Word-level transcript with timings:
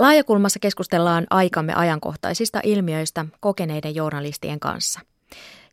Laajakulmassa 0.00 0.58
keskustellaan 0.58 1.26
aikamme 1.30 1.74
ajankohtaisista 1.74 2.60
ilmiöistä 2.64 3.26
kokeneiden 3.40 3.94
journalistien 3.94 4.60
kanssa. 4.60 5.00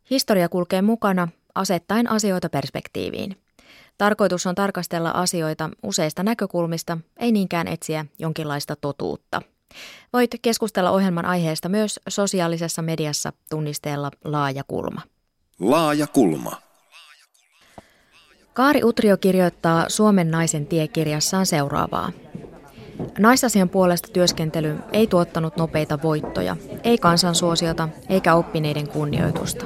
Historia 0.09 0.49
kulkee 0.49 0.81
mukana 0.81 1.27
asettaen 1.55 2.11
asioita 2.11 2.49
perspektiiviin. 2.49 3.37
Tarkoitus 3.97 4.45
on 4.45 4.55
tarkastella 4.55 5.11
asioita 5.11 5.69
useista 5.83 6.23
näkökulmista, 6.23 6.97
ei 7.19 7.31
niinkään 7.31 7.67
etsiä 7.67 8.05
jonkinlaista 8.19 8.75
totuutta. 8.75 9.41
Voit 10.13 10.31
keskustella 10.41 10.91
ohjelman 10.91 11.25
aiheesta 11.25 11.69
myös 11.69 11.99
sosiaalisessa 12.09 12.81
mediassa 12.81 13.33
tunnisteella 13.49 14.11
Laaja 14.23 14.63
kulma. 14.67 15.01
Laaja 15.59 16.07
kulma. 16.07 16.51
Kaari 18.53 18.83
Utrio 18.83 19.17
kirjoittaa 19.17 19.85
Suomen 19.89 20.31
naisen 20.31 20.67
tiekirjassaan 20.67 21.45
seuraavaa. 21.45 22.11
Naisasian 23.19 23.69
puolesta 23.69 24.09
työskentely 24.13 24.75
ei 24.91 25.07
tuottanut 25.07 25.57
nopeita 25.57 25.99
voittoja, 26.03 26.55
ei 26.83 26.97
kansansuosiota 26.97 27.89
eikä 28.09 28.35
oppineiden 28.35 28.87
kunnioitusta. 28.89 29.65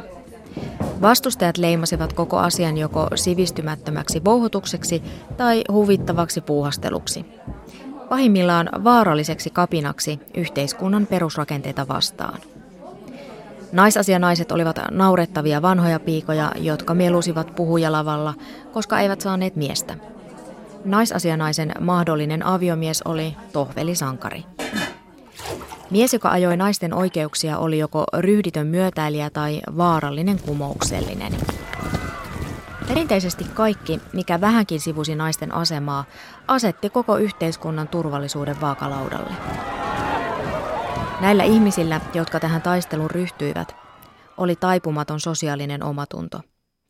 Vastustajat 1.01 1.57
leimasivat 1.57 2.13
koko 2.13 2.37
asian 2.37 2.77
joko 2.77 3.07
sivistymättömäksi 3.15 4.21
vouhotukseksi 4.25 5.03
tai 5.37 5.63
huvittavaksi 5.71 6.41
puuhasteluksi. 6.41 7.25
Pahimmillaan 8.09 8.69
vaaralliseksi 8.83 9.49
kapinaksi 9.49 10.19
yhteiskunnan 10.37 11.07
perusrakenteita 11.07 11.87
vastaan. 11.87 12.39
Naisasianaiset 13.71 14.51
olivat 14.51 14.79
naurettavia 14.91 15.61
vanhoja 15.61 15.99
piikoja, 15.99 16.51
jotka 16.55 16.93
mielusivat 16.93 17.55
puhujalavalla, 17.55 18.33
koska 18.71 18.99
eivät 18.99 19.21
saaneet 19.21 19.55
miestä. 19.55 19.95
Naisasianaisen 20.85 21.71
mahdollinen 21.79 22.45
aviomies 22.45 23.01
oli 23.01 23.35
Tohveli 23.53 23.95
Sankari. 23.95 24.45
Mies, 25.89 26.13
joka 26.13 26.29
ajoi 26.29 26.57
naisten 26.57 26.93
oikeuksia, 26.93 27.57
oli 27.57 27.79
joko 27.79 28.03
ryhditön 28.17 28.67
myötäilijä 28.67 29.29
tai 29.29 29.61
vaarallinen 29.77 30.39
kumouksellinen. 30.39 31.33
Perinteisesti 32.87 33.43
kaikki, 33.53 34.01
mikä 34.13 34.41
vähänkin 34.41 34.79
sivusi 34.79 35.15
naisten 35.15 35.53
asemaa, 35.53 36.05
asetti 36.47 36.89
koko 36.89 37.17
yhteiskunnan 37.17 37.87
turvallisuuden 37.87 38.61
vaakalaudalle. 38.61 39.31
Näillä 41.21 41.43
ihmisillä, 41.43 42.01
jotka 42.13 42.39
tähän 42.39 42.61
taisteluun 42.61 43.11
ryhtyivät, 43.11 43.75
oli 44.37 44.55
taipumaton 44.55 45.19
sosiaalinen 45.19 45.83
omatunto, 45.83 46.41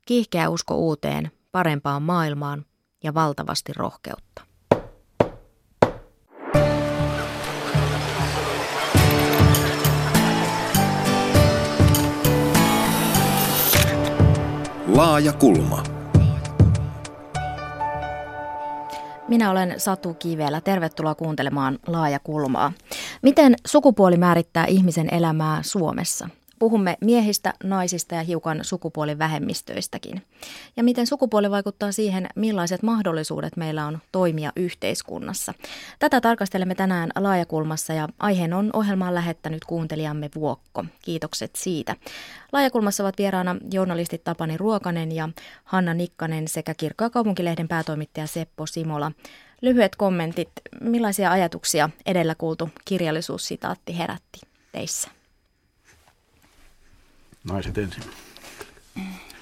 kiihkeä 0.05 0.49
usko 0.49 0.75
uuteen, 0.75 1.31
parempaan 1.51 2.03
maailmaan 2.03 2.65
ja 3.03 3.13
valtavasti 3.13 3.73
rohkeutta. 3.73 4.41
Laaja 14.87 15.33
kulma. 15.33 15.83
Minä 19.27 19.51
olen 19.51 19.73
Satu 19.77 20.13
Kivelä. 20.13 20.61
Tervetuloa 20.61 21.15
kuuntelemaan 21.15 21.79
Laaja 21.87 22.19
kulmaa. 22.19 22.71
Miten 23.21 23.55
sukupuoli 23.67 24.17
määrittää 24.17 24.65
ihmisen 24.65 25.13
elämää 25.13 25.59
Suomessa? 25.63 26.29
Puhumme 26.61 26.97
miehistä, 27.01 27.53
naisista 27.63 28.15
ja 28.15 28.23
hiukan 28.23 28.59
sukupuolivähemmistöistäkin. 28.61 30.21
Ja 30.77 30.83
miten 30.83 31.07
sukupuoli 31.07 31.51
vaikuttaa 31.51 31.91
siihen, 31.91 32.27
millaiset 32.35 32.83
mahdollisuudet 32.83 33.57
meillä 33.57 33.85
on 33.85 33.99
toimia 34.11 34.51
yhteiskunnassa. 34.55 35.53
Tätä 35.99 36.21
tarkastelemme 36.21 36.75
tänään 36.75 37.09
Laajakulmassa 37.19 37.93
ja 37.93 38.07
aiheen 38.19 38.53
on 38.53 38.69
ohjelmaan 38.73 39.15
lähettänyt 39.15 39.65
kuuntelijamme 39.65 40.29
Vuokko. 40.35 40.85
Kiitokset 41.01 41.51
siitä. 41.55 41.95
Laajakulmassa 42.51 43.03
ovat 43.03 43.17
vieraana 43.17 43.55
journalistit 43.73 44.23
Tapani 44.23 44.57
Ruokanen 44.57 45.11
ja 45.11 45.29
Hanna 45.63 45.93
Nikkanen 45.93 46.47
sekä 46.47 46.73
Kirkkoa 46.73 47.09
kaupunkilehden 47.09 47.67
päätoimittaja 47.67 48.27
Seppo 48.27 48.65
Simola. 48.65 49.11
Lyhyet 49.61 49.95
kommentit. 49.95 50.49
Millaisia 50.81 51.31
ajatuksia 51.31 51.89
edellä 52.05 52.35
kuultu 52.35 52.69
kirjallisuussitaatti 52.85 53.97
herätti 53.97 54.39
teissä? 54.71 55.20
Naiset 57.43 57.77
ensin. 57.77 58.03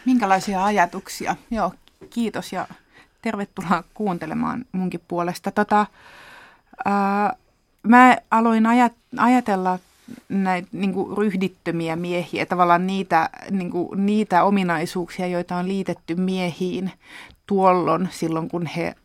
Minkälaisia 0.06 0.66
ajatuksia? 0.66 1.36
Joo, 1.52 1.74
kiitos 2.10 2.54
ja 2.54 2.68
tervetuloa 3.22 3.84
kuuntelemaan 3.94 4.66
munkin 4.72 5.02
puolesta. 5.08 5.52
Tota, 5.52 5.86
ää, 6.86 7.34
mä 7.84 8.18
aloin 8.32 8.66
ajat, 8.66 8.94
ajatella 9.18 9.80
näitä 10.30 10.68
niin 10.72 10.94
ryhdittömiä 11.18 11.96
miehiä, 11.96 12.46
tavallaan 12.46 12.88
niitä, 12.88 13.30
niin 13.52 13.72
kuin, 13.72 14.06
niitä 14.06 14.44
ominaisuuksia, 14.44 15.28
joita 15.28 15.56
on 15.56 15.68
liitetty 15.68 16.16
miehiin 16.16 16.92
tuolloin 17.48 18.10
silloin, 18.12 18.50
kun 18.50 18.66
he 18.66 18.96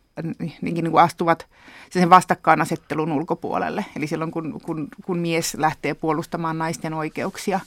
niin 0.63 0.91
kuin 0.91 1.03
astuvat 1.05 1.47
sen 1.91 2.11
vastakkainasettelun 2.11 3.13
ulkopuolelle. 3.13 3.85
Eli 3.97 4.07
silloin, 4.07 4.31
kun, 4.31 4.61
kun, 4.63 4.89
kun 5.05 5.19
mies 5.19 5.55
lähtee 5.55 5.95
puolustamaan 5.95 6.59
naisten 6.59 6.95
oikeuksia, 6.95 7.61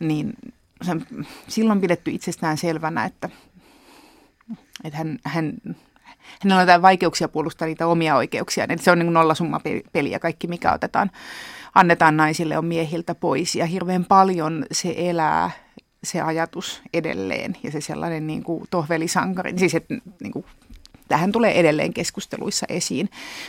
niin 0.00 0.32
se 0.82 0.90
on 0.90 1.26
silloin 1.48 1.80
pidetty 1.80 2.10
itsestään 2.10 2.58
selvänä, 2.58 3.04
että, 3.04 3.28
että 4.84 4.98
hän, 4.98 5.18
hän, 5.24 5.52
hänellä 6.40 6.60
on 6.60 6.60
jotain 6.60 6.82
vaikeuksia 6.82 7.28
puolustaa 7.28 7.68
niitä 7.68 7.86
omia 7.86 8.16
oikeuksia. 8.16 8.64
Eli 8.64 8.78
se 8.78 8.90
on 8.90 8.98
niin 8.98 9.12
nollasumma 9.12 9.60
peli 9.92 10.10
ja 10.10 10.18
kaikki, 10.18 10.46
mikä 10.46 10.72
otetaan, 10.72 11.10
annetaan 11.74 12.16
naisille, 12.16 12.58
on 12.58 12.64
miehiltä 12.64 13.14
pois. 13.14 13.54
Ja 13.54 13.66
hirveän 13.66 14.04
paljon 14.04 14.66
se 14.72 14.94
elää 14.96 15.50
se 16.04 16.20
ajatus 16.20 16.82
edelleen 16.92 17.56
ja 17.62 17.70
se 17.70 17.80
sellainen 17.80 18.26
niin 18.26 18.42
kuin 18.42 18.64
tohvelisankari, 18.70 19.58
siis 19.58 19.74
että 19.74 19.94
niin 20.22 20.32
kuin, 20.32 20.44
tähän 21.08 21.32
tulee 21.32 21.60
edelleen 21.60 21.94
keskusteluissa 21.94 22.66
esiin, 22.68 23.08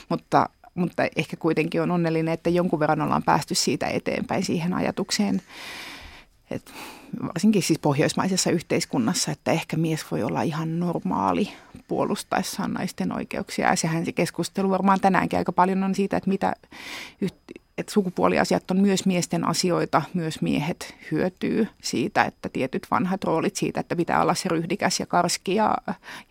mutta, 0.10 0.50
mutta 0.76 1.04
ehkä 1.16 1.38
kuitenkin 1.38 1.82
on 1.82 1.92
onnellinen, 1.92 2.34
että 2.34 2.50
jonkun 2.50 2.80
verran 2.80 3.02
ollaan 3.02 3.24
päästy 3.24 3.56
siitä 3.56 3.88
eteenpäin 3.88 4.46
siihen 4.46 4.74
ajatukseen, 4.74 5.42
että 6.52 6.72
varsinkin 7.24 7.64
siis 7.64 7.80
pohjoismaisessa 7.80 8.52
yhteiskunnassa, 8.52 9.32
että 9.32 9.52
ehkä 9.52 9.78
mies 9.78 10.06
voi 10.12 10.24
olla 10.24 10.42
ihan 10.42 10.80
normaali 10.80 11.52
puolustaessaan 11.88 12.74
naisten 12.74 13.12
oikeuksia. 13.12 13.70
Ja 13.70 13.76
sehän 13.76 14.06
se 14.06 14.12
keskustelu 14.12 14.70
varmaan 14.70 15.00
tänäänkin 15.00 15.40
aika 15.40 15.52
paljon 15.52 15.84
on 15.84 15.96
siitä, 15.96 16.18
että 16.18 16.30
mitä 16.30 16.54
että 17.80 17.94
sukupuoliasiat 17.94 18.72
on 18.72 18.80
myös 18.80 19.06
miesten 19.06 19.48
asioita, 19.48 20.02
myös 20.14 20.42
miehet 20.42 20.96
hyötyy 21.12 21.68
siitä, 21.82 22.24
että 22.24 22.50
tietyt 22.50 22.88
vanhat 22.92 23.24
roolit 23.24 23.56
siitä, 23.56 23.80
että 23.80 23.96
pitää 23.96 24.22
olla 24.22 24.34
se 24.34 24.50
ryhdikäs 24.50 25.00
ja 25.00 25.06
karski 25.06 25.56
ja, 25.56 25.78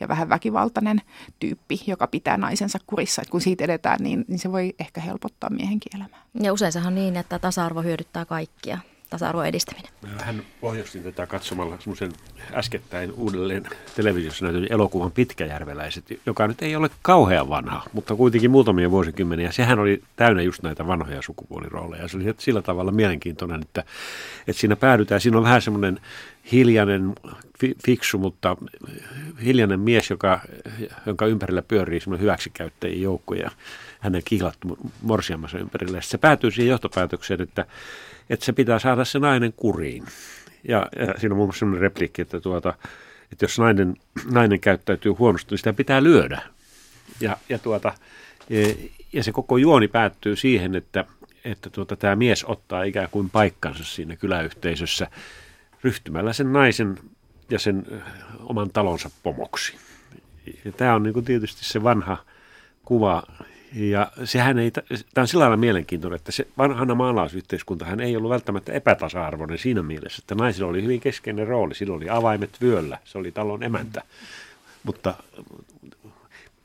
ja 0.00 0.08
vähän 0.08 0.28
väkivaltainen 0.28 1.00
tyyppi, 1.38 1.80
joka 1.86 2.06
pitää 2.06 2.36
naisensa 2.36 2.78
kurissa. 2.86 3.22
Että 3.22 3.32
kun 3.32 3.40
siitä 3.40 3.64
edetään, 3.64 3.98
niin, 4.00 4.24
niin 4.28 4.38
se 4.38 4.52
voi 4.52 4.74
ehkä 4.78 5.00
helpottaa 5.00 5.50
miehenkin 5.50 5.96
elämää. 5.96 6.22
Ja 6.42 6.52
useinsahan 6.52 6.88
on 6.88 6.94
niin, 6.94 7.16
että 7.16 7.38
tasa-arvo 7.38 7.82
hyödyttää 7.82 8.24
kaikkia 8.24 8.78
tasa-arvon 9.10 9.46
edistäminen. 9.46 9.92
Mä 10.02 10.08
vähän 10.18 10.42
tätä 11.04 11.26
katsomalla 11.26 11.78
semmoisen 11.78 12.12
äskettäin 12.52 13.12
uudelleen 13.12 13.64
televisiossa 13.96 14.44
näytön 14.44 14.66
elokuvan 14.70 15.12
Pitkäjärveläiset, 15.12 16.04
joka 16.26 16.48
nyt 16.48 16.62
ei 16.62 16.76
ole 16.76 16.90
kauhean 17.02 17.48
vanha, 17.48 17.82
mutta 17.92 18.14
kuitenkin 18.14 18.50
muutamia 18.50 18.90
vuosikymmeniä. 18.90 19.52
Sehän 19.52 19.78
oli 19.78 20.02
täynnä 20.16 20.42
just 20.42 20.62
näitä 20.62 20.86
vanhoja 20.86 21.22
sukupuolirooleja. 21.22 22.08
Se 22.08 22.16
oli 22.16 22.34
sillä 22.38 22.62
tavalla 22.62 22.92
mielenkiintoinen, 22.92 23.62
että, 23.62 23.84
että 24.46 24.60
siinä 24.60 24.76
päädytään. 24.76 25.20
Siinä 25.20 25.38
on 25.38 25.44
vähän 25.44 25.62
semmoinen 25.62 26.00
hiljainen, 26.52 27.12
fiksu, 27.84 28.18
mutta 28.18 28.56
hiljainen 29.44 29.80
mies, 29.80 30.10
joka, 30.10 30.40
jonka 31.06 31.26
ympärillä 31.26 31.62
pyörii 31.62 32.00
semmoinen 32.00 32.22
hyväksikäyttäjien 32.22 33.02
joukko 33.02 33.34
ja 33.34 33.50
hänen 34.00 34.22
kihlattu 34.24 34.78
morsiamassa 35.02 35.58
ympärillä. 35.58 36.00
Se 36.00 36.18
päätyy 36.18 36.50
siihen 36.50 36.70
johtopäätökseen, 36.70 37.40
että 37.40 37.66
että 38.30 38.46
se 38.46 38.52
pitää 38.52 38.78
saada 38.78 39.04
se 39.04 39.18
nainen 39.18 39.52
kuriin. 39.52 40.04
Ja, 40.68 40.88
ja 40.98 41.14
siinä 41.18 41.32
on 41.32 41.36
muun 41.36 41.48
muassa 41.48 41.58
sellainen 41.58 41.80
repliikki, 41.80 42.22
että, 42.22 42.40
tuota, 42.40 42.74
että 43.32 43.44
jos 43.44 43.58
nainen, 43.58 43.96
nainen 44.30 44.60
käyttäytyy 44.60 45.12
huonosti, 45.12 45.50
niin 45.50 45.58
sitä 45.58 45.72
pitää 45.72 46.02
lyödä. 46.02 46.42
Ja, 47.20 47.36
ja, 47.48 47.58
tuota, 47.58 47.92
ja, 48.50 48.74
ja 49.12 49.24
se 49.24 49.32
koko 49.32 49.56
juoni 49.56 49.88
päättyy 49.88 50.36
siihen, 50.36 50.74
että, 50.74 51.04
että 51.44 51.70
tuota, 51.70 51.96
tämä 51.96 52.16
mies 52.16 52.44
ottaa 52.44 52.82
ikään 52.82 53.08
kuin 53.10 53.30
paikkansa 53.30 53.84
siinä 53.84 54.16
kyläyhteisössä 54.16 55.10
ryhtymällä 55.84 56.32
sen 56.32 56.52
naisen 56.52 56.98
ja 57.50 57.58
sen 57.58 57.86
oman 58.40 58.70
talonsa 58.70 59.10
pomoksi. 59.22 59.76
Ja 60.64 60.72
tämä 60.72 60.94
on 60.94 61.02
niin 61.02 61.14
kuin 61.14 61.24
tietysti 61.24 61.64
se 61.64 61.82
vanha 61.82 62.16
kuva 62.84 63.22
ja 63.74 64.12
sehän 64.24 64.58
ei, 64.58 64.70
tämä 64.70 65.22
on 65.22 65.28
sillä 65.28 65.42
lailla 65.42 65.56
mielenkiintoinen, 65.56 66.16
että 66.16 66.32
se 66.32 66.46
vanhana 66.58 66.94
maalaisyhteiskuntahan 66.94 68.00
ei 68.00 68.16
ollut 68.16 68.30
välttämättä 68.30 68.72
epätasa-arvoinen 68.72 69.58
siinä 69.58 69.82
mielessä, 69.82 70.20
että 70.22 70.34
naisilla 70.34 70.70
oli 70.70 70.82
hyvin 70.82 71.00
keskeinen 71.00 71.46
rooli. 71.46 71.74
Sillä 71.74 71.96
oli 71.96 72.08
avaimet 72.10 72.50
vyöllä, 72.60 72.98
se 73.04 73.18
oli 73.18 73.32
talon 73.32 73.62
emäntä. 73.62 74.02
Mutta 74.82 75.14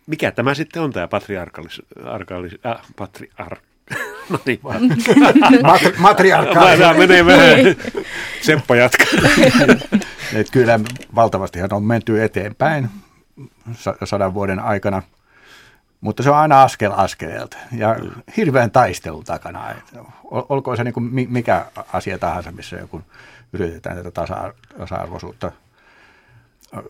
mikä 0.08 0.32
tämä 0.32 0.54
sitten 0.54 0.82
on 0.82 0.94
tämä 0.94 1.08
patriarkalis, 1.08 1.82
arkalis, 2.06 2.56
äh, 2.66 2.82
patriark, 2.96 3.60
No 4.30 4.40
niin. 4.46 4.60
Mat- 5.64 5.94
matriarkkaali. 5.98 6.78
Tämä 6.78 6.94
menee 6.94 7.26
vähän. 7.32 7.60
Seppo 8.42 8.76
jatkaa. 8.76 9.08
Et 10.34 10.50
kyllä 10.52 10.80
valtavastihan 11.16 11.74
on 11.74 11.84
menty 11.84 12.24
eteenpäin 12.24 12.90
sa- 13.74 13.96
sadan 14.04 14.34
vuoden 14.34 14.60
aikana, 14.60 15.02
mutta 16.04 16.24
se 16.24 16.30
on 16.30 16.38
aina 16.38 16.64
askel 16.64 16.92
askeleelta 16.96 17.58
ja 17.78 17.96
hirveän 18.38 18.72
taistelun 18.72 19.24
takana. 19.24 19.72
Et 19.72 19.78
ol- 20.24 20.44
olkoon 20.50 20.78
se 20.78 20.84
niin 20.84 20.94
kuin 20.94 21.04
mi- 21.04 21.28
mikä 21.30 21.66
asia 21.94 22.20
tahansa, 22.20 22.52
missä 22.52 22.76
joku 22.76 23.02
yritetään 23.54 23.98
tätä 23.98 24.12
tasa- 24.12 24.54
tasa-arvoisuutta 24.78 25.52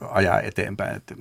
ajaa 0.10 0.42
eteenpäin. 0.42 0.96
Et 0.96 1.14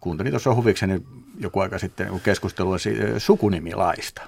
kuuntelin 0.00 0.32
tuossa 0.32 0.54
huvikseni 0.54 1.02
joku 1.40 1.60
aika 1.60 1.78
sitten 1.78 2.20
keskustelua 2.20 2.76
sukunimilaista. 3.18 4.22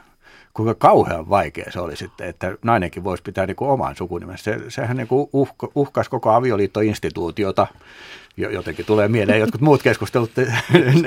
Kuinka 0.55 0.75
kauhean 0.75 1.29
vaikea 1.29 1.73
se 1.73 1.81
oli 1.81 1.97
sitten, 1.97 2.29
että 2.29 2.56
nainenkin 2.62 3.05
voisi 3.05 3.23
pitää 3.23 3.47
niin 3.47 3.56
kuin 3.56 3.71
oman 3.71 3.97
sukunimensä. 3.97 4.44
Se, 4.44 4.61
sehän 4.69 4.97
niin 4.97 5.09
kuin 5.09 5.29
uhka, 5.33 5.69
uhkasi 5.75 6.11
koko 6.11 6.31
avioliittoinstituutiota. 6.31 7.67
Jo- 8.37 8.50
Jotenkin 8.50 8.87
tulee 8.87 9.09
mieleen 9.09 9.41
jotkut 9.41 9.61
muut 9.61 9.82
keskustelut 9.82 10.31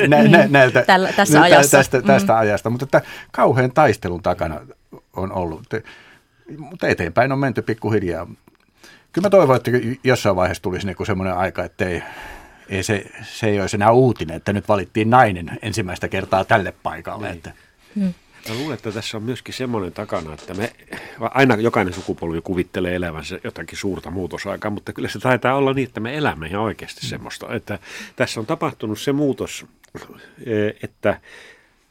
nä, 0.08 0.24
nä, 0.24 0.48
näiltä, 0.50 0.82
Tällä- 0.88 1.14
tässä 1.16 1.34
tä- 1.38 1.42
ajassa. 1.44 1.78
tästä, 1.78 2.02
tästä 2.02 2.34
Mm. 2.34 2.40
ajasta. 2.40 2.70
Mutta 2.70 2.84
että 2.84 3.02
kauhean 3.32 3.72
taistelun 3.72 4.22
takana 4.24 4.60
on 5.16 5.32
ollut. 5.32 5.64
Mutta 6.58 6.88
eteenpäin 6.88 7.32
on 7.32 7.40
menty 7.40 7.62
pikkuhiljaa. 7.62 8.28
Kyllä 9.12 9.26
mä 9.26 9.30
toivon, 9.30 9.56
että 9.56 9.72
jossain 10.04 10.36
vaiheessa 10.36 10.64
tulisi 10.64 10.88
niin 10.88 11.06
semmoinen 11.06 11.38
aika, 11.38 11.64
että 11.64 11.86
ei, 11.86 12.04
ei 12.70 12.84
se, 12.84 13.06
se 13.24 13.48
ei 13.48 13.62
olisi 13.62 13.76
enää 13.78 13.92
uutinen, 13.92 14.36
että 14.38 14.54
nyt 14.54 14.68
valittiin 14.70 15.10
nainen 15.10 15.60
ensimmäistä 15.62 16.08
kertaa 16.08 16.46
tälle 16.46 16.74
paikalle. 16.84 17.28
Niin. 17.28 17.38
Että, 17.38 17.52
Mä 18.50 18.56
luulen, 18.56 18.74
että 18.74 18.92
tässä 18.92 19.18
on 19.18 19.24
myöskin 19.24 19.54
semmoinen 19.54 19.94
takana, 19.94 20.34
että 20.34 20.54
me 20.54 20.72
aina 21.20 21.56
jokainen 21.56 21.94
sukupolvi 21.94 22.42
kuvittelee 22.42 22.96
elävänsä 22.96 23.40
jotakin 23.44 23.78
suurta 23.78 24.12
muutosaikaa, 24.12 24.72
mutta 24.72 24.94
kyllä 24.94 25.10
se 25.10 25.20
taitaa 25.20 25.56
olla 25.56 25.74
niin, 25.74 25.88
että 25.88 26.00
me 26.00 26.18
elämme 26.18 26.48
ihan 26.48 26.62
oikeasti 26.62 27.06
semmoista, 27.06 27.54
että 27.56 27.80
tässä 28.16 28.40
on 28.40 28.46
tapahtunut 28.46 29.00
se 29.00 29.12
muutos, 29.12 29.66
eh, 30.46 30.76
että 30.84 31.20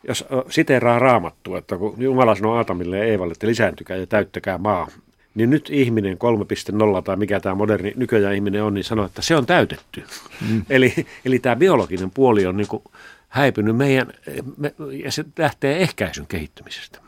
jos 0.08 0.24
siteeraa 0.50 0.98
raamattua, 0.98 1.58
että 1.58 1.76
kun 1.76 1.94
Jumala 1.98 2.34
sanoi 2.34 2.56
Aatamille 2.56 2.98
ja 2.98 3.04
Eevalle, 3.04 3.32
että 3.32 3.46
lisääntykää 3.46 3.96
ja 3.96 4.06
täyttäkää 4.06 4.58
maa, 4.58 4.88
niin 5.34 5.50
nyt 5.50 5.70
ihminen 5.70 6.18
3.0 6.18 7.02
tai 7.04 7.16
mikä 7.16 7.40
tämä 7.40 7.54
moderni 7.54 7.92
nykyään 7.96 8.34
ihminen 8.34 8.62
on, 8.62 8.74
niin 8.74 8.84
sanoo, 8.84 9.06
että 9.06 9.22
se 9.22 9.36
on 9.36 9.46
täytetty. 9.46 10.04
Mm. 10.50 10.64
Eli, 10.70 11.06
eli 11.24 11.38
tämä 11.38 11.56
biologinen 11.56 12.10
puoli 12.10 12.46
on 12.46 12.56
niin 12.56 12.68
kuin 12.68 12.82
häipynyt 13.32 13.76
meidän, 13.76 14.12
me, 14.56 14.74
ja 15.04 15.12
se 15.12 15.24
lähtee 15.38 15.82
ehkäisyn 15.82 16.26
kehittymisestä. 16.26 16.98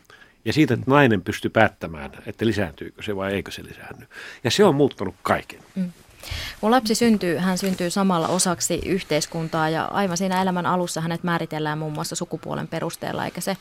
Ja 0.45 0.53
siitä, 0.53 0.75
että 0.75 0.91
nainen 0.91 1.23
pystyy 1.23 1.51
päättämään, 1.51 2.11
että 2.27 2.47
lisääntyykö 2.47 3.03
se 3.03 3.17
vai 3.17 3.33
eikö 3.33 3.51
se 3.51 3.65
lisäänny. 3.65 4.07
Ja 4.45 4.51
se 4.51 4.65
on 4.65 4.75
muuttanut 4.75 5.15
kaiken. 5.23 5.61
Kun 6.61 6.71
lapsi 6.71 6.95
syntyy, 6.95 7.37
hän 7.37 7.59
syntyy 7.59 7.91
samalla 7.91 8.29
osaksi 8.29 8.81
yhteiskuntaa 8.87 9.69
ja 9.69 9.85
aivan 9.85 10.17
siinä 10.17 10.43
elämän 10.43 10.67
alussa 10.67 11.01
hänet 11.01 11.23
määritellään 11.23 11.79
muun 11.79 11.93
muassa 11.93 12.17
sukupuolen 12.17 12.69
perusteella, 12.69 13.25
eikä 13.25 13.41
se 13.41 13.57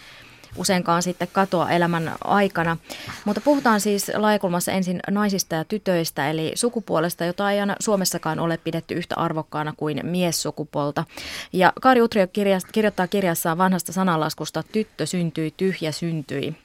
useinkaan 0.58 1.04
sitten 1.04 1.28
katoa 1.32 1.70
elämän 1.70 2.12
aikana. 2.24 2.78
Mutta 3.26 3.42
puhutaan 3.42 3.82
siis 3.82 4.12
laajakulmassa 4.16 4.72
ensin 4.72 5.00
naisista 5.12 5.56
ja 5.56 5.64
tytöistä, 5.64 6.30
eli 6.30 6.52
sukupuolesta, 6.56 7.26
jota 7.26 7.52
ei 7.52 7.60
aina 7.60 7.76
Suomessakaan 7.80 8.40
ole 8.40 8.58
pidetty 8.58 8.94
yhtä 8.94 9.16
arvokkaana 9.16 9.74
kuin 9.78 10.00
miessukupuolta. 10.04 11.04
Ja 11.54 11.74
Kari 11.82 12.02
Utrio 12.02 12.28
kirjoittaa 12.72 13.08
kirjassaan 13.08 13.58
vanhasta 13.58 13.92
sananlaskusta 13.92 14.64
Tyttö 14.72 15.06
syntyi, 15.06 15.54
tyhjä 15.58 15.92
syntyi 15.92 16.56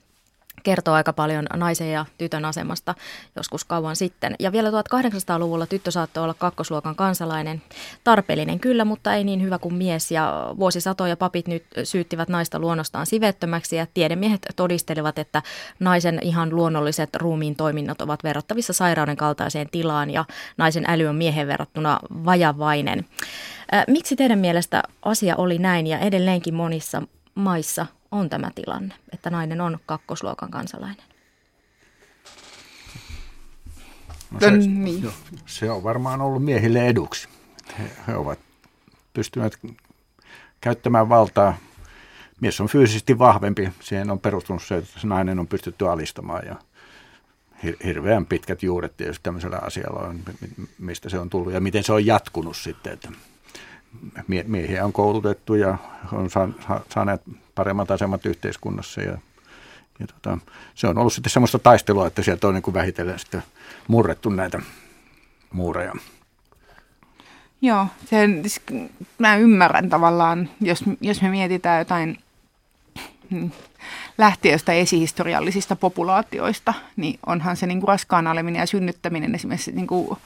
kertoo 0.63 0.95
aika 0.95 1.13
paljon 1.13 1.47
naisen 1.57 1.93
ja 1.93 2.07
tytön 2.19 2.45
asemasta 2.45 2.95
joskus 3.37 3.65
kauan 3.65 3.97
sitten. 3.97 4.35
Ja 4.39 4.53
vielä 4.53 4.71
1800-luvulla 4.71 5.67
tyttö 5.67 5.91
saattoi 5.91 6.25
olla 6.25 6.35
kakkosluokan 6.35 6.97
kansalainen. 6.97 7.63
Tarpeellinen 8.05 8.61
kyllä, 8.61 8.85
mutta 8.85 9.15
ei 9.15 9.25
niin 9.25 9.43
hyvä 9.43 9.59
kuin 9.59 9.75
mies. 9.75 10.11
Ja 10.11 10.55
vuosisatoja 10.59 11.17
papit 11.17 11.49
nyt 11.49 11.65
syyttivät 11.85 12.29
naista 12.29 12.59
luonnostaan 12.59 13.07
sivettömäksi 13.07 13.77
ja 13.77 13.87
tiedemiehet 13.95 14.47
todistelivat, 14.57 15.19
että 15.19 15.43
naisen 15.81 16.19
ihan 16.23 16.55
luonnolliset 16.57 17.15
ruumiin 17.15 17.57
toiminnot 17.57 18.01
ovat 18.01 18.25
verrattavissa 18.25 18.73
sairauden 18.73 19.17
kaltaiseen 19.17 19.69
tilaan 19.71 20.11
ja 20.11 20.25
naisen 20.57 20.85
äly 20.89 21.07
on 21.07 21.17
miehen 21.17 21.47
verrattuna 21.47 21.99
vajavainen. 22.25 23.05
Ää, 23.73 23.85
Miksi 23.89 24.17
teidän 24.17 24.39
mielestä 24.39 24.83
asia 25.03 25.37
oli 25.37 25.59
näin 25.59 25.87
ja 25.87 25.99
edelleenkin 25.99 26.55
monissa 26.55 27.03
maissa 27.35 27.87
on 28.11 28.29
tämä 28.31 28.51
tilanne, 28.55 28.95
että 29.13 29.31
nainen 29.31 29.61
on 29.61 29.79
kakkosluokan 29.87 30.51
kansalainen? 30.51 31.05
no 34.31 34.41
se, 34.41 34.51
Niin. 34.51 35.11
se 35.47 35.71
on 35.71 35.83
varmaan 35.83 36.21
ollut 36.21 36.45
miehille 36.45 36.87
eduksi. 36.87 37.29
He, 37.79 37.91
he 38.07 38.15
ovat 38.17 38.39
pystyneet 39.15 39.59
käyttämään 40.61 41.09
valtaa. 41.09 41.57
Mies 42.41 42.61
on 42.61 42.69
fyysisesti 42.69 43.19
vahvempi. 43.19 43.73
Siihen 43.81 44.11
on 44.11 44.21
perustunut 44.21 44.63
se, 44.63 44.77
että 44.77 45.01
se 45.01 45.07
nainen 45.07 45.39
on 45.39 45.47
pystytty 45.49 45.89
alistamaan 45.89 46.47
ja 46.47 46.57
hir- 47.65 47.85
hirveän 47.87 48.27
pitkät 48.27 48.63
juuret 48.63 48.97
tietysti 48.97 49.23
tämmöisellä 49.23 49.59
asialla 49.63 50.01
on, 50.01 50.21
mi- 50.41 50.69
mistä 50.79 51.09
se 51.09 51.19
on 51.19 51.31
tullut 51.31 51.53
ja 51.53 51.61
miten 51.61 51.85
se 51.85 51.93
on 51.93 52.07
jatkunut 52.07 52.57
sitten, 52.57 52.93
että 52.93 53.09
miehiä 54.47 54.85
on 54.85 54.93
koulutettu 54.93 55.55
ja 55.55 55.79
on 56.13 56.31
sa- 56.31 56.49
sa- 56.69 56.81
saaneet 56.95 57.23
paremmat 57.55 57.91
asemat 57.91 58.27
yhteiskunnassa 58.27 59.01
ja, 59.01 59.19
ja 60.01 60.07
tota, 60.07 60.39
se 60.75 60.89
on 60.89 60.99
ollut 60.99 61.13
sitten 61.13 61.31
semmoista 61.31 61.59
taistelua, 61.59 62.07
että 62.07 62.23
sieltä 62.23 62.49
on 62.49 62.55
niin 62.55 62.63
kuin 62.63 62.75
vähitellen 62.75 63.19
sitten 63.19 63.43
murrettu 63.89 64.31
näitä 64.31 64.63
muureja. 65.53 65.93
Joo, 67.63 67.87
sen, 68.11 68.43
mä 69.19 69.37
ymmärrän 69.37 69.89
tavallaan, 69.89 70.49
jos, 70.61 70.85
jos 71.01 71.23
me 71.23 71.29
mietitään 71.29 71.79
jotain 71.79 72.19
jostain 74.45 74.79
esihistoriallisista 74.79 75.77
populaatioista, 75.77 76.75
niin 76.97 77.19
onhan 77.27 77.57
se 77.57 77.67
niin 77.67 77.81
kuin 77.81 77.89
raskaana 77.89 78.31
oleminen 78.31 78.61
ja 78.61 78.67
synnyttäminen 78.67 79.35
esimerkiksi 79.35 79.73
niin 79.73 79.87
kuin 79.87 80.19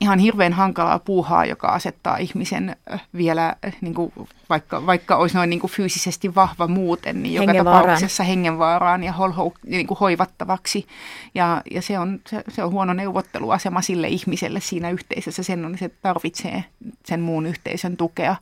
ihan 0.00 0.18
hirveän 0.18 0.52
hankalaa 0.52 0.98
puuhaa, 0.98 1.44
joka 1.44 1.68
asettaa 1.68 2.16
ihmisen 2.16 2.76
vielä, 3.16 3.56
niin 3.80 3.94
kuin, 3.94 4.12
vaikka, 4.48 4.86
vaikka 4.86 5.16
olisi 5.16 5.36
noin 5.36 5.50
niin 5.50 5.60
kuin 5.60 5.70
fyysisesti 5.70 6.34
vahva 6.34 6.66
muuten, 6.66 7.22
niin 7.22 7.34
joka 7.34 7.54
tapauksessa 7.54 8.22
hengenvaaraan 8.22 9.04
ja 9.04 9.12
holho, 9.12 9.52
niin 9.66 9.86
kuin 9.86 9.98
hoivattavaksi. 9.98 10.86
Ja, 11.34 11.62
ja 11.70 11.82
se, 11.82 11.98
on, 11.98 12.20
se, 12.26 12.44
se 12.48 12.64
on 12.64 12.72
huono 12.72 12.92
neuvotteluasema 12.92 13.82
sille 13.82 14.08
ihmiselle 14.08 14.60
siinä 14.60 14.90
yhteisössä. 14.90 15.42
Sen 15.42 15.64
on, 15.64 15.78
se 15.78 15.88
tarvitsee 15.88 16.64
sen 17.04 17.20
muun 17.20 17.46
yhteisön 17.46 17.96
tukea. 17.96 18.36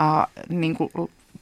Uh, 0.00 0.44
niin 0.48 0.76
kuin 0.76 0.90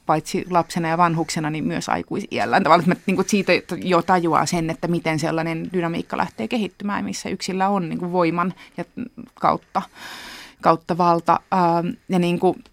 paitsi 0.05 0.45
lapsena 0.49 0.87
ja 0.87 0.97
vanhuksena, 0.97 1.49
niin 1.49 1.63
myös 1.63 1.89
aikuisiällä. 1.89 2.61
Tavallaan 2.61 2.91
että 2.91 3.03
niin 3.05 3.15
kuin 3.15 3.29
siitä 3.29 3.51
jo 3.83 4.01
tajuaa 4.01 4.45
sen, 4.45 4.69
että 4.69 4.87
miten 4.87 5.19
sellainen 5.19 5.69
dynamiikka 5.73 6.17
lähtee 6.17 6.47
kehittymään, 6.47 7.05
missä 7.05 7.29
yksillä 7.29 7.69
on 7.69 7.89
niin 7.89 7.99
kuin 7.99 8.11
voiman 8.11 8.53
ja 8.77 8.85
kautta, 9.33 9.81
kautta 10.61 10.97
valta. 10.97 11.39
Ähm, 11.53 11.87
Ja 12.09 12.19
niin 12.19 12.39
kuin 12.39 12.63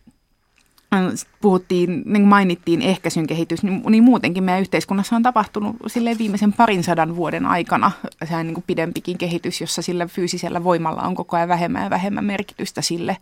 puhuttiin, 1.41 2.03
niin 2.07 2.23
mainittiin 2.23 2.83
ehkäisyn 2.83 3.27
kehitys, 3.27 3.63
niin, 3.63 3.83
niin 3.89 4.05
muutenkin 4.05 4.45
meidän 4.45 4.61
yhteiskunnassa 4.61 5.17
on 5.17 5.23
tapahtunut 5.23 5.77
silleen 5.87 6.19
viimeisen 6.19 6.53
parin 6.53 6.85
sadan 6.85 7.17
vuoden 7.17 7.47
aikana 7.47 7.91
sehän 8.25 8.47
niin 8.47 8.55
kuin 8.55 8.65
pidempikin 8.67 9.19
kehitys, 9.19 9.61
jossa 9.61 9.83
sillä 9.83 10.07
fyysisellä 10.07 10.65
voimalla 10.65 11.03
on 11.03 11.15
koko 11.15 11.37
ajan 11.37 11.49
vähemmän 11.49 11.85
ja 11.85 11.91
vähemmän 11.91 12.25
merkitystä 12.25 12.83
sille, 12.83 13.17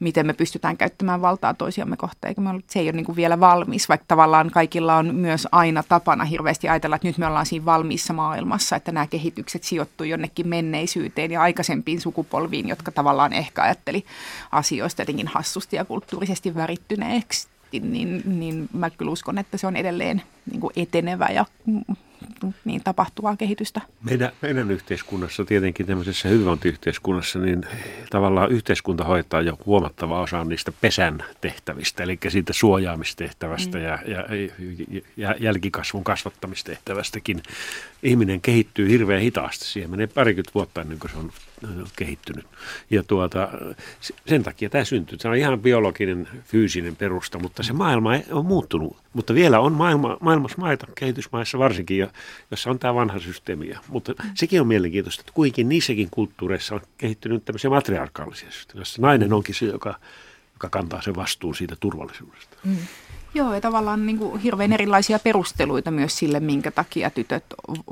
miten 0.00 0.26
me 0.26 0.32
pystytään 0.32 0.76
käyttämään 0.76 1.22
valtaa 1.22 1.54
toisiamme 1.54 1.96
kohtaan. 1.96 2.28
Eikä 2.28 2.40
me 2.40 2.50
ole, 2.50 2.62
se 2.66 2.80
ei 2.80 2.86
ole 2.86 2.92
niin 2.92 3.06
kuin 3.06 3.16
vielä 3.16 3.40
valmis, 3.40 3.88
vaikka 3.88 4.04
tavallaan 4.08 4.50
kaikilla 4.50 4.96
on 4.96 5.14
myös 5.14 5.48
aina 5.52 5.82
tapana 5.82 6.24
hirveästi 6.24 6.68
ajatella, 6.68 6.96
että 6.96 7.08
nyt 7.08 7.18
me 7.18 7.26
ollaan 7.26 7.46
siinä 7.46 7.64
valmiissa 7.64 8.12
maailmassa, 8.12 8.76
että 8.76 8.92
nämä 8.92 9.06
kehitykset 9.06 9.64
sijoittuu 9.64 10.06
jonnekin 10.06 10.48
menneisyyteen 10.48 11.30
ja 11.30 11.42
aikaisempiin 11.42 12.00
sukupolviin, 12.00 12.68
jotka 12.68 12.92
tavallaan 12.92 13.32
ehkä 13.32 13.62
ajatteli 13.62 14.04
asioista 14.52 15.02
jotenkin 15.02 15.28
hassusti 15.28 15.76
ja 15.76 15.84
kulttuurisesti 15.84 16.54
värittyneeksi, 17.02 17.48
niin, 17.72 18.22
niin 18.24 18.68
mä 18.72 18.90
kyllä 18.90 19.10
uskon, 19.10 19.38
että 19.38 19.56
se 19.56 19.66
on 19.66 19.76
edelleen 19.76 20.22
niin 20.50 20.60
kuin 20.60 20.72
etenevä 20.76 21.26
ja 21.26 21.44
niin 22.64 22.80
tapahtuvaa 22.84 23.36
kehitystä. 23.36 23.80
Meidän, 24.02 24.32
meidän 24.42 24.70
yhteiskunnassa, 24.70 25.44
tietenkin 25.44 25.86
tämmöisessä 25.86 26.28
hyvinvointiyhteiskunnassa, 26.28 27.38
niin 27.38 27.62
tavallaan 28.10 28.52
yhteiskunta 28.52 29.04
hoitaa 29.04 29.40
jo 29.40 29.58
huomattava 29.66 30.20
osa 30.20 30.44
niistä 30.44 30.72
pesän 30.80 31.24
tehtävistä, 31.40 32.02
eli 32.02 32.18
siitä 32.28 32.52
suojaamistehtävästä 32.52 33.78
mm. 33.78 33.84
ja, 33.84 33.98
ja, 34.06 34.24
ja 35.16 35.34
jälkikasvun 35.40 36.04
kasvattamistehtävästäkin. 36.04 37.42
Ihminen 38.02 38.40
kehittyy 38.40 38.88
hirveän 38.88 39.22
hitaasti. 39.22 39.64
Siihen 39.64 39.90
menee 39.90 40.06
parikymmentä 40.06 40.54
vuotta 40.54 40.80
ennen 40.80 40.98
kuin 40.98 41.10
se 41.10 41.16
on 41.16 41.32
kehittynyt. 41.96 42.46
Ja 42.90 43.02
tuota, 43.02 43.48
sen 44.26 44.42
takia 44.42 44.70
tämä 44.70 44.84
syntyy. 44.84 45.18
Se 45.18 45.28
on 45.28 45.36
ihan 45.36 45.60
biologinen, 45.60 46.28
fyysinen 46.44 46.96
perusta, 46.96 47.38
mutta 47.38 47.62
se 47.62 47.72
maailma 47.72 48.10
on 48.30 48.46
muuttunut. 48.46 48.96
Mutta 49.12 49.34
vielä 49.34 49.60
on 49.60 49.72
maailma, 49.72 50.16
maailmassa 50.20 50.58
maita, 50.58 50.86
kehitysmaissa 50.94 51.58
varsinkin, 51.58 52.08
jossa 52.50 52.70
on 52.70 52.78
tämä 52.78 52.94
vanha 52.94 53.18
systeemi. 53.18 53.74
Mutta 53.88 54.14
sekin 54.34 54.60
on 54.60 54.66
mielenkiintoista, 54.66 55.20
että 55.20 55.32
kuitenkin 55.32 55.68
niissäkin 55.68 56.08
kulttuureissa 56.10 56.74
on 56.74 56.80
kehittynyt 56.98 57.44
tämmöisiä 57.44 57.70
matriarkaalisia 57.70 58.50
systeemejä, 58.50 58.80
jossa 58.80 59.02
nainen 59.02 59.32
onkin 59.32 59.54
se, 59.54 59.66
joka, 59.66 59.94
joka 60.52 60.68
kantaa 60.68 61.02
sen 61.02 61.16
vastuun 61.16 61.54
siitä 61.54 61.76
turvallisuudesta. 61.80 62.56
Mm. 62.64 62.76
Joo, 63.34 63.54
ja 63.54 63.60
tavallaan 63.60 64.06
niin 64.06 64.18
kuin 64.18 64.40
hirveän 64.40 64.72
erilaisia 64.72 65.18
perusteluita 65.18 65.90
myös 65.90 66.18
sille, 66.18 66.40
minkä 66.40 66.70
takia 66.70 67.10
tytöt 67.10 67.44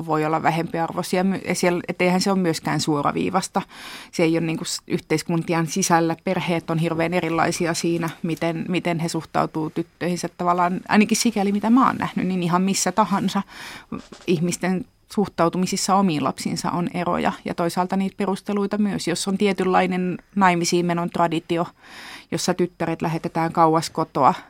voi 0.07 0.25
olla 0.25 0.43
vähempiarvoisia. 0.43 1.25
Että 1.89 2.05
eihän 2.05 2.21
se 2.21 2.31
ole 2.31 2.39
myöskään 2.39 2.81
suoraviivasta. 2.81 3.63
Se 4.13 4.23
ei 4.23 4.39
ole 4.39 4.47
niin 4.47 4.57
kuin 4.57 4.67
yhteiskuntien 4.87 5.67
sisällä. 5.67 6.17
Perheet 6.25 6.71
on 6.71 6.79
hirveän 6.79 7.15
erilaisia 7.15 7.75
siinä, 7.75 8.11
miten, 8.23 8.65
miten 8.69 8.99
he 8.99 9.09
suhtautuu 9.09 9.71
tyttöihinsä. 9.71 10.29
Tavallaan 10.39 10.81
ainakin 10.89 11.17
sikäli, 11.17 11.53
mitä 11.53 11.71
mä 11.71 11.87
oon 11.87 11.97
nähnyt, 11.97 12.27
niin 12.27 12.43
ihan 12.43 12.63
missä 12.63 12.93
tahansa 12.93 13.43
ihmisten 14.27 14.85
suhtautumisissa 15.13 15.95
omiin 15.95 16.25
lapsiinsa 16.25 16.71
on 16.71 16.89
eroja 16.95 17.33
ja 17.45 17.55
toisaalta 17.55 17.97
niitä 17.97 18.17
perusteluita 18.17 18.79
myös. 18.79 19.09
Jos 19.09 19.29
on 19.29 19.39
tietynlainen 19.39 20.19
naimisiin 20.35 20.87
menon 20.87 21.11
traditio, 21.11 21.67
jossa 22.31 22.55
tyttäret 22.55 23.03
lähetetään 23.03 23.53
kauas 23.53 23.91
kotoa– 23.91 24.35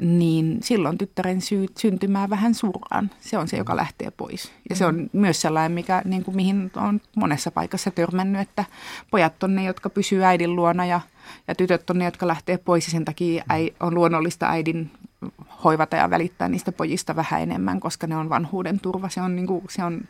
niin 0.00 0.58
silloin 0.62 0.98
tyttären 0.98 1.40
syy, 1.40 1.66
syntymää 1.78 2.30
vähän 2.30 2.54
surraan. 2.54 3.10
Se 3.20 3.38
on 3.38 3.48
se, 3.48 3.56
joka 3.56 3.76
lähtee 3.76 4.10
pois. 4.10 4.52
Ja 4.70 4.76
se 4.76 4.86
on 4.86 5.10
myös 5.12 5.40
sellainen, 5.40 5.72
mikä, 5.72 6.02
niin 6.04 6.24
kuin, 6.24 6.36
mihin 6.36 6.70
on 6.76 7.00
monessa 7.16 7.50
paikassa 7.50 7.90
törmännyt, 7.90 8.42
että 8.42 8.64
pojat 9.10 9.42
on 9.42 9.54
ne, 9.54 9.64
jotka 9.64 9.90
pysyy 9.90 10.24
äidin 10.24 10.56
luona 10.56 10.86
ja, 10.86 11.00
ja 11.48 11.54
tytöt 11.54 11.90
on 11.90 11.98
ne, 11.98 12.04
jotka 12.04 12.26
lähtee 12.26 12.58
pois. 12.58 12.86
Ja 12.86 12.90
sen 12.90 13.04
takia 13.04 13.44
äi, 13.50 13.70
on 13.80 13.94
luonnollista 13.94 14.48
äidin 14.48 14.90
hoivata 15.64 15.96
ja 15.96 16.10
välittää 16.10 16.48
niistä 16.48 16.72
pojista 16.72 17.16
vähän 17.16 17.42
enemmän, 17.42 17.80
koska 17.80 18.06
ne 18.06 18.16
on 18.16 18.28
vanhuuden 18.28 18.80
turva. 18.80 19.08
Se 19.08 19.20
on, 19.20 19.36
niin 19.36 19.46
kuin, 19.46 19.64
se 19.68 19.84
on, 19.84 20.00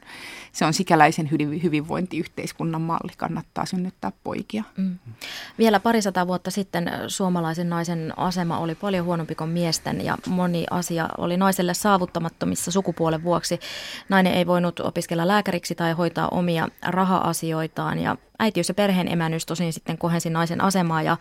se 0.53 0.65
on 0.65 0.73
sikäläisen 0.73 1.31
hyvinvointiyhteiskunnan 1.63 2.83
malli. 2.83 3.13
Kannattaa 3.17 3.67
synnyttää 3.67 4.13
poikia. 4.25 4.65
Mm. 4.77 4.99
Vielä 5.59 5.81
parisata 5.81 6.27
vuotta 6.27 6.51
sitten 6.51 6.91
suomalaisen 7.07 7.71
naisen 7.71 8.19
asema 8.19 8.59
oli 8.59 8.75
paljon 8.75 9.07
huonompi 9.07 9.35
kuin 9.35 9.51
miesten 9.51 10.05
ja 10.05 10.17
moni 10.29 10.67
asia 10.71 11.09
oli 11.19 11.37
naiselle 11.37 11.75
saavuttamattomissa 11.75 12.71
sukupuolen 12.71 13.23
vuoksi. 13.23 13.61
Nainen 14.09 14.35
ei 14.35 14.47
voinut 14.47 14.81
opiskella 14.81 15.29
lääkäriksi 15.29 15.75
tai 15.75 15.93
hoitaa 15.93 16.29
omia 16.29 16.69
raha-asioitaan 16.83 17.99
ja 17.99 18.17
äitiys- 18.41 18.69
ja 18.69 18.75
perheen 18.75 19.13
emännys 19.13 19.47
tosin 19.47 19.73
sitten 19.73 19.99
kohensi 19.99 20.31
naisen 20.31 20.61
asemaa 20.61 21.03
ja 21.03 21.17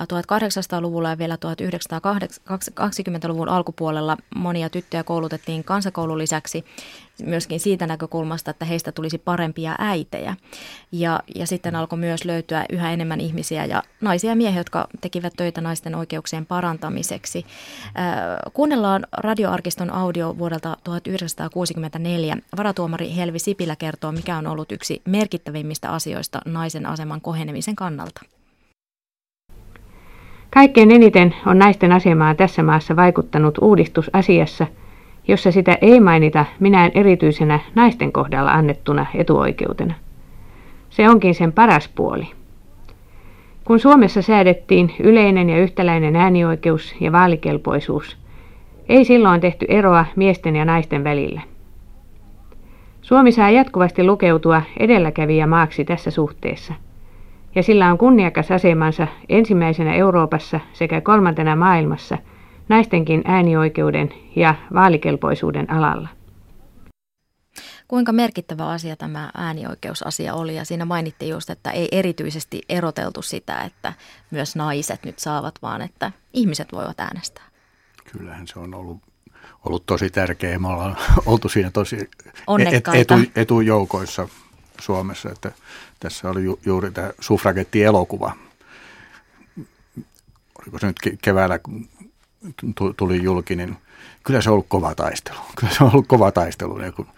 1800-luvulla 0.00 1.10
ja 1.10 1.18
vielä 1.18 1.36
1920-luvun 1.36 3.48
alkupuolella 3.48 4.16
monia 4.34 4.70
tyttöjä 4.70 5.04
koulutettiin 5.04 5.64
kansakoulun 5.64 6.18
lisäksi 6.18 6.64
myöskin 7.22 7.60
siitä 7.60 7.86
näkökulmasta, 7.86 8.50
että 8.50 8.64
heistä 8.64 8.92
tulisi 8.92 9.18
parempia 9.18 9.74
äitejä. 9.78 10.36
Ja, 10.92 11.20
ja 11.34 11.46
sitten 11.46 11.76
alkoi 11.76 11.98
myös 11.98 12.24
löytyä 12.24 12.64
yhä 12.72 12.92
enemmän 12.92 13.20
ihmisiä 13.20 13.64
ja 13.64 13.82
naisia 14.00 14.30
ja 14.30 14.36
miehiä, 14.36 14.60
jotka 14.60 14.88
tekivät 15.00 15.32
töitä 15.36 15.60
naisten 15.60 15.94
oikeuksien 15.94 16.46
parantamiseksi. 16.46 17.46
Äh, 17.86 18.52
kuunnellaan 18.52 19.06
radioarkiston 19.12 19.90
audio 19.90 20.38
vuodelta 20.38 20.76
1964. 20.84 22.36
Varatuomari 22.56 23.16
Helvi 23.16 23.38
Sipilä 23.38 23.76
kertoo, 23.76 24.12
mikä 24.12 24.36
on 24.36 24.46
ollut 24.46 24.72
yksi 24.72 25.02
merkittävimmistä 25.04 25.90
asioista 25.90 26.40
naisen 26.44 26.86
aseman 26.86 27.20
kohenemisen 27.20 27.76
kannalta. 27.76 28.20
Kaikkein 30.50 30.90
eniten 30.90 31.34
on 31.46 31.58
naisten 31.58 31.92
asemaa 31.92 32.34
tässä 32.34 32.62
maassa 32.62 32.96
vaikuttanut 32.96 33.58
uudistusasiassa– 33.60 34.66
jossa 35.28 35.52
sitä 35.52 35.78
ei 35.80 36.00
mainita 36.00 36.44
minään 36.60 36.90
erityisenä 36.94 37.60
naisten 37.74 38.12
kohdalla 38.12 38.52
annettuna 38.52 39.06
etuoikeutena. 39.14 39.94
Se 40.90 41.08
onkin 41.08 41.34
sen 41.34 41.52
paras 41.52 41.88
puoli. 41.88 42.28
Kun 43.64 43.80
Suomessa 43.80 44.22
säädettiin 44.22 44.94
yleinen 45.00 45.50
ja 45.50 45.58
yhtäläinen 45.58 46.16
äänioikeus 46.16 46.94
ja 47.00 47.12
vaalikelpoisuus, 47.12 48.16
ei 48.88 49.04
silloin 49.04 49.40
tehty 49.40 49.66
eroa 49.68 50.06
miesten 50.16 50.56
ja 50.56 50.64
naisten 50.64 51.04
välillä. 51.04 51.40
Suomi 53.02 53.32
saa 53.32 53.50
jatkuvasti 53.50 54.04
lukeutua 54.04 54.62
edelläkävijä 54.80 55.46
maaksi 55.46 55.84
tässä 55.84 56.10
suhteessa, 56.10 56.74
ja 57.54 57.62
sillä 57.62 57.90
on 57.90 57.98
kunniakas 57.98 58.50
asemansa 58.50 59.06
ensimmäisenä 59.28 59.94
Euroopassa 59.94 60.60
sekä 60.72 61.00
kolmantena 61.00 61.56
maailmassa– 61.56 62.18
naistenkin 62.68 63.22
äänioikeuden 63.24 64.10
ja 64.36 64.54
vaalikelpoisuuden 64.74 65.70
alalla. 65.70 66.08
Kuinka 67.88 68.12
merkittävä 68.12 68.68
asia 68.68 68.96
tämä 68.96 69.30
äänioikeusasia 69.34 70.34
oli 70.34 70.56
ja 70.56 70.64
siinä 70.64 70.84
mainittiin 70.84 71.30
just, 71.30 71.50
että 71.50 71.70
ei 71.70 71.88
erityisesti 71.92 72.62
eroteltu 72.68 73.22
sitä, 73.22 73.60
että 73.60 73.92
myös 74.30 74.56
naiset 74.56 75.04
nyt 75.04 75.18
saavat, 75.18 75.54
vaan 75.62 75.82
että 75.82 76.12
ihmiset 76.32 76.72
voivat 76.72 77.00
äänestää. 77.00 77.44
Kyllähän 78.12 78.48
se 78.48 78.58
on 78.58 78.74
ollut, 78.74 78.98
ollut 79.64 79.86
tosi 79.86 80.10
tärkeää. 80.10 80.58
Me 80.58 80.68
ollaan 80.68 80.96
oltu 81.26 81.48
siinä 81.48 81.70
tosi 81.70 81.96
et, 82.72 82.88
etu, 82.94 83.14
etujoukoissa 83.36 84.28
Suomessa, 84.80 85.30
että 85.30 85.52
tässä 86.00 86.30
oli 86.30 86.44
ju, 86.44 86.58
juuri 86.66 86.90
tämä 86.90 87.10
suffragetti-elokuva. 87.20 88.32
Oliko 90.58 90.78
se 90.78 90.86
nyt 90.86 91.18
keväällä 91.22 91.58
tuli 92.96 93.22
julki, 93.22 93.56
niin 93.56 93.76
kyllä 94.24 94.40
se 94.40 94.50
on 94.50 94.52
ollut 94.52 94.68
kova 94.68 94.94
taistelu. 94.94 95.38
Kyllä 95.60 95.72
se 95.72 95.84
on 95.84 95.90
ollut 95.92 96.06
kova 96.06 96.32
taistelu 96.32 96.78
niin 96.78 96.92
kuin 96.92 97.08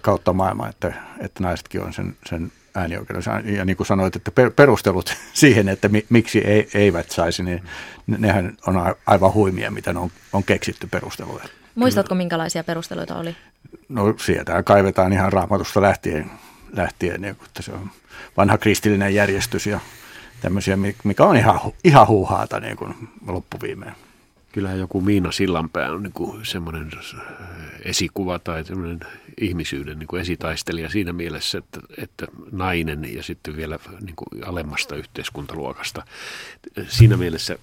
kautta 0.00 0.32
maailmaa, 0.32 0.68
että, 0.68 0.92
että 1.18 1.42
naisetkin 1.42 1.82
on 1.82 1.92
sen, 1.92 2.16
sen 2.28 2.52
äänioikeuden. 2.74 3.22
Ja 3.56 3.64
niin 3.64 3.76
kuin 3.76 3.86
sanoit, 3.86 4.16
että 4.16 4.30
perustelut 4.56 5.16
siihen, 5.32 5.68
että 5.68 5.88
mi, 5.88 6.06
miksi 6.08 6.38
ei, 6.38 6.68
eivät 6.74 7.10
saisi, 7.10 7.42
niin 7.42 7.62
nehän 8.06 8.56
on 8.66 8.94
aivan 9.06 9.34
huimia, 9.34 9.70
mitä 9.70 9.92
ne 9.92 9.98
on, 9.98 10.10
on 10.32 10.44
keksitty 10.44 10.86
perusteluja. 10.86 11.44
Muistatko, 11.74 12.14
minkälaisia 12.14 12.64
perusteluita 12.64 13.16
oli? 13.16 13.36
No 13.88 14.14
sieltä 14.18 14.62
kaivetaan 14.62 15.12
ihan 15.12 15.32
raamatusta 15.32 15.82
lähtien, 15.82 16.30
lähtien 16.72 17.20
niin, 17.20 17.36
että 17.46 17.62
se 17.62 17.72
on 17.72 17.90
vanha 18.36 18.58
kristillinen 18.58 19.14
järjestys 19.14 19.66
ja 19.66 19.80
tämmöisiä, 20.40 20.78
mikä 21.04 21.24
on 21.24 21.36
ihan, 21.36 21.60
ihan 21.84 22.06
huuhaata 22.06 22.60
niin 22.60 22.76
kuin 22.76 22.94
loppuviimeen. 23.26 23.94
Kyllähän 24.52 24.78
joku 24.78 25.00
Miina 25.00 25.32
Sillanpää 25.32 25.92
on 25.92 26.02
niin 26.02 26.44
semmoinen 26.46 26.90
esikuva 27.84 28.38
tai 28.38 28.64
semmoinen 28.64 29.00
ihmisyyden 29.40 29.98
niin 29.98 30.06
kuin 30.06 30.22
esitaistelija 30.22 30.88
siinä 30.88 31.12
mielessä, 31.12 31.58
että, 31.58 31.80
että 31.98 32.26
nainen 32.52 33.14
ja 33.14 33.22
sitten 33.22 33.56
vielä 33.56 33.78
niin 34.00 34.16
kuin 34.16 34.44
alemmasta 34.44 34.96
yhteiskuntaluokasta. 34.96 36.02
Siinä 36.88 37.16
mielessä 37.16 37.58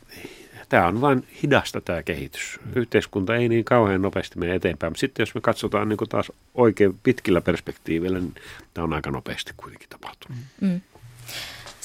tämä 0.69 0.87
on 0.87 1.01
vain 1.01 1.27
hidasta 1.43 1.81
tämä 1.81 2.03
kehitys. 2.03 2.59
Yhteiskunta 2.75 3.35
ei 3.35 3.49
niin 3.49 3.65
kauhean 3.65 4.01
nopeasti 4.01 4.39
mene 4.39 4.55
eteenpäin, 4.55 4.91
mutta 4.91 4.99
sitten 4.99 5.23
jos 5.23 5.35
me 5.35 5.41
katsotaan 5.41 5.89
niin 5.89 5.97
kuin 5.97 6.09
taas 6.09 6.31
oikein 6.55 6.99
pitkillä 7.03 7.41
perspektiivillä, 7.41 8.19
niin 8.19 8.35
tämä 8.73 8.85
on 8.85 8.93
aika 8.93 9.11
nopeasti 9.11 9.53
kuitenkin 9.57 9.89
tapahtunut. 9.89 10.37
Mm. 10.61 10.81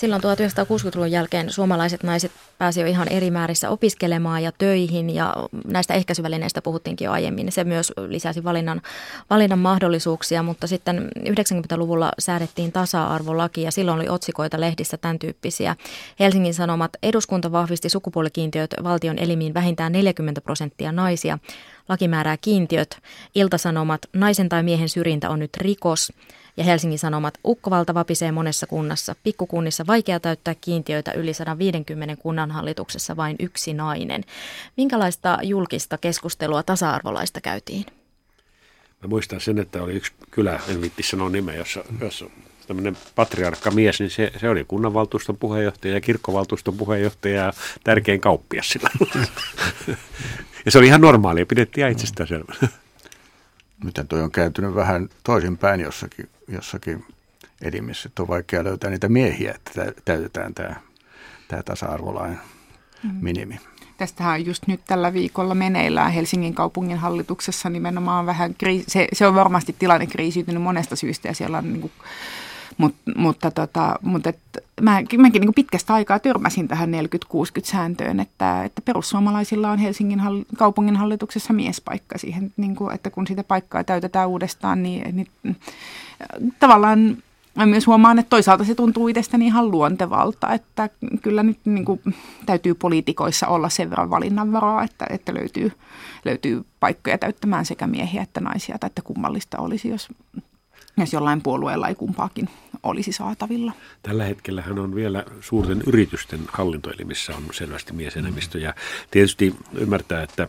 Silloin 0.02 0.22
1960-luvun 0.22 1.10
jälkeen 1.10 1.50
suomalaiset 1.50 2.02
naiset 2.02 2.32
pääsivät 2.58 2.86
jo 2.86 2.90
ihan 2.90 3.08
eri 3.08 3.30
määrissä 3.30 3.70
opiskelemaan 3.70 4.42
ja 4.42 4.52
töihin 4.52 5.10
ja 5.10 5.34
näistä 5.66 5.94
ehkäisyvälineistä 5.94 6.62
puhuttiinkin 6.62 7.04
jo 7.04 7.12
aiemmin. 7.12 7.52
Se 7.52 7.64
myös 7.64 7.92
lisäsi 8.08 8.44
valinnan, 8.44 8.82
valinnan 9.30 9.58
mahdollisuuksia, 9.58 10.42
mutta 10.42 10.66
sitten 10.66 11.08
90-luvulla 11.18 12.12
säädettiin 12.18 12.72
tasa-arvolaki 12.72 13.62
ja 13.62 13.70
silloin 13.70 14.00
oli 14.00 14.08
otsikoita 14.08 14.60
lehdissä 14.60 14.96
tämän 14.96 15.18
tyyppisiä. 15.18 15.76
Helsingin 16.20 16.54
Sanomat 16.54 16.90
eduskunta 17.02 17.52
vahvisti 17.52 17.88
sukupuolikiintiöt 17.88 18.74
valtion 18.84 19.18
elimiin 19.18 19.54
vähintään 19.54 19.92
40 19.92 20.40
prosenttia 20.40 20.92
naisia. 20.92 21.38
Laki 21.88 22.08
määrää 22.08 22.36
kiintiöt. 22.36 22.98
Iltasanomat, 23.34 24.00
naisen 24.12 24.48
tai 24.48 24.62
miehen 24.62 24.88
syrjintä 24.88 25.30
on 25.30 25.38
nyt 25.38 25.56
rikos. 25.56 26.12
Ja 26.56 26.64
Helsingin 26.64 26.98
Sanomat, 26.98 27.38
ukkovalta 27.44 27.94
vapisee 27.94 28.32
monessa 28.32 28.66
kunnassa. 28.66 29.14
Pikkukunnissa 29.24 29.86
vaikea 29.86 30.20
täyttää 30.20 30.54
kiintiöitä 30.60 31.12
yli 31.12 31.34
150 31.34 32.16
kunnanhallituksessa 32.16 33.16
vain 33.16 33.36
yksi 33.40 33.74
nainen. 33.74 34.24
Minkälaista 34.76 35.38
julkista 35.42 35.98
keskustelua 35.98 36.62
tasa-arvolaista 36.62 37.40
käytiin? 37.40 37.86
Mä 39.02 39.08
muistan 39.08 39.40
sen, 39.40 39.58
että 39.58 39.82
oli 39.82 39.92
yksi 39.92 40.12
kylä, 40.30 40.60
en 40.68 40.80
viitti 40.80 41.02
sanoa 41.02 41.28
nimeä, 41.28 41.54
jossa, 41.54 41.84
jossa 42.00 42.26
tämmöinen 42.66 42.96
patriarkka 43.14 43.70
mies, 43.70 44.00
niin 44.00 44.10
se, 44.10 44.32
se 44.40 44.48
oli 44.48 44.64
kunnanvaltuuston 44.64 45.36
puheenjohtaja 45.36 45.94
ja 45.94 46.00
kirkkovaltuuston 46.00 46.76
puheenjohtaja 46.76 47.44
ja 47.44 47.52
tärkein 47.84 48.20
kauppias 48.20 48.68
sillä. 48.68 48.90
ja 50.64 50.70
se 50.70 50.78
oli 50.78 50.86
ihan 50.86 51.00
normaalia, 51.00 51.46
pidettiin 51.46 51.88
itsestään 51.88 52.28
selvä. 52.28 52.54
Miten 53.82 54.08
toi 54.08 54.22
on 54.22 54.30
kääntynyt 54.30 54.74
vähän 54.74 55.08
toisinpäin 55.24 55.80
jossakin, 55.80 56.28
jossakin 56.48 57.04
elimissä, 57.62 58.08
että 58.08 58.22
on 58.22 58.28
vaikea 58.28 58.64
löytää 58.64 58.90
niitä 58.90 59.08
miehiä, 59.08 59.54
että 59.54 59.92
täytetään 60.04 60.54
tämä, 60.54 60.76
tämä 61.48 61.62
tasa-arvolain 61.62 62.38
mm. 63.02 63.10
minimi. 63.20 63.60
Tästähän 63.96 64.34
on 64.34 64.46
just 64.46 64.66
nyt 64.66 64.80
tällä 64.86 65.12
viikolla 65.12 65.54
meneillään 65.54 66.12
Helsingin 66.12 66.54
kaupungin 66.54 66.98
hallituksessa 66.98 67.68
nimenomaan 67.68 68.26
vähän, 68.26 68.54
kriisi, 68.54 68.84
se, 68.88 69.08
se 69.12 69.26
on 69.26 69.34
varmasti 69.34 69.76
tilanne 69.78 70.06
kriisiytynyt 70.06 70.62
monesta 70.62 70.96
syystä 70.96 71.28
ja 71.28 71.34
siellä 71.34 71.58
on 71.58 71.72
niin 71.72 71.80
kuin 71.80 71.92
Mut, 72.82 72.94
mutta 73.16 73.50
tota, 73.50 73.98
mutta 74.02 74.28
et, 74.28 74.38
mä, 74.80 75.02
mäkin 75.18 75.40
niin 75.40 75.54
pitkästä 75.54 75.94
aikaa 75.94 76.18
törmäsin 76.18 76.68
tähän 76.68 76.90
40-60-sääntöön, 76.94 78.20
että, 78.20 78.64
että 78.64 78.82
perussuomalaisilla 78.82 79.70
on 79.70 79.78
Helsingin 79.78 80.20
hall, 80.20 80.42
kaupungin 80.58 80.96
hallituksessa 80.96 81.52
miespaikka 81.52 82.18
siihen, 82.18 82.52
niin 82.56 82.76
kuin, 82.76 82.94
että 82.94 83.10
kun 83.10 83.26
sitä 83.26 83.44
paikkaa 83.44 83.84
täytetään 83.84 84.28
uudestaan, 84.28 84.82
niin, 84.82 85.16
niin 85.16 85.56
tavallaan 86.58 87.16
Mä 87.54 87.66
myös 87.66 87.86
huomaan, 87.86 88.18
että 88.18 88.30
toisaalta 88.30 88.64
se 88.64 88.74
tuntuu 88.74 89.08
itsestäni 89.08 89.46
ihan 89.46 89.70
luontevalta, 89.70 90.52
että 90.52 90.88
kyllä 91.22 91.42
nyt 91.42 91.58
niin 91.64 91.84
kuin, 91.84 92.00
täytyy 92.46 92.74
poliitikoissa 92.74 93.46
olla 93.46 93.68
sen 93.68 93.90
verran 93.90 94.10
valinnanvaraa, 94.10 94.82
että, 94.82 95.06
että 95.10 95.34
löytyy, 95.34 95.72
löytyy 96.24 96.64
paikkoja 96.80 97.18
täyttämään 97.18 97.64
sekä 97.64 97.86
miehiä 97.86 98.22
että 98.22 98.40
naisia, 98.40 98.78
tai 98.78 98.86
että 98.86 99.02
kummallista 99.02 99.58
olisi, 99.58 99.88
jos 99.88 100.08
jos 100.96 101.12
jollain 101.12 101.42
puolueella 101.42 101.88
ei 101.88 101.94
kumpaakin 101.94 102.48
olisi 102.82 103.12
saatavilla. 103.12 103.72
Tällä 104.02 104.24
hetkellä 104.24 104.64
on 104.78 104.94
vielä 104.94 105.24
suurten 105.40 105.82
yritysten 105.86 106.40
hallintoelimissä 106.48 107.36
on 107.36 107.42
selvästi 107.52 107.92
miesenemmistö 107.92 108.58
ja 108.58 108.74
tietysti 109.10 109.54
ymmärtää, 109.74 110.22
että 110.22 110.48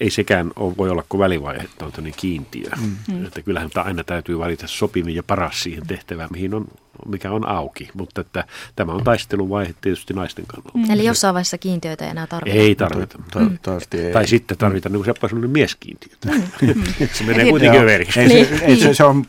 ei 0.00 0.10
sekään 0.10 0.50
ole, 0.56 0.76
voi 0.76 0.90
olla 0.90 1.04
kuin 1.08 1.18
välivaihe, 1.18 1.62
että 1.62 1.84
on 1.84 1.92
kiintiö. 2.16 2.70
Mm. 3.08 3.26
Että 3.26 3.42
kyllähän 3.42 3.70
aina 3.74 4.04
täytyy 4.04 4.38
valita 4.38 4.66
sopivin 4.66 5.14
ja 5.14 5.22
paras 5.22 5.62
siihen 5.62 5.86
tehtävään, 5.86 6.28
mihin 6.32 6.54
on 6.54 6.64
mikä 7.08 7.30
on 7.30 7.48
auki, 7.48 7.90
mutta 7.94 8.20
että 8.20 8.44
tämä 8.76 8.92
on 8.92 9.04
taisteluvaihe 9.04 9.74
tietysti 9.80 10.14
naisten 10.14 10.46
kannalta. 10.46 10.78
Mm. 10.78 10.90
Eli 10.90 11.04
jossain 11.04 11.34
vaiheessa 11.34 11.58
kiintiöitä 11.58 12.04
ei 12.04 12.10
enää 12.10 12.26
tarvita? 12.26 12.56
Ei 12.56 12.74
tarvita. 12.74 13.18
To, 13.32 13.40
to, 13.40 13.50
to, 13.62 13.98
ei. 13.98 14.12
Tai 14.12 14.26
sitten 14.26 14.58
tarvitaan 14.58 14.92
niin 14.92 15.04
kuin 15.04 15.16
sellainen 15.20 15.50
mieskiintiötä. 15.50 16.28
Mm. 16.62 16.84
se 17.12 17.24
menee 17.24 17.50
kuitenkin 17.50 17.80
överiksi. 17.80 18.20
Ei, 18.20 18.28
se, 18.28 18.64
ei, 18.64 18.76
se, 18.76 18.94
se, 18.94 19.04
on, 19.04 19.24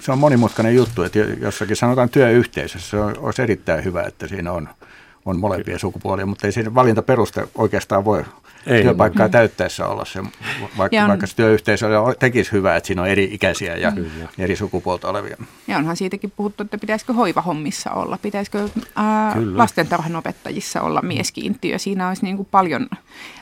se 0.00 0.12
on 0.12 0.18
monimutkainen 0.18 0.74
juttu, 0.74 1.02
että 1.02 1.18
jossakin 1.18 1.76
sanotaan 1.76 2.08
työyhteisössä, 2.08 2.90
se 2.90 2.96
on, 2.96 3.18
olisi 3.18 3.42
erittäin 3.42 3.84
hyvä, 3.84 4.02
että 4.02 4.28
siinä 4.28 4.52
on, 4.52 4.68
on 5.24 5.40
molempia 5.40 5.78
sukupuolia, 5.78 6.26
mutta 6.26 6.46
ei 6.46 6.52
siinä 6.52 6.74
valintaperuste 6.74 7.48
oikeastaan 7.54 8.04
voi 8.04 8.24
ei. 8.66 8.82
työpaikkaa 8.82 9.26
mm. 9.26 9.30
täyttäessä 9.30 9.86
olla 9.86 10.04
se, 10.04 10.22
vaikka, 10.78 11.02
on, 11.02 11.08
vaikka 11.08 11.26
se 11.26 11.36
työyhteisö 11.36 11.88
tekisi 12.18 12.52
hyvää, 12.52 12.76
että 12.76 12.86
siinä 12.86 13.02
on 13.02 13.08
eri 13.08 13.28
ikäisiä 13.32 13.76
ja 13.76 13.90
mm. 13.90 14.04
eri 14.38 14.56
sukupuolta 14.56 15.08
olevia. 15.08 15.36
Ja 15.68 15.76
onhan 15.78 15.96
siitäkin 15.96 16.32
puhuttu, 16.36 16.62
että 16.62 16.78
pitäisikö 16.78 17.12
hoivahommissa 17.12 17.90
olla, 17.90 18.18
pitäisikö 18.22 18.68
ää, 18.96 19.36
lastentarhanopettajissa 19.54 20.80
olla 20.80 21.02
mieskiintiö. 21.02 21.78
Siinä 21.78 22.08
olisi 22.08 22.24
niin 22.24 22.36
kuin 22.36 22.48
paljon, 22.50 22.88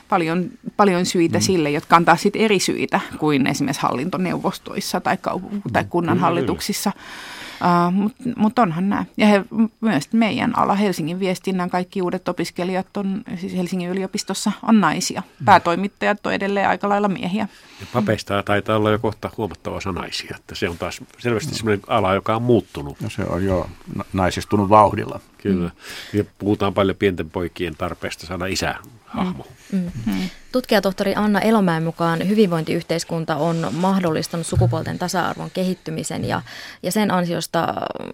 paljon, 0.09 0.49
paljon 0.77 1.05
syitä 1.05 1.37
mm. 1.37 1.41
sille, 1.41 1.71
jotka 1.71 1.95
on 1.95 2.05
taas 2.05 2.23
eri 2.33 2.59
syitä 2.59 2.99
kuin 3.17 3.47
esimerkiksi 3.47 3.81
hallintoneuvostoissa 3.81 4.99
tai, 4.99 5.17
kaup- 5.27 5.61
tai 5.73 5.85
kunnanhallituksissa. 5.89 6.91
Kyllä. 6.91 7.30
Uh, 7.61 7.93
Mutta 7.93 8.23
mut 8.35 8.59
onhan 8.59 8.89
nämä. 8.89 9.05
Ja 9.17 9.27
he, 9.27 9.45
myös 9.81 10.13
meidän 10.13 10.57
ala, 10.57 10.75
Helsingin 10.75 11.19
viestinnän 11.19 11.69
kaikki 11.69 12.01
uudet 12.01 12.27
opiskelijat 12.27 12.97
on, 12.97 13.23
siis 13.37 13.55
Helsingin 13.55 13.89
yliopistossa 13.89 14.51
on 14.63 14.81
naisia. 14.81 15.23
Mm. 15.39 15.45
Päätoimittajat 15.45 16.25
on 16.25 16.33
edelleen 16.33 16.69
aika 16.69 16.89
lailla 16.89 17.07
miehiä. 17.07 17.47
Ja 17.79 17.85
papeista 17.93 18.43
taitaa 18.43 18.77
olla 18.77 18.91
jo 18.91 18.99
kohta 18.99 19.29
huomattava 19.37 19.75
osa 19.75 19.91
naisia. 19.91 20.35
Että 20.39 20.55
se 20.55 20.69
on 20.69 20.77
taas 20.77 21.01
selvästi 21.19 21.55
sellainen 21.55 21.83
ala, 21.87 22.13
joka 22.13 22.35
on 22.35 22.41
muuttunut. 22.41 23.01
No 23.01 23.09
se 23.09 23.23
on 23.23 23.45
jo 23.45 23.69
naisistunut 24.13 24.69
vauhdilla. 24.69 25.19
Kyllä. 25.37 25.67
Mm. 25.67 26.17
Ja 26.17 26.23
puhutaan 26.37 26.73
paljon 26.73 26.97
pienten 26.97 27.29
poikien 27.29 27.75
tarpeesta 27.75 28.27
saada 28.27 28.45
isä 28.45 28.75
hahmo. 29.05 29.47
Mm. 29.71 29.91
Mm. 30.05 30.29
Tutkijatohtori 30.51 31.15
Anna 31.15 31.39
Elomäen 31.39 31.83
mukaan 31.83 32.27
hyvinvointiyhteiskunta 32.27 33.35
on 33.35 33.67
mahdollistanut 33.71 34.47
sukupuolten 34.47 34.99
tasa-arvon 34.99 35.51
kehittymisen 35.51 36.25
ja, 36.25 36.41
ja 36.83 36.91
sen 36.91 37.11
ansiosta 37.11 37.73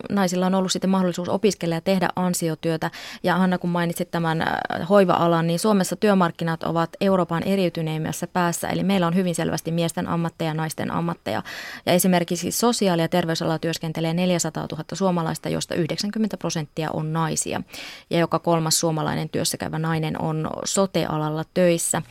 naisilla 0.10 0.46
on 0.46 0.56
ollut 0.56 0.72
sitten 0.72 0.90
mahdollisuus 0.90 1.30
opiskella 1.30 1.76
ja 1.76 1.82
tehdä 1.82 2.10
ansiotyötä. 2.16 2.92
Ja 3.24 3.36
Anna, 3.36 3.58
kun 3.58 3.70
mainitsit 3.70 4.12
tämän 4.12 4.42
äh, 4.42 4.48
hoiva-alan, 4.90 5.48
niin 5.48 5.60
Suomessa 5.60 5.96
työmarkkinat 5.96 6.64
ovat 6.64 6.90
Euroopan 7.02 7.44
eriytyneimmässä 7.44 8.28
päässä, 8.28 8.68
eli 8.68 8.84
meillä 8.84 9.08
on 9.08 9.16
hyvin 9.16 9.36
selvästi 9.36 9.72
miesten 9.72 10.08
ammatteja 10.08 10.50
ja 10.50 10.54
naisten 10.54 10.92
ammatteja. 10.92 11.44
Ja 11.86 11.94
esimerkiksi 11.94 12.52
sosiaali- 12.52 13.02
ja 13.02 13.08
terveysalalla 13.08 13.60
työskentelee 13.60 14.14
400 14.14 14.68
000 14.72 14.84
suomalaista, 14.94 15.50
josta 15.50 15.76
90 15.76 16.38
prosenttia 16.38 16.90
on 16.94 17.14
naisia. 17.14 17.62
Ja 18.10 18.20
joka 18.20 18.40
kolmas 18.40 18.80
suomalainen 18.80 19.30
työssäkäyvä 19.30 19.80
nainen 19.80 20.22
on 20.22 20.50
sote-alalla 20.66 21.44
töissä. 21.54 22.02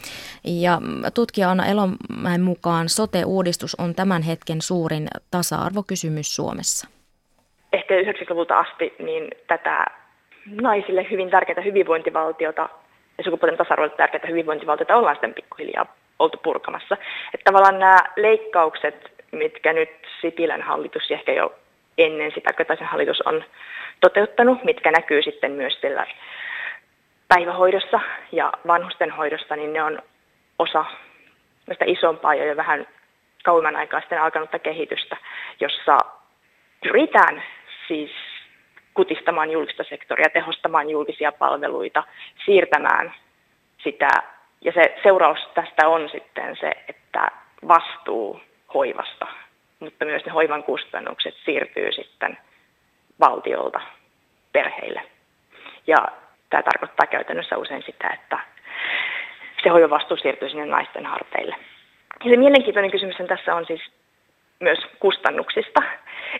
Ja 0.44 0.78
tutkija 1.14 1.50
Anna 1.50 1.66
Elomäen 1.66 2.40
mukaan 2.40 2.88
sote-uudistus 2.88 3.74
on 3.74 3.94
tämän 3.94 4.22
hetken 4.22 4.62
suurin 4.62 5.08
tasa-arvokysymys 5.30 6.36
Suomessa. 6.36 6.88
Ehkä 7.72 7.94
90-luvulta 7.94 8.58
asti 8.58 8.94
niin 8.98 9.30
tätä 9.46 9.86
naisille 10.60 11.06
hyvin 11.10 11.30
tärkeää 11.30 11.64
hyvinvointivaltiota 11.64 12.68
ja 13.18 13.24
sukupuolten 13.24 13.58
tasa-arvolle 13.58 13.96
tärkeää 13.96 14.28
hyvinvointivaltiota 14.28 14.96
ollaan 14.96 15.16
sitten 15.16 15.34
pikkuhiljaa 15.34 15.96
oltu 16.18 16.38
purkamassa. 16.42 16.96
Että 17.34 17.44
tavallaan 17.44 17.78
nämä 17.78 17.98
leikkaukset, 18.16 19.12
mitkä 19.32 19.72
nyt 19.72 19.90
Sipilän 20.20 20.62
hallitus 20.62 21.10
ehkä 21.10 21.32
jo 21.32 21.54
ennen 21.98 22.32
sitä 22.34 22.52
Kataisen 22.52 22.86
hallitus 22.86 23.20
on 23.20 23.44
toteuttanut, 24.00 24.64
mitkä 24.64 24.90
näkyy 24.90 25.22
sitten 25.22 25.52
myös 25.52 25.80
sillä 25.80 26.06
päivähoidossa 27.28 28.00
ja 28.32 28.52
vanhustenhoidossa, 28.66 29.56
niin 29.56 29.72
ne 29.72 29.82
on 29.82 30.02
osa 30.58 30.84
sitä 31.72 31.84
isompaa 31.84 32.34
ja 32.34 32.44
jo 32.44 32.56
vähän 32.56 32.86
kauemman 33.44 33.76
aikaa 33.76 34.00
sitten 34.00 34.22
alkanutta 34.22 34.58
kehitystä, 34.58 35.16
jossa 35.60 35.98
pyritään 36.82 37.42
siis 37.88 38.10
kutistamaan 38.94 39.50
julkista 39.50 39.84
sektoria, 39.88 40.30
tehostamaan 40.32 40.90
julkisia 40.90 41.32
palveluita, 41.32 42.02
siirtämään 42.44 43.14
sitä. 43.84 44.08
Ja 44.60 44.72
se 44.72 44.96
seuraus 45.02 45.38
tästä 45.54 45.88
on 45.88 46.08
sitten 46.08 46.56
se, 46.60 46.70
että 46.88 47.28
vastuu 47.68 48.40
hoivasta, 48.74 49.26
mutta 49.80 50.04
myös 50.04 50.24
ne 50.24 50.32
hoivan 50.32 50.62
kustannukset 50.62 51.34
siirtyy 51.44 51.92
sitten 51.92 52.38
valtiolta 53.20 53.80
perheille. 54.52 55.02
Ja 55.86 55.96
Tämä 56.50 56.62
tarkoittaa 56.62 57.06
käytännössä 57.06 57.56
usein 57.56 57.82
sitä, 57.86 58.08
että 58.08 58.38
se 59.62 59.68
hoivavastuu 59.68 60.16
siirtyy 60.16 60.48
sinne 60.48 60.66
naisten 60.66 61.06
harteille. 61.06 61.56
Ja 62.24 62.30
se 62.30 62.36
mielenkiintoinen 62.36 62.90
kysymys 62.90 63.16
tässä 63.28 63.54
on 63.54 63.66
siis 63.66 63.80
myös 64.60 64.78
kustannuksista. 65.00 65.82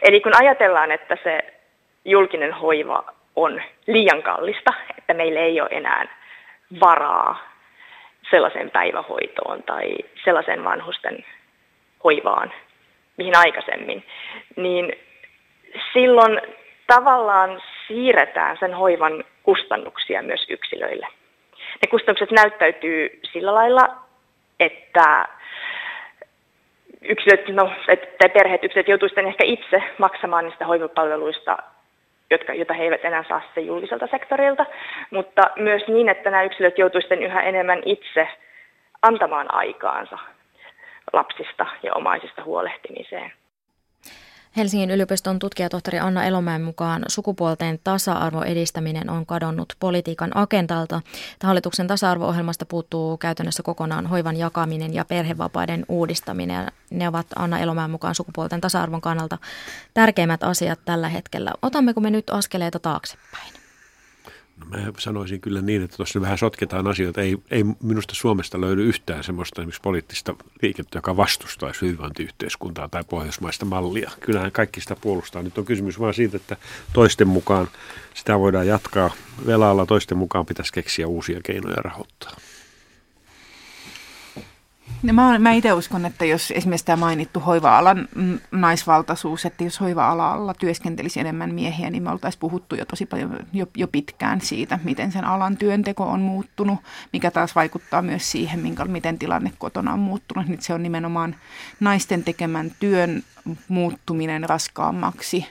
Eli 0.03 0.21
kun 0.21 0.37
ajatellaan, 0.37 0.92
että 0.92 1.16
se 1.25 1.55
julkinen 2.05 2.53
hoiva 2.53 3.05
on 3.37 3.62
liian 3.87 4.23
kallista, 4.23 4.73
että 4.99 5.14
meillä 5.14 5.40
ei 5.40 5.61
ole 5.61 5.69
enää 5.73 6.16
varaa 6.81 7.38
sellaiseen 8.31 8.71
päivähoitoon 8.71 9.62
tai 9.62 9.97
sellaiseen 10.25 10.64
vanhusten 10.64 11.25
hoivaan, 12.05 12.53
mihin 13.16 13.37
aikaisemmin, 13.37 14.07
niin 14.57 14.92
silloin 15.92 16.40
tavallaan 16.87 17.62
siirretään 17.88 18.57
sen 18.61 18.75
hoivan 18.75 19.25
kustannuksia 19.46 20.22
myös 20.22 20.46
yksilöille. 20.48 21.06
Ne 21.52 21.88
kustannukset 21.90 22.30
näyttäytyy 22.30 23.20
sillä 23.32 23.54
lailla, 23.54 23.96
että 24.61 25.28
yksilöt, 27.02 27.48
no, 27.48 27.72
että 27.88 28.28
perheet 28.28 28.64
yksilöt 28.64 28.88
joutuisivat 28.88 29.26
ehkä 29.26 29.44
itse 29.44 29.82
maksamaan 29.98 30.44
niistä 30.44 30.66
hoivapalveluista, 30.66 31.59
jotka, 32.30 32.54
joita 32.54 32.74
he 32.74 32.85
eivät 32.85 33.04
enää 33.04 33.24
saa 33.28 33.40
sitten 33.40 33.66
julkiselta 33.66 34.09
sektorilta, 34.11 34.66
mutta 35.11 35.42
myös 35.56 35.82
niin, 35.88 36.09
että 36.09 36.30
nämä 36.30 36.42
yksilöt 36.42 36.78
joutuisivat 36.78 37.20
yhä 37.20 37.40
enemmän 37.40 37.82
itse 37.85 38.28
antamaan 39.02 39.54
aikaansa 39.54 40.18
lapsista 41.12 41.66
ja 41.82 41.94
omaisista 41.94 42.44
huolehtimiseen. 42.44 43.32
Helsingin 44.57 44.90
yliopiston 44.90 45.38
tutkijatohtori 45.38 45.99
Anna 45.99 46.25
Elomäen 46.25 46.62
mukaan 46.62 47.03
sukupuolten 47.09 47.79
tasa-arvo 47.85 48.42
edistäminen 48.42 49.11
on 49.11 49.27
kadonnut 49.27 49.73
politiikan 49.81 50.37
agendalta. 50.37 51.03
Hallituksen 51.42 51.87
tasa-arvo-ohjelmasta 51.87 52.66
puuttuu 52.66 53.16
käytännössä 53.16 53.62
kokonaan 53.62 54.07
hoivan 54.07 54.37
jakaminen 54.37 54.95
ja 54.95 55.05
perhevapaiden 55.05 55.85
uudistaminen. 55.88 56.66
Ne 56.90 57.09
ovat 57.09 57.27
Anna 57.37 57.59
Elomäen 57.59 57.90
mukaan 57.90 58.14
sukupuolten 58.14 58.61
tasa-arvon 58.61 59.01
kannalta 59.01 59.38
tärkeimmät 59.95 60.42
asiat 60.42 60.79
tällä 60.85 61.09
hetkellä. 61.09 61.53
Otammeko 61.62 62.01
me 62.01 62.11
nyt 62.11 62.31
askeleita 62.31 62.79
taaksepäin? 62.79 63.65
No 64.61 64.66
mä 64.66 64.92
sanoisin 64.99 65.40
kyllä 65.40 65.61
niin, 65.61 65.83
että 65.83 65.97
tuossa 65.97 66.21
vähän 66.21 66.38
sotketaan 66.38 66.87
asioita. 66.87 67.21
Ei, 67.21 67.38
ei 67.51 67.64
minusta 67.83 68.14
Suomesta 68.14 68.61
löydy 68.61 68.85
yhtään 68.85 69.25
semmoista 69.25 69.61
esimerkiksi 69.61 69.81
poliittista 69.81 70.35
liikettä, 70.62 70.99
joka 70.99 71.16
vastustaisi 71.16 71.81
hyvinvointiyhteiskuntaa 71.81 72.88
tai 72.88 73.05
pohjoismaista 73.05 73.64
mallia. 73.64 74.11
Kyllähän 74.21 74.53
kaikki 74.53 74.81
sitä 74.81 74.97
puolustaa. 75.01 75.42
Nyt 75.42 75.59
on 75.59 75.64
kysymys 75.64 76.01
vain 76.01 76.14
siitä, 76.14 76.37
että 76.37 76.57
toisten 76.92 77.29
mukaan 77.29 77.69
sitä 78.14 78.38
voidaan 78.38 78.66
jatkaa 78.66 79.11
velalla, 79.47 79.87
toisten 79.87 80.19
mukaan 80.19 80.47
pitäisi 80.47 80.73
keksiä 80.73 81.07
uusia 81.07 81.40
keinoja 81.45 81.83
rahoittaa. 81.83 82.37
No 85.02 85.12
mä, 85.12 85.38
mä 85.38 85.52
itse 85.52 85.72
uskon, 85.72 86.06
että 86.06 86.24
jos 86.24 86.50
esimerkiksi 86.56 86.87
tämä 86.87 86.96
mainittu 86.96 87.40
hoiva-alan 87.40 88.09
naisvaltaisuus, 88.50 89.44
että 89.44 89.64
jos 89.64 89.80
hoiva-alalla 89.80 90.54
työskentelisi 90.54 91.20
enemmän 91.20 91.54
miehiä, 91.54 91.90
niin 91.90 92.02
me 92.02 92.11
oltaisiin 92.11 92.40
puhuttu 92.40 92.74
jo 92.74 92.85
tosi 92.85 93.06
paljon 93.06 93.38
jo, 93.52 93.66
jo 93.76 93.88
pitkään 93.88 94.40
siitä, 94.40 94.78
miten 94.85 95.12
sen 95.12 95.24
alan 95.24 95.56
työnteko 95.56 96.04
on 96.04 96.20
muuttunut, 96.20 96.78
mikä 97.12 97.30
taas 97.30 97.54
vaikuttaa 97.54 98.02
myös 98.02 98.30
siihen, 98.30 98.61
minkä, 98.61 98.85
miten 98.85 99.18
tilanne 99.18 99.52
kotona 99.59 99.92
on 99.92 99.98
muuttunut. 99.98 100.46
Nyt 100.46 100.62
se 100.62 100.74
on 100.74 100.82
nimenomaan 100.82 101.37
naisten 101.80 102.24
tekemän 102.24 102.70
työn 102.80 103.22
muuttuminen 103.68 104.48
raskaammaksi. 104.48 105.46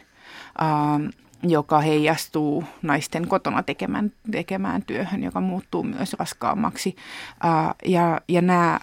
Ähm, 0.61 1.05
joka 1.43 1.79
heijastuu 1.79 2.63
naisten 2.81 3.27
kotona 3.27 3.63
tekemään, 3.63 4.11
tekemään 4.31 4.83
työhön, 4.83 5.23
joka 5.23 5.41
muuttuu 5.41 5.83
myös 5.83 6.13
raskaammaksi. 6.13 6.95
Ää, 7.43 7.75
ja, 7.85 8.21
ja 8.27 8.41
nämä, 8.41 8.79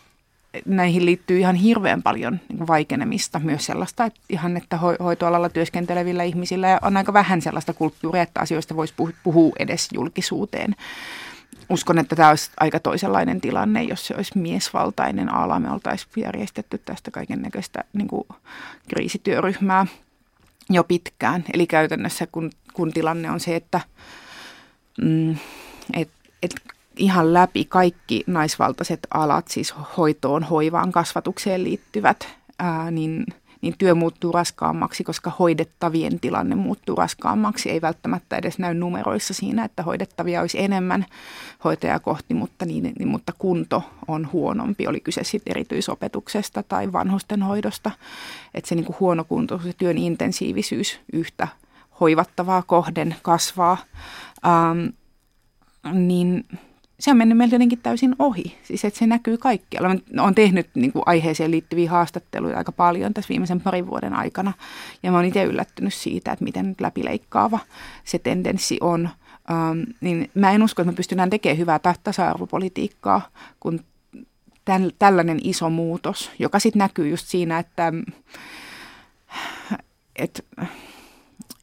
näihin 0.66 1.06
liittyy 1.06 1.38
ihan 1.38 1.56
hirveän 1.56 2.02
paljon 2.02 2.40
niin 2.48 2.66
vaikenemista, 2.66 3.38
myös 3.38 3.66
sellaista, 3.66 4.04
että 4.04 4.20
ihan 4.28 4.56
että 4.56 4.76
ho- 4.76 5.02
hoitoalalla 5.02 5.48
työskentelevillä 5.48 6.22
ihmisillä 6.22 6.78
on 6.82 6.96
aika 6.96 7.12
vähän 7.12 7.42
sellaista 7.42 7.74
kulttuuria, 7.74 8.22
että 8.22 8.40
asioista 8.40 8.76
voisi 8.76 8.94
puhua 9.22 9.52
edes 9.58 9.88
julkisuuteen. 9.92 10.76
Uskon, 11.68 11.98
että 11.98 12.16
tämä 12.16 12.28
olisi 12.28 12.50
aika 12.60 12.80
toisenlainen 12.80 13.40
tilanne, 13.40 13.82
jos 13.82 14.06
se 14.06 14.14
olisi 14.16 14.38
miesvaltainen 14.38 15.28
ala. 15.28 15.60
Me 15.60 15.70
oltaisiin 15.70 16.10
järjestetty 16.16 16.78
tästä 16.78 17.10
kaiken 17.10 17.42
näköistä 17.42 17.84
niin 17.92 18.08
kriisityöryhmää 18.88 19.86
jo 20.70 20.84
pitkään. 20.84 21.44
Eli 21.54 21.66
käytännössä 21.66 22.26
kun, 22.32 22.50
kun 22.72 22.92
tilanne 22.92 23.30
on 23.30 23.40
se, 23.40 23.56
että 23.56 23.80
mm, 25.02 25.36
et, 25.94 26.08
et 26.42 26.54
ihan 26.96 27.32
läpi 27.32 27.64
kaikki 27.64 28.24
naisvaltaiset 28.26 29.00
alat, 29.14 29.48
siis 29.48 29.74
hoitoon, 29.96 30.42
hoivaan, 30.42 30.92
kasvatukseen 30.92 31.64
liittyvät, 31.64 32.28
ää, 32.58 32.90
niin– 32.90 33.24
niin 33.62 33.74
työ 33.78 33.94
muuttuu 33.94 34.32
raskaammaksi, 34.32 35.04
koska 35.04 35.32
hoidettavien 35.38 36.20
tilanne 36.20 36.54
muuttuu 36.54 36.96
raskaammaksi. 36.96 37.70
Ei 37.70 37.80
välttämättä 37.80 38.36
edes 38.36 38.58
näy 38.58 38.74
numeroissa 38.74 39.34
siinä, 39.34 39.64
että 39.64 39.82
hoidettavia 39.82 40.40
olisi 40.40 40.60
enemmän 40.60 41.06
hoitajaa 41.64 41.98
kohti, 41.98 42.34
mutta, 42.34 42.64
niin, 42.64 42.92
niin, 42.98 43.08
mutta 43.08 43.32
kunto 43.38 43.82
on 44.08 44.32
huonompi. 44.32 44.86
Oli 44.86 45.00
kyse 45.00 45.24
sitten 45.24 45.50
erityisopetuksesta 45.50 46.62
tai 46.62 46.92
vanhustenhoidosta. 46.92 47.90
Että 48.54 48.68
se 48.68 48.74
niin 48.74 48.84
kuin 48.84 48.96
huono 49.00 49.24
kunto, 49.24 49.60
se 49.64 49.72
työn 49.72 49.98
intensiivisyys 49.98 51.00
yhtä 51.12 51.48
hoivattavaa 52.00 52.62
kohden 52.62 53.16
kasvaa. 53.22 53.76
Ähm, 54.46 54.86
niin 55.92 56.44
se 57.02 57.10
on 57.10 57.16
mennyt 57.16 57.38
meiltä 57.38 57.54
jotenkin 57.54 57.78
täysin 57.82 58.16
ohi. 58.18 58.58
Siis 58.62 58.84
että 58.84 58.98
se 58.98 59.06
näkyy 59.06 59.38
kaikkialla. 59.38 59.88
Mä 59.88 60.22
oon 60.22 60.34
tehnyt 60.34 60.68
niin 60.74 60.92
kuin 60.92 61.02
aiheeseen 61.06 61.50
liittyviä 61.50 61.90
haastatteluja 61.90 62.58
aika 62.58 62.72
paljon 62.72 63.14
tässä 63.14 63.28
viimeisen 63.28 63.60
parin 63.60 63.86
vuoden 63.86 64.14
aikana. 64.14 64.52
Ja 65.02 65.10
mä 65.10 65.16
oon 65.16 65.24
itse 65.24 65.44
yllättynyt 65.44 65.94
siitä, 65.94 66.32
että 66.32 66.44
miten 66.44 66.74
läpileikkaava 66.80 67.58
se 68.04 68.18
tendenssi 68.18 68.78
on. 68.80 69.08
Ähm, 69.50 69.80
niin 70.00 70.30
mä 70.34 70.50
en 70.50 70.62
usko, 70.62 70.82
että 70.82 70.92
me 70.92 70.96
pystytään 70.96 71.30
tekemään 71.30 71.58
hyvää 71.58 71.80
tasa-arvopolitiikkaa, 72.02 73.28
kun 73.60 73.80
tämän, 74.64 74.90
tällainen 74.98 75.38
iso 75.44 75.70
muutos, 75.70 76.30
joka 76.38 76.58
sitten 76.58 76.78
näkyy 76.78 77.08
just 77.08 77.26
siinä, 77.26 77.58
että, 77.58 77.92
että 80.16 80.42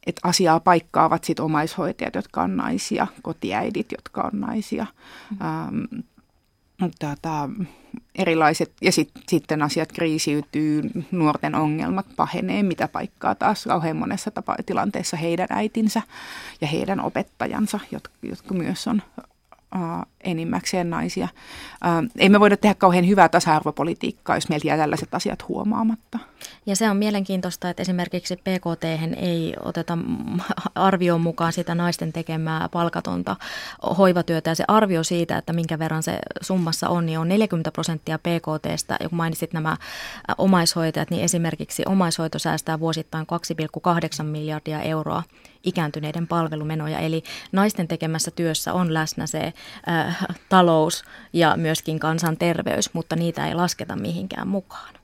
että 0.06 0.20
asiaa 0.28 0.60
paikkaavat 0.60 1.24
sit 1.24 1.40
omaishoitajat, 1.40 2.14
jotka 2.14 2.42
on 2.42 2.56
naisia, 2.56 3.06
kotiäidit, 3.22 3.92
jotka 3.92 4.22
on 4.22 4.40
naisia. 4.40 4.86
Mm. 5.30 5.46
Ähm, 5.46 6.00
tota, 6.98 7.48
erilaiset, 8.14 8.72
ja 8.82 8.92
sit, 8.92 9.10
sitten 9.28 9.62
asiat 9.62 9.92
kriisiytyy, 9.92 10.82
nuorten 11.10 11.54
ongelmat 11.54 12.06
pahenee, 12.16 12.62
mitä 12.62 12.88
paikkaa 12.88 13.34
taas 13.34 13.64
kauhean 13.64 13.96
monessa 13.96 14.30
tapa, 14.30 14.56
tilanteessa 14.66 15.16
heidän 15.16 15.48
äitinsä 15.50 16.02
ja 16.60 16.66
heidän 16.66 17.00
opettajansa, 17.00 17.80
jotka, 17.92 18.14
jotka 18.22 18.54
myös 18.54 18.88
on 18.88 19.02
enimmäkseen 20.24 20.90
naisia. 20.90 21.28
Uh, 21.84 22.10
ei 22.18 22.28
me 22.28 22.40
voida 22.40 22.56
tehdä 22.56 22.74
kauhean 22.74 23.08
hyvää 23.08 23.28
tasa-arvopolitiikkaa, 23.28 24.36
jos 24.36 24.48
meiltä 24.48 24.66
jää 24.66 24.76
tällaiset 24.76 25.14
asiat 25.14 25.48
huomaamatta. 25.48 26.18
Ja 26.66 26.76
se 26.76 26.90
on 26.90 26.96
mielenkiintoista, 26.96 27.70
että 27.70 27.82
esimerkiksi 27.82 28.36
PKT 28.36 28.84
ei 29.16 29.54
oteta 29.64 29.98
arvioon 30.74 31.20
mukaan 31.20 31.52
sitä 31.52 31.74
naisten 31.74 32.12
tekemää 32.12 32.68
palkatonta 32.68 33.36
hoivatyötä. 33.98 34.50
Ja 34.50 34.54
se 34.54 34.64
arvio 34.68 35.04
siitä, 35.04 35.38
että 35.38 35.52
minkä 35.52 35.78
verran 35.78 36.02
se 36.02 36.18
summassa 36.40 36.88
on, 36.88 37.06
niin 37.06 37.18
on 37.18 37.28
40 37.28 37.72
prosenttia 37.72 38.18
PKTstä. 38.18 38.96
Ja 39.00 39.08
kun 39.08 39.16
mainitsit 39.16 39.52
nämä 39.52 39.76
omaishoitajat, 40.38 41.10
niin 41.10 41.24
esimerkiksi 41.24 41.82
omaishoito 41.86 42.38
säästää 42.38 42.80
vuosittain 42.80 43.26
2,8 44.18 44.22
miljardia 44.22 44.82
euroa 44.82 45.22
ikääntyneiden 45.64 46.26
palvelumenoja. 46.26 46.98
Eli 46.98 47.22
naisten 47.52 47.88
tekemässä 47.88 48.30
työssä 48.30 48.72
on 48.72 48.94
läsnä 48.94 49.26
se 49.26 49.52
äh, 49.88 50.26
talous 50.48 51.04
ja 51.32 51.56
myöskin 51.56 51.98
kansanterveys, 51.98 52.94
mutta 52.94 53.16
niitä 53.16 53.46
ei 53.46 53.54
lasketa 53.54 53.96
mihinkään 53.96 54.48
mukaan. 54.48 54.99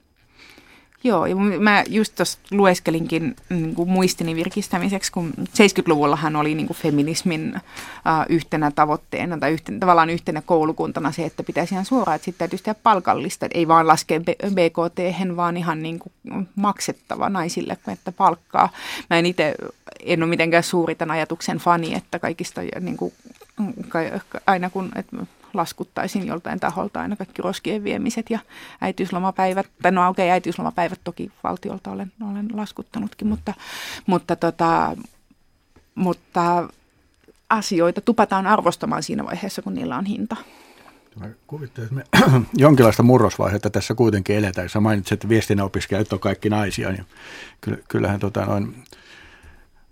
Joo, 1.04 1.26
ja 1.26 1.36
mä 1.36 1.84
just 1.88 2.14
tuossa 2.14 2.38
lueskelinkin 2.50 3.36
niin 3.48 3.74
kuin 3.74 3.88
muistini 3.88 4.36
virkistämiseksi, 4.36 5.12
kun 5.12 5.32
70-luvullahan 5.38 6.36
oli 6.36 6.54
niin 6.54 6.66
kuin 6.66 6.76
feminismin 6.76 7.54
uh, 7.56 8.26
yhtenä 8.28 8.70
tavoitteena 8.70 9.38
tai 9.38 9.52
yhtenä, 9.52 9.78
tavallaan 9.78 10.10
yhtenä 10.10 10.42
koulukuntana 10.42 11.12
se, 11.12 11.24
että 11.24 11.42
pitäisi 11.42 11.74
ihan 11.74 11.84
suoraan, 11.84 12.16
että 12.16 12.24
sitten 12.24 12.38
täytyisi 12.38 12.64
tehdä 12.64 12.80
palkallista, 12.82 13.46
ei 13.54 13.68
vaan 13.68 13.86
laskea 13.86 14.20
BKT, 14.54 15.36
vaan 15.36 15.56
ihan 15.56 15.82
niin 15.82 15.98
kuin 15.98 16.12
maksettava 16.56 17.28
naisille, 17.28 17.76
että 17.92 18.12
palkkaa. 18.12 18.68
Mä 19.10 19.18
en 19.18 19.26
itse, 19.26 19.54
en 20.04 20.22
ole 20.22 20.30
mitenkään 20.30 20.62
suuri 20.62 20.94
tämän 20.94 21.16
ajatuksen 21.16 21.58
fani, 21.58 21.94
että 21.94 22.18
kaikista 22.18 22.60
niin 22.80 22.96
kuin, 22.96 23.12
aina 24.46 24.70
kun, 24.70 24.90
että 24.96 25.16
laskuttaisin 25.56 26.26
joltain 26.26 26.60
taholta 26.60 27.00
aina 27.00 27.16
kaikki 27.16 27.42
roskien 27.42 27.84
viemiset 27.84 28.30
ja 28.30 28.38
äitiyslomapäivät. 28.80 29.66
Tai 29.82 29.92
no 29.92 30.08
okei, 30.08 30.26
okay, 30.26 30.32
äitiyslomapäivät 30.32 31.00
toki 31.04 31.32
valtiolta 31.44 31.90
olen, 31.90 32.12
olen 32.30 32.48
laskuttanutkin, 32.52 33.28
mutta, 33.28 33.54
mutta, 34.06 34.36
tota, 34.36 34.96
mutta 35.94 36.68
asioita 37.50 38.00
tupataan 38.00 38.46
arvostamaan 38.46 39.02
siinä 39.02 39.24
vaiheessa, 39.24 39.62
kun 39.62 39.74
niillä 39.74 39.96
on 39.96 40.06
hinta. 40.06 40.36
Mä 41.20 41.28
kuvittelen, 41.46 41.88
että 41.88 41.94
me 41.94 42.42
jonkinlaista 42.54 43.02
murrosvaihetta 43.02 43.70
tässä 43.70 43.94
kuitenkin 43.94 44.36
eletään. 44.36 44.68
Sä 44.68 44.80
mainitsit, 44.80 45.12
että 45.12 45.28
viestinnän 45.28 45.66
opiskelijat 45.66 46.12
on 46.12 46.20
kaikki 46.20 46.50
naisia, 46.50 46.92
niin 46.92 47.06
kyllähän 47.88 48.20
tota 48.20 48.44
noin, 48.44 48.84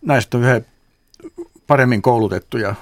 naiset 0.03 0.35
on 0.35 0.42
yhä 0.42 0.61
paremmin 1.66 2.03
koulutettuja 2.03 2.74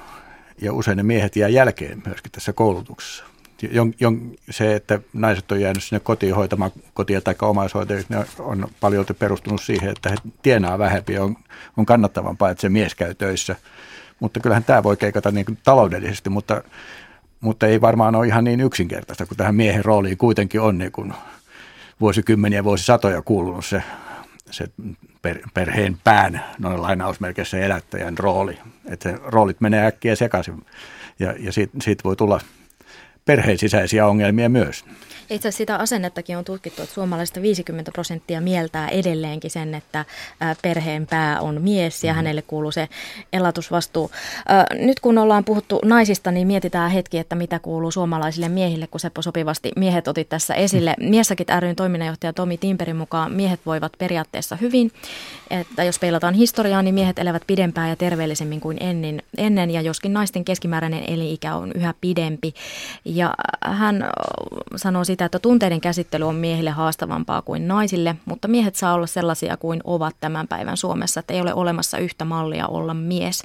ja 0.63 0.73
usein 0.73 0.97
ne 0.97 1.03
miehet 1.03 1.37
jää 1.37 1.49
jälkeen 1.49 2.03
myöskin 2.07 2.33
tässä 2.33 2.53
koulutuksessa. 2.53 3.25
Jon, 3.71 3.95
jon, 4.01 4.33
se, 4.51 4.75
että 4.75 5.01
naiset 5.13 5.53
on 5.53 5.61
jäänyt 5.61 5.83
sinne 5.83 6.01
kotiin 6.01 6.35
hoitamaan 6.35 6.71
kotia 6.95 7.21
tai 7.21 7.35
omaishoitajiksi, 7.43 8.13
ne 8.13 8.25
on 8.39 8.69
paljon 8.81 9.05
perustunut 9.19 9.63
siihen, 9.63 9.91
että 9.91 10.11
he 10.11 10.17
tienaa 10.43 10.79
vähempi 10.79 11.19
on, 11.19 11.37
on 11.77 11.87
kannattavampaa, 11.87 12.51
että 12.51 12.61
se 12.61 12.69
mies 12.69 12.95
käy 12.95 13.15
töissä. 13.15 13.57
Mutta 14.21 14.41
kyllähän 14.41 14.65
tämä 14.65 14.83
voi 14.83 14.97
keikata 14.97 15.31
niin 15.31 15.47
kuin 15.47 15.59
taloudellisesti, 15.65 16.31
mutta, 16.31 16.63
mutta 17.41 17.67
ei 17.67 17.81
varmaan 17.81 18.15
ole 18.15 18.27
ihan 18.27 18.45
niin 18.45 18.61
yksinkertaista, 18.61 19.27
kun 19.27 19.37
tähän 19.37 19.55
miehen 19.55 19.85
rooliin 19.85 20.19
kuitenkin 20.19 20.61
on 20.61 20.79
niin 20.79 20.93
kuin 20.93 21.15
vuosikymmeniä, 22.01 22.65
vuosisatoja 22.65 23.23
kuulunut 23.23 23.65
se 23.65 23.83
se 24.53 24.67
per, 25.23 25.39
perheen 25.55 25.97
pään, 26.05 26.45
noin 26.59 26.83
lainausmerkeissä 26.83 27.59
elättäjän 27.59 28.19
rooli. 28.19 28.59
Että 28.89 29.19
roolit 29.25 29.61
menee 29.61 29.87
äkkiä 29.87 30.17
sekaisin 30.17 30.67
ja, 31.19 31.35
ja 31.39 31.53
siitä, 31.53 31.73
siitä 31.83 32.05
voi 32.05 32.17
tulla 32.17 32.41
perheen 33.25 33.59
sisäisiä 33.59 34.07
ongelmia 34.07 34.49
myös. 34.49 34.85
Itse 35.33 35.49
asiassa 35.49 35.59
sitä 35.59 35.77
asennettakin 35.77 36.37
on 36.37 36.45
tutkittu, 36.45 36.83
että 36.83 36.95
suomalaisista 36.95 37.43
50 37.43 37.93
prosenttia 37.93 38.41
mieltää 38.41 38.89
edelleenkin 38.89 39.51
sen, 39.51 39.75
että 39.75 40.05
perheen 40.63 41.07
pää 41.07 41.41
on 41.41 41.63
mies 41.63 42.05
ja 42.05 42.13
mm. 42.13 42.17
hänelle 42.17 42.43
kuuluu 42.43 42.73
se 42.73 42.89
elatusvastuu. 43.33 44.11
Nyt 44.75 45.01
kun 45.01 45.19
ollaan 45.19 45.45
puhuttu 45.45 45.81
naisista, 45.85 46.31
niin 46.31 46.47
mietitään 46.47 46.91
hetki, 46.91 47.19
että 47.19 47.35
mitä 47.35 47.59
kuuluu 47.59 47.91
suomalaisille 47.91 48.49
miehille, 48.49 48.87
kun 48.87 49.01
Seppo 49.01 49.23
sopivasti 49.23 49.73
miehet 49.77 50.09
otit 50.09 50.29
tässä 50.29 50.55
esille. 50.55 50.95
Mm. 51.01 51.09
Miessäkin 51.09 51.47
ryn 51.61 51.77
toiminnanjohtaja 51.77 52.33
Tomi 52.33 52.59
Timperin 52.59 52.97
mukaan 52.97 53.33
miehet 53.33 53.61
voivat 53.67 53.93
periaatteessa 53.99 54.57
hyvin. 54.57 54.91
Että 55.51 55.85
jos 55.85 55.99
peilataan 55.99 56.35
historiaa, 56.35 56.83
niin 56.83 56.95
miehet 56.95 57.19
elävät 57.19 57.43
pidempään 57.47 57.89
ja 57.89 57.97
terveellisemmin 57.97 58.61
kuin 58.61 58.77
ennen, 58.81 59.23
ennen 59.37 59.71
ja 59.71 59.81
joskin 59.81 60.13
naisten 60.13 60.45
keskimääräinen 60.45 61.05
elinikä 61.07 61.55
on 61.55 61.73
yhä 61.75 61.95
pidempi. 62.01 62.55
Ja 63.15 63.35
hän 63.65 64.05
sanoo 64.77 65.05
sitä, 65.05 65.25
että 65.25 65.39
tunteiden 65.39 65.81
käsittely 65.81 66.25
on 66.25 66.35
miehille 66.35 66.71
haastavampaa 66.71 67.43
kuin 67.43 67.69
naisille, 67.69 68.17
mutta 68.25 68.49
miehet 68.49 68.75
saa 68.75 68.95
olla 68.95 69.07
sellaisia 69.07 69.57
kuin 69.57 69.81
ovat 69.85 70.17
tämän 70.21 70.49
päivän 70.49 70.77
Suomessa, 70.77 71.21
että 71.21 71.35
ei 71.35 71.41
ole 71.41 71.55
olemassa 71.55 71.99
yhtä 71.99 72.25
mallia 72.25 72.67
olla 72.67 72.95
mies. 72.95 73.43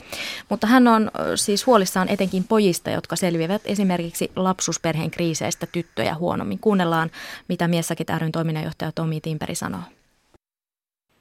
Mutta 0.50 0.68
hän 0.68 0.88
on 0.88 1.12
siis 1.36 1.68
huolissaan 1.68 2.10
etenkin 2.10 2.44
pojista, 2.50 2.90
jotka 2.90 3.16
selviävät 3.16 3.62
esimerkiksi 3.66 4.32
lapsusperheen 4.36 5.12
kriiseistä 5.12 5.68
tyttöjä 5.72 6.16
huonommin. 6.16 6.60
Kuunnellaan, 6.60 7.10
mitä 7.48 7.68
Miessäkin 7.68 8.06
ryn 8.22 8.32
toiminnanjohtaja 8.32 8.92
Tomi 8.96 9.22
Timperi 9.22 9.56
sanoo 9.56 9.82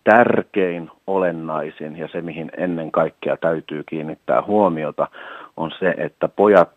tärkein, 0.07 0.91
olennaisin 1.07 1.97
ja 1.97 2.09
se, 2.13 2.21
mihin 2.21 2.51
ennen 2.57 2.93
kaikkea 2.93 3.37
täytyy 3.37 3.85
kiinnittää 3.89 4.43
huomiota, 4.43 5.09
on 5.57 5.71
se, 5.79 5.95
että 5.99 6.29
pojat 6.29 6.73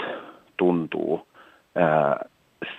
tuntuu 0.58 1.28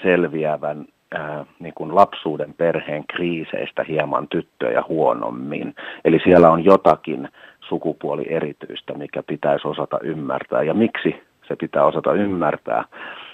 selviävän 0.02 0.86
ää, 1.14 1.44
niin 1.58 1.74
kuin 1.74 1.94
lapsuuden 1.94 2.54
perheen 2.54 3.04
kriiseistä 3.06 3.84
hieman 3.88 4.28
tyttöjä 4.28 4.84
huonommin. 4.88 5.74
Eli 6.04 6.20
siellä 6.24 6.50
on 6.50 6.64
jotakin 6.64 7.28
sukupuoli 7.60 8.26
erityistä, 8.28 8.94
mikä 8.94 9.22
pitäisi 9.22 9.68
osata 9.68 9.98
ymmärtää. 10.02 10.62
Ja 10.62 10.74
miksi 10.74 11.22
se 11.48 11.56
pitää 11.56 11.84
osata 11.84 12.12
ymmärtää, 12.12 12.84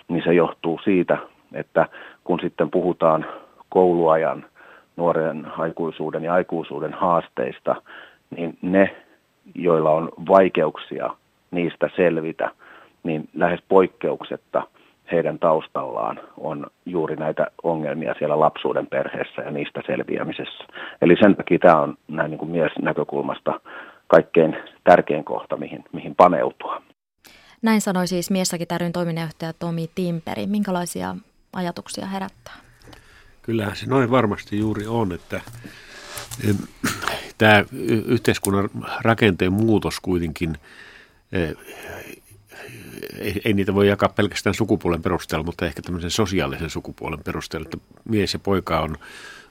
niin 0.08 0.22
se 0.24 0.34
johtuu 0.34 0.80
siitä, 0.84 1.18
että 1.52 1.86
kun 2.24 2.40
sitten 2.40 2.70
puhutaan 2.70 3.26
kouluajan 3.68 4.44
nuoren 4.96 5.46
aikuisuuden 5.58 6.24
ja 6.24 6.34
aikuisuuden 6.34 6.92
haasteista, 6.92 7.76
niin 8.36 8.58
ne, 8.62 8.96
joilla 9.54 9.90
on 9.90 10.08
vaikeuksia 10.28 11.10
niistä 11.50 11.90
selvitä, 11.96 12.50
niin 13.02 13.28
lähes 13.34 13.60
poikkeuksetta 13.68 14.62
heidän 15.12 15.38
taustallaan 15.38 16.20
on 16.36 16.66
juuri 16.86 17.16
näitä 17.16 17.46
ongelmia 17.62 18.14
siellä 18.18 18.40
lapsuuden 18.40 18.86
perheessä 18.86 19.42
ja 19.42 19.50
niistä 19.50 19.82
selviämisessä. 19.86 20.64
Eli 21.02 21.16
sen 21.20 21.36
takia 21.36 21.58
tämä 21.58 21.80
on 21.80 21.94
näin 22.08 22.30
niin 22.30 22.38
kuin 22.38 22.50
miesnäkökulmasta 22.50 23.60
kaikkein 24.06 24.56
tärkein 24.84 25.24
kohta, 25.24 25.56
mihin, 25.56 25.84
mihin 25.92 26.14
paneutua. 26.14 26.82
Näin 27.62 27.80
sanoi 27.80 28.06
siis 28.06 28.30
Miessäkin 28.30 28.66
ryn 28.80 28.92
toiminnanjohtaja 28.92 29.52
Tomi 29.52 29.90
Timperi. 29.94 30.46
Minkälaisia 30.46 31.16
ajatuksia 31.52 32.06
herättää? 32.06 32.54
Kyllähän 33.42 33.76
se 33.76 33.86
noin 33.86 34.10
varmasti 34.10 34.58
juuri 34.58 34.86
on, 34.86 35.12
että 35.12 35.40
tämä 37.38 37.64
yhteiskunnan 38.06 38.70
rakenteen 39.00 39.52
muutos 39.52 40.00
kuitenkin, 40.00 40.54
ei, 43.18 43.40
ei 43.44 43.52
niitä 43.52 43.74
voi 43.74 43.88
jakaa 43.88 44.08
pelkästään 44.08 44.54
sukupuolen 44.54 45.02
perusteella, 45.02 45.46
mutta 45.46 45.66
ehkä 45.66 45.82
tämmöisen 45.82 46.10
sosiaalisen 46.10 46.70
sukupuolen 46.70 47.24
perusteella, 47.24 47.68
että 47.72 47.86
mies 48.04 48.32
ja 48.32 48.38
poika 48.38 48.80
on, 48.80 48.96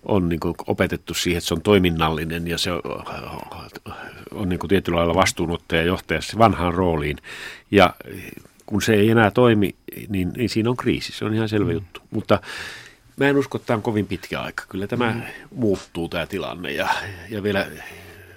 on 0.05 0.29
niin 0.29 0.39
opetettu 0.67 1.13
siihen, 1.13 1.37
että 1.37 1.47
se 1.47 1.53
on 1.53 1.61
toiminnallinen 1.61 2.47
ja 2.47 2.57
se 2.57 2.71
on, 2.71 2.81
on 4.31 4.49
niin 4.49 4.59
tietyllä 4.67 4.97
lailla 4.97 5.15
vastuunottaja 5.15 5.81
ja 5.81 5.87
johtaja 5.87 6.19
vanhaan 6.37 6.73
rooliin. 6.73 7.17
Ja 7.71 7.93
kun 8.65 8.81
se 8.81 8.93
ei 8.93 9.09
enää 9.09 9.31
toimi, 9.31 9.75
niin, 10.09 10.31
niin 10.37 10.49
siinä 10.49 10.69
on 10.69 10.77
kriisi, 10.77 11.11
se 11.11 11.25
on 11.25 11.33
ihan 11.33 11.49
selvä 11.49 11.69
mm. 11.69 11.73
juttu. 11.73 12.01
Mutta 12.11 12.39
Mä 13.17 13.27
en 13.27 13.37
usko, 13.37 13.57
että 13.57 13.67
tämä 13.67 13.75
on 13.75 13.83
kovin 13.83 14.07
pitkä 14.07 14.41
aika. 14.41 14.63
Kyllä 14.69 14.87
tämä 14.87 15.11
mm. 15.11 15.21
muuttuu 15.55 16.09
tämä 16.09 16.25
tilanne 16.25 16.71
ja, 16.71 16.89
ja 17.29 17.43
vielä 17.43 17.67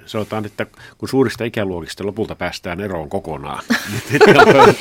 sanotaan, 0.09 0.47
että 0.47 0.67
kun 0.99 1.09
suurista 1.09 1.45
ikäluokista 1.45 2.07
lopulta 2.07 2.35
päästään 2.35 2.81
eroon 2.81 3.09
kokonaan, 3.09 3.63
niin 4.11 4.21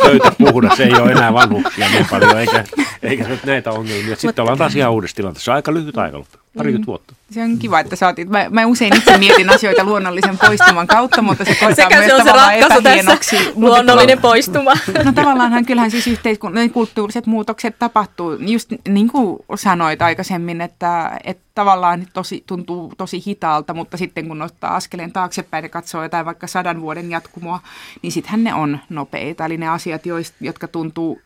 pöytä 0.03 0.31
puhdas, 0.37 0.79
ei 0.79 0.93
ole 0.93 1.11
enää 1.11 1.33
vanhuksia 1.33 1.89
niin 1.89 2.05
paljon, 2.09 2.39
eikä, 2.39 2.63
eikä 3.03 3.27
näitä 3.45 3.71
ongelmia. 3.71 4.15
Sitten 4.15 4.41
ollaan 4.41 4.57
taas 4.57 4.75
ihan 4.75 4.91
uudessa 4.91 5.15
tilanteessa. 5.15 5.53
Aika 5.53 5.73
lyhyt 5.73 5.97
aika, 5.97 6.23
parikymmentä 6.57 6.83
mm. 6.83 6.87
vuotta. 6.87 7.13
Se 7.31 7.43
on 7.43 7.57
kiva, 7.57 7.79
että 7.79 7.95
saatiin. 7.95 8.31
Mä, 8.31 8.49
mä 8.49 8.65
usein 8.65 8.95
itse 8.95 9.17
mietin 9.17 9.49
asioita 9.49 9.83
luonnollisen 9.83 10.37
poistuman 10.37 10.87
kautta, 10.87 11.21
mutta 11.21 11.45
se 11.45 11.55
koetaan 11.55 11.75
Sekä 11.75 11.97
myös 11.97 12.07
se 12.07 12.15
on 12.15 12.23
se 12.23 12.31
ratkaisu 12.31 12.81
tässä, 12.81 13.51
luonnollinen 13.55 14.21
poistuma. 14.21 14.73
No 15.03 15.11
tavallaanhan 15.11 15.65
kyllähän 15.65 15.91
siis 15.91 16.07
yhteiskunnan 16.07 16.69
kulttuuriset 16.69 17.25
muutokset 17.25 17.75
tapahtuu, 17.79 18.33
just 18.39 18.71
niin 18.89 19.07
kuin 19.07 19.39
sanoit 19.55 20.01
aikaisemmin, 20.01 20.61
että, 20.61 21.19
että 21.23 21.47
tavallaan 21.57 22.07
tosi, 22.13 22.43
tuntuu 22.47 22.93
tosi 22.97 23.23
hitaalta, 23.27 23.73
mutta 23.73 23.97
sitten 23.97 24.27
kun 24.27 24.41
ottaa 24.41 24.75
askeleen 24.75 25.11
taaksepäin 25.11 25.63
ja 25.63 25.69
katsoo 25.69 26.03
jotain 26.03 26.25
vaikka 26.25 26.47
sadan 26.47 26.81
vuoden 26.81 27.11
jatkumoa, 27.11 27.59
niin 28.01 28.11
sittenhän 28.11 28.43
ne 28.43 28.53
on 28.53 28.79
nopeita. 28.89 29.45
Eli 29.45 29.57
ne 29.57 29.67
asiat, 29.67 30.01
jotka 30.41 30.67
tuntuu 30.67 31.21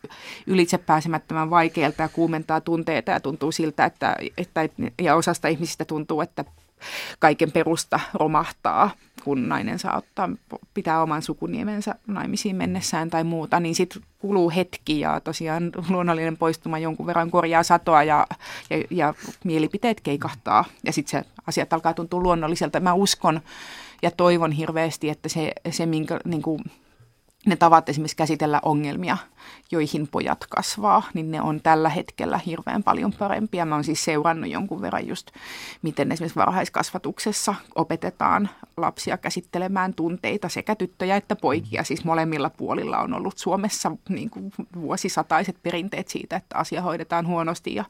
ylitsepääsemättömän 0.46 1.50
vaikeilta 1.50 2.02
ja 2.02 2.08
kuumentaa 2.08 2.60
tunteita 2.60 3.10
ja 3.10 3.20
tuntuu 3.20 3.52
siltä, 3.52 3.84
että, 3.84 4.16
että 4.38 4.68
ja 5.02 5.14
osasta 5.14 5.48
ihmisistä 5.48 5.84
tuntuu, 5.92 6.20
että 6.20 6.44
kaiken 7.18 7.52
perusta 7.52 8.00
romahtaa, 8.14 8.90
kun 9.24 9.48
nainen 9.48 9.78
saa 9.78 9.96
ottaa, 9.96 10.28
pitää 10.74 11.02
oman 11.02 11.22
sukuniemensä 11.22 11.94
naimisiin 12.06 12.56
mennessään 12.56 13.10
tai 13.10 13.24
muuta, 13.24 13.60
niin 13.60 13.74
sitten 13.74 14.02
kuluu 14.18 14.50
hetki 14.50 15.00
ja 15.00 15.20
tosiaan 15.20 15.72
luonnollinen 15.88 16.36
poistuma 16.36 16.78
jonkun 16.78 17.06
verran 17.06 17.30
korjaa 17.30 17.62
satoa 17.62 18.02
ja, 18.02 18.26
ja, 18.70 18.76
ja 18.90 19.14
mielipiteet 19.44 20.00
keikahtaa 20.00 20.64
ja 20.84 20.92
sitten 20.92 21.10
se 21.10 21.30
asiat 21.46 21.72
alkaa 21.72 21.94
tuntua 21.94 22.20
luonnolliselta. 22.20 22.80
Mä 22.80 22.94
uskon 22.94 23.40
ja 24.02 24.10
toivon 24.10 24.52
hirveästi, 24.52 25.08
että 25.08 25.28
se, 25.28 25.52
se 25.70 25.86
minkä, 25.86 26.20
niin 26.24 26.42
kuin, 26.42 26.60
ne 27.46 27.56
tavat 27.56 27.88
esimerkiksi 27.88 28.16
käsitellä 28.16 28.60
ongelmia, 28.62 29.16
joihin 29.70 30.08
pojat 30.08 30.46
kasvaa, 30.50 31.02
niin 31.14 31.30
ne 31.30 31.42
on 31.42 31.60
tällä 31.60 31.88
hetkellä 31.88 32.38
hirveän 32.38 32.82
paljon 32.82 33.12
parempia. 33.12 33.64
Mä 33.64 33.74
oon 33.74 33.84
siis 33.84 34.04
seurannut 34.04 34.50
jonkun 34.50 34.80
verran 34.80 35.08
just, 35.08 35.30
miten 35.82 36.12
esimerkiksi 36.12 36.38
varhaiskasvatuksessa 36.38 37.54
opetetaan 37.74 38.48
lapsia 38.76 39.16
käsittelemään 39.16 39.94
tunteita, 39.94 40.48
sekä 40.48 40.74
tyttöjä 40.74 41.16
että 41.16 41.36
poikia. 41.36 41.84
Siis 41.84 42.04
molemmilla 42.04 42.50
puolilla 42.50 42.98
on 42.98 43.14
ollut 43.14 43.38
Suomessa 43.38 43.92
niin 44.08 44.30
kuin 44.30 44.52
vuosisataiset 44.80 45.56
perinteet 45.62 46.08
siitä, 46.08 46.36
että 46.36 46.58
asia 46.58 46.82
hoidetaan 46.82 47.26
huonosti 47.26 47.74
ja 47.74 47.84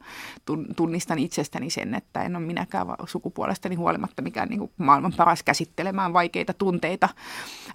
tunnistan 0.75 1.19
itsestäni 1.19 1.69
sen, 1.69 1.95
että 1.95 2.23
en 2.23 2.35
ole 2.35 2.45
minäkään 2.45 2.87
sukupuolestani 3.05 3.75
huolimatta 3.75 4.21
mikään 4.21 4.49
niin 4.49 4.59
kuin 4.59 4.71
maailman 4.77 5.13
paras 5.17 5.43
käsittelemään 5.43 6.13
vaikeita 6.13 6.53
tunteita 6.53 7.09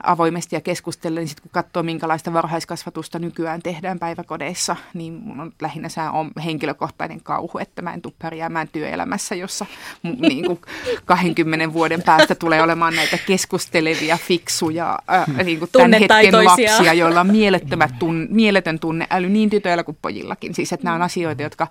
avoimesti 0.02 0.56
ja 0.56 0.60
keskustellen. 0.60 1.20
Niin 1.20 1.28
sitten 1.28 1.42
kun 1.42 1.50
katsoo, 1.68 1.82
minkälaista 1.82 2.32
varhaiskasvatusta 2.32 3.18
nykyään 3.18 3.62
tehdään 3.62 3.98
päiväkodeissa, 3.98 4.76
niin 4.94 5.12
mun 5.12 5.40
on 5.40 5.52
lähinnä 5.62 5.88
se 5.88 6.00
on 6.00 6.30
henkilökohtainen 6.44 7.20
kauhu, 7.22 7.58
että 7.58 7.82
mä 7.82 7.94
en 7.94 8.02
tule 8.02 8.12
pärjäämään 8.18 8.68
työelämässä, 8.68 9.34
jossa 9.34 9.66
niin 10.28 10.46
kuin 10.46 10.60
20 11.04 11.72
vuoden 11.72 12.02
päästä 12.02 12.34
tulee 12.34 12.62
olemaan 12.62 12.96
näitä 12.96 13.18
keskustelevia, 13.26 14.18
fiksuja, 14.18 14.98
äh, 15.12 15.44
niin 15.44 15.58
kuin 15.58 15.70
tämän 15.72 15.92
hetken 15.92 16.44
lapsia, 16.44 16.92
joilla 16.92 17.20
on 17.20 17.26
mielettömät 17.26 17.98
tun, 17.98 18.26
mieletön 18.30 18.78
tunneäly 18.78 19.28
niin 19.28 19.50
tytöillä 19.50 19.84
kuin 19.84 19.98
pojillakin. 20.02 20.54
Siis 20.54 20.72
että 20.72 20.84
nämä 20.84 20.96
on 20.96 21.02
asioita, 21.02 21.42
jotka 21.42 21.66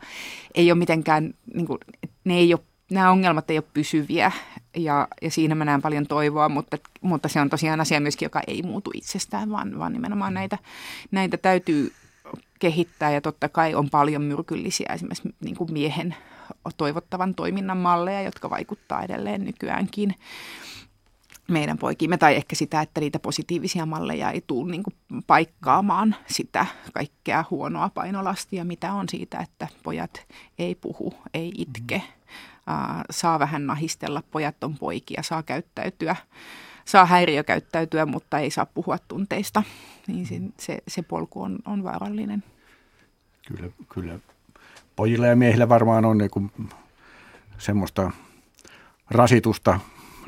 ei 0.56 0.72
ole 0.72 0.80
mitenkään, 0.80 1.34
niin 1.54 1.68
kuin, 1.68 1.80
ne 2.24 2.38
ei 2.38 2.54
ole 2.54 2.62
nämä 2.91 3.12
ongelmat 3.12 3.50
ei 3.50 3.58
ole 3.58 3.65
pysyviä 3.73 4.32
ja, 4.76 5.08
ja 5.21 5.32
siinä 5.32 5.56
mä 5.56 5.65
näen 5.65 5.82
paljon 5.82 6.08
toivoa, 6.08 6.50
mutta, 6.50 6.78
mutta 7.02 7.28
se 7.28 7.41
on 7.41 7.50
tosiaan 7.50 7.82
asia 7.82 8.00
myöskin, 8.00 8.26
joka 8.26 8.41
ei 8.47 8.62
muutu 8.62 8.91
itsestään, 8.93 9.52
vaan, 9.52 9.80
vaan 9.80 9.93
nimenomaan 9.93 10.34
näitä, 10.34 10.58
näitä 11.12 11.38
täytyy 11.38 11.93
kehittää 12.60 13.12
ja 13.12 13.21
totta 13.21 13.50
kai 13.50 13.76
on 13.76 13.89
paljon 13.89 14.21
myrkyllisiä 14.21 14.89
esimerkiksi 14.93 15.36
niin 15.39 15.56
kuin 15.56 15.73
miehen 15.73 16.15
toivottavan 16.78 17.36
toiminnan 17.36 17.78
malleja, 17.78 18.21
jotka 18.21 18.50
vaikuttaa 18.50 19.04
edelleen 19.04 19.45
nykyäänkin 19.45 20.15
meidän 21.47 21.78
poikimme, 21.78 22.17
tai 22.17 22.36
ehkä 22.36 22.56
sitä, 22.56 22.82
että 22.82 23.02
niitä 23.02 23.19
positiivisia 23.19 23.86
malleja 23.86 24.32
ei 24.32 24.43
tule 24.47 24.71
niin 24.71 24.84
paikkaamaan 25.28 26.15
sitä 26.28 26.65
kaikkea 26.93 27.43
huonoa 27.50 27.89
painolastia, 27.89 28.65
mitä 28.65 28.93
on 28.93 29.10
siitä, 29.10 29.39
että 29.39 29.67
pojat 29.84 30.26
ei 30.60 30.76
puhu, 30.76 31.13
ei 31.34 31.52
itke, 31.58 32.02
saa 33.10 33.40
vähän 33.40 33.68
nahistella, 33.68 34.24
pojat 34.32 34.64
on 34.64 34.78
poikia, 34.78 35.24
saa 35.24 35.44
käyttäytyä, 35.44 36.16
saa 36.86 37.06
häiriökäyttäytyä, 37.06 38.06
mutta 38.06 38.40
ei 38.40 38.52
saa 38.52 38.66
puhua 38.66 38.98
tunteista. 38.98 39.64
Niin 40.08 40.26
se, 40.26 40.42
se, 40.60 40.78
se 40.88 41.02
polku 41.02 41.42
on, 41.42 41.60
on 41.66 41.84
vaarallinen. 41.84 42.44
Kyllä, 43.48 43.70
kyllä. 43.94 44.20
Pojilla 44.96 45.28
ja 45.28 45.36
miehillä 45.36 45.70
varmaan 45.70 46.06
on 46.06 46.18
niin 46.18 46.52
semmoista 47.58 48.12
rasitusta 49.10 49.80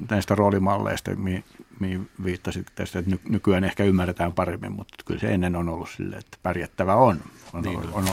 näistä 0.10 0.36
roolimalleista, 0.36 1.15
mihin, 1.15 1.43
mihin 1.80 2.10
viittasit 2.23 2.67
tästä, 2.75 2.99
että 2.99 3.15
nykyään 3.30 3.63
ehkä 3.63 3.84
ymmärretään 3.84 4.34
paremmin, 4.34 4.71
mutta 4.71 5.04
kyllä 5.06 5.19
se 5.19 5.34
ennen 5.34 5.56
on 5.56 5.69
ollut 5.69 5.89
sille, 5.89 6.15
että 6.15 6.38
pärjättävä 6.43 6.95
on. 6.95 7.19
On, 7.54 7.62
niin 7.62 7.78
on, 7.78 7.88
on 7.93 8.06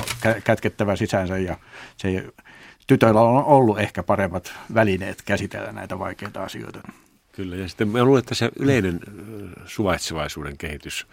kätkettävä 0.44 0.96
sisäänsä 0.96 1.38
ja 1.38 1.58
se 1.96 2.08
ei, 2.08 2.30
tytöillä 2.86 3.20
on 3.20 3.44
ollut 3.44 3.78
ehkä 3.78 4.02
paremmat 4.02 4.52
välineet 4.74 5.22
käsitellä 5.22 5.72
näitä 5.72 5.98
vaikeita 5.98 6.44
asioita. 6.44 6.80
Kyllä, 7.32 7.56
ja 7.56 7.68
sitten 7.68 7.88
mä 7.88 8.04
luulen, 8.04 8.18
että 8.18 8.34
se 8.34 8.50
yleinen 8.58 9.00
suvaitsevaisuuden 9.66 10.58
kehitys 10.58 11.06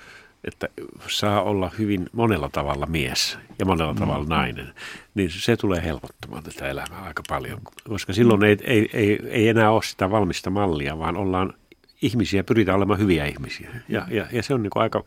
että 0.44 0.68
saa 1.08 1.42
olla 1.42 1.72
hyvin 1.78 2.10
monella 2.12 2.50
tavalla 2.50 2.86
mies 2.86 3.38
ja 3.60 3.66
monella 3.66 3.94
mm. 3.94 4.00
tavalla 4.00 4.26
nainen, 4.26 4.74
niin 5.16 5.30
se 5.30 5.58
tulee 5.58 5.84
helpottamaan 5.84 6.44
tätä 6.44 6.70
elämää 6.70 7.02
aika 7.02 7.24
paljon, 7.30 7.60
koska 7.90 8.14
silloin 8.14 8.44
ei, 8.44 8.58
ei, 8.64 8.90
ei, 8.94 9.20
ei 9.30 9.48
enää 9.48 9.72
ole 9.72 9.84
sitä 9.84 10.12
valmista 10.12 10.50
mallia, 10.50 11.00
vaan 11.00 11.18
ollaan 11.18 11.54
ihmisiä, 12.02 12.44
pyritään 12.44 12.78
olemaan 12.78 13.00
hyviä 13.00 13.26
ihmisiä. 13.26 13.70
Ja, 13.90 14.06
ja, 14.10 14.28
ja 14.32 14.44
se 14.44 14.54
on 14.54 14.64
niin 14.64 14.72
aika 14.76 15.04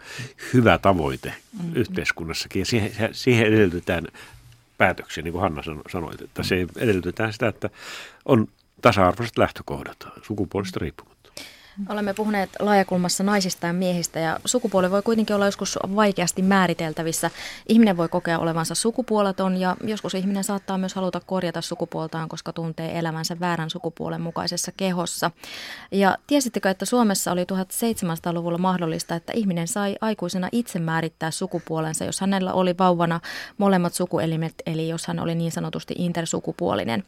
hyvä 0.55 0.79
tavoite 0.79 1.35
mm. 1.63 1.75
yhteiskunnassakin 1.75 2.61
ja 2.61 2.67
siihen, 2.67 2.93
siihen 3.13 3.47
edellytetään 3.47 4.07
päätöksiä, 4.79 5.23
niin 5.23 5.33
kuin 5.33 5.43
Hanna 5.43 5.63
sanoi, 5.93 6.15
että 6.25 6.43
se 6.43 6.67
edellytetään 6.77 7.33
sitä, 7.33 7.49
että 7.49 7.71
on 8.25 8.49
tasa-arvoiset 8.83 9.39
lähtökohdat 9.39 9.97
sukupuolista 10.23 10.81
riippumatta. 10.81 11.16
Olemme 11.89 12.15
puhuneet 12.15 12.51
laajakulmassa 12.59 13.25
naisista 13.25 13.67
ja 13.67 13.73
miehistä 13.73 14.21
ja 14.21 14.41
sukupuoli 14.45 14.91
voi 14.91 15.03
kuitenkin 15.03 15.37
olla 15.37 15.47
joskus 15.47 15.79
vaikeasti 15.97 16.43
määriteltävissä. 16.43 17.31
Ihminen 17.69 17.97
voi 17.97 18.09
kokea 18.09 18.39
olevansa 18.39 18.75
sukupuoleton 18.75 19.57
ja 19.57 19.77
joskus 19.85 20.15
ihminen 20.15 20.45
saattaa 20.45 20.79
myös 20.79 20.95
haluta 20.95 21.21
korjata 21.27 21.61
sukupuoltaan, 21.61 22.29
koska 22.29 22.53
tuntee 22.53 22.99
elämänsä 22.99 23.41
väärän 23.41 23.71
sukupuolen 23.71 24.21
mukaisessa 24.21 24.73
kehossa. 24.77 25.31
Ja 25.93 26.19
tiesittekö, 26.27 26.71
että 26.71 26.85
Suomessa 26.85 27.33
oli 27.33 27.45
1700-luvulla 27.45 28.59
mahdollista, 28.59 29.15
että 29.15 29.33
ihminen 29.37 29.69
sai 29.69 29.97
aikuisena 30.01 30.49
itse 30.53 30.79
määrittää 30.79 31.31
sukupuolensa, 31.31 32.05
jos 32.05 32.21
hänellä 32.21 32.53
oli 32.53 32.75
vauvana 32.79 33.21
molemmat 33.59 33.95
sukuelimet, 33.95 34.55
eli 34.67 34.89
jos 34.89 35.07
hän 35.07 35.21
oli 35.21 35.35
niin 35.35 35.53
sanotusti 35.53 35.95
intersukupuolinen. 35.99 37.05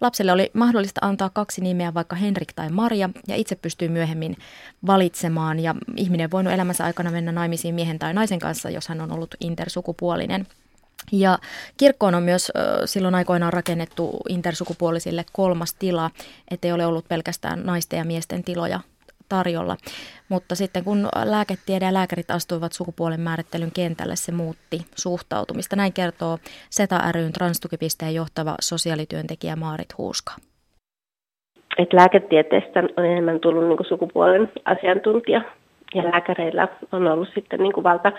Lapselle 0.00 0.32
oli 0.32 0.50
mahdollista 0.54 1.00
antaa 1.04 1.30
kaksi 1.30 1.60
nimeä, 1.60 1.94
vaikka 1.94 2.16
Henrik 2.16 2.52
tai 2.52 2.68
Maria, 2.68 3.10
ja 3.28 3.36
itse 3.36 3.56
pystyy 3.56 3.88
myöhemmin 3.88 4.09
myöhemmin 4.10 4.36
valitsemaan 4.86 5.60
ja 5.60 5.74
ihminen 5.96 6.30
voinut 6.30 6.52
elämänsä 6.52 6.84
aikana 6.84 7.10
mennä 7.10 7.32
naimisiin 7.32 7.74
miehen 7.74 7.98
tai 7.98 8.14
naisen 8.14 8.38
kanssa, 8.38 8.70
jos 8.70 8.88
hän 8.88 9.00
on 9.00 9.12
ollut 9.12 9.34
intersukupuolinen. 9.40 10.46
Ja 11.12 11.38
kirkkoon 11.76 12.14
on 12.14 12.22
myös 12.22 12.52
silloin 12.84 13.14
aikoinaan 13.14 13.52
rakennettu 13.52 14.20
intersukupuolisille 14.28 15.24
kolmas 15.32 15.74
tila, 15.74 16.10
ettei 16.50 16.72
ole 16.72 16.86
ollut 16.86 17.08
pelkästään 17.08 17.66
naisten 17.66 17.98
ja 17.98 18.04
miesten 18.04 18.44
tiloja 18.44 18.80
tarjolla. 19.28 19.76
Mutta 20.28 20.54
sitten 20.54 20.84
kun 20.84 21.08
lääketiede 21.24 21.84
ja 21.84 21.94
lääkärit 21.94 22.30
astuivat 22.30 22.72
sukupuolen 22.72 23.20
määrittelyn 23.20 23.72
kentälle, 23.72 24.16
se 24.16 24.32
muutti 24.32 24.86
suhtautumista. 24.94 25.76
Näin 25.76 25.92
kertoo 25.92 26.38
SETA 26.70 27.12
ryn 27.12 27.32
transtukipisteen 27.32 28.14
johtava 28.14 28.54
sosiaalityöntekijä 28.60 29.56
Maarit 29.56 29.98
Huuska 29.98 30.32
että 31.82 31.96
lääketieteestä 31.96 32.82
on 32.96 33.04
enemmän 33.04 33.40
tullut 33.40 33.64
niin 33.64 33.76
kuin 33.76 33.86
sukupuolen 33.86 34.52
asiantuntija 34.64 35.42
ja 35.94 36.04
lääkäreillä 36.04 36.68
on 36.92 37.06
ollut 37.06 37.28
sitten 37.34 37.60
niin 37.60 37.72
kuin 37.72 37.84
valta 37.84 38.12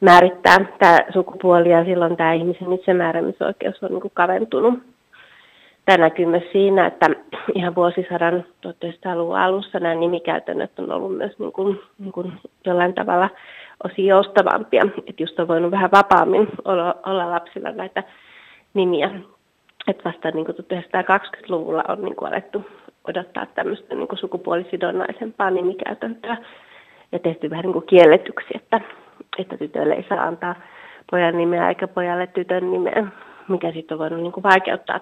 määrittää 0.00 0.56
tämä 0.78 0.98
sukupuoli 1.12 1.70
ja 1.70 1.84
silloin 1.84 2.16
tämä 2.16 2.32
ihmisen 2.32 2.72
itsemääräämisoikeus 2.72 3.82
on 3.82 3.90
niin 3.90 4.00
kuin 4.00 4.12
kaventunut. 4.14 4.74
Tämä 5.84 5.98
näkyy 5.98 6.26
myös 6.26 6.52
siinä, 6.52 6.86
että 6.86 7.06
ihan 7.54 7.74
vuosisadan 7.74 8.44
1900-luvun 8.66 9.38
alussa 9.38 9.80
nämä 9.80 9.94
nimikäytännöt 9.94 10.78
on 10.78 10.92
ollut 10.92 11.16
myös 11.16 11.38
niin 11.38 11.52
kuin, 11.52 11.80
niin 11.98 12.12
kuin 12.12 12.32
jollain 12.66 12.94
tavalla 12.94 13.30
osin 13.84 14.06
joustavampia. 14.06 14.86
Että 15.06 15.22
just 15.22 15.40
on 15.40 15.48
voinut 15.48 15.70
vähän 15.70 15.90
vapaammin 15.90 16.48
olla, 16.64 16.96
olla 17.06 17.30
lapsilla 17.30 17.70
näitä 17.70 18.02
nimiä 18.74 19.10
että 19.88 20.04
vasta 20.04 20.30
niin 20.30 20.44
kuin 20.44 20.56
1920-luvulla 20.56 21.84
on 21.88 22.02
niin 22.02 22.16
kuin 22.16 22.32
alettu 22.32 22.64
odottaa 23.08 23.46
tämmöistä 23.46 23.94
niin 23.94 24.08
kuin 24.08 24.18
sukupuolisidonnaisempaa 24.18 25.50
nimikäytäntöä 25.50 26.36
ja 27.12 27.18
tehty 27.18 27.50
vähän 27.50 27.62
niin 27.62 27.72
kuin 27.72 27.86
kielletyksi, 27.86 28.48
että, 28.54 28.80
että 29.38 29.56
tytölle 29.56 29.94
ei 29.94 30.06
saa 30.08 30.24
antaa 30.24 30.54
pojan 31.10 31.36
nimeä 31.36 31.68
eikä 31.68 31.88
pojalle 31.88 32.26
tytön 32.26 32.70
nimeä, 32.70 33.06
mikä 33.48 33.72
sitten 33.72 33.94
on 33.94 33.98
voinut 33.98 34.20
niin 34.20 34.32
kuin 34.32 34.44
vaikeuttaa 34.44 35.00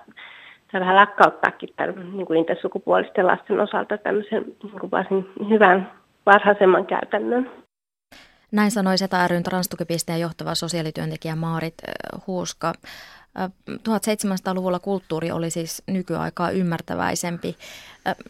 tai 0.72 0.80
vähän 0.80 0.96
lakkauttaakin 0.96 1.68
tämän 1.76 2.16
niin 2.16 2.26
kuin 2.26 2.38
intersukupuolisten 2.38 3.26
lasten 3.26 3.60
osalta 3.60 3.98
tämmöisen 3.98 4.44
niin 4.62 4.80
kuin 4.80 4.90
varsin 4.90 5.28
hyvän 5.48 5.92
varhaisemman 6.26 6.86
käytännön. 6.86 7.50
Näin 8.52 8.70
sanoi 8.70 8.98
Seta 8.98 9.28
ryn 9.28 9.42
transtukipisteen 9.42 10.20
johtava 10.20 10.54
sosiaalityöntekijä 10.54 11.36
Maarit 11.36 11.74
Huuska. 12.26 12.72
1700-luvulla 13.68 14.78
kulttuuri 14.78 15.30
oli 15.30 15.50
siis 15.50 15.82
nykyaikaa 15.86 16.50
ymmärtäväisempi. 16.50 17.56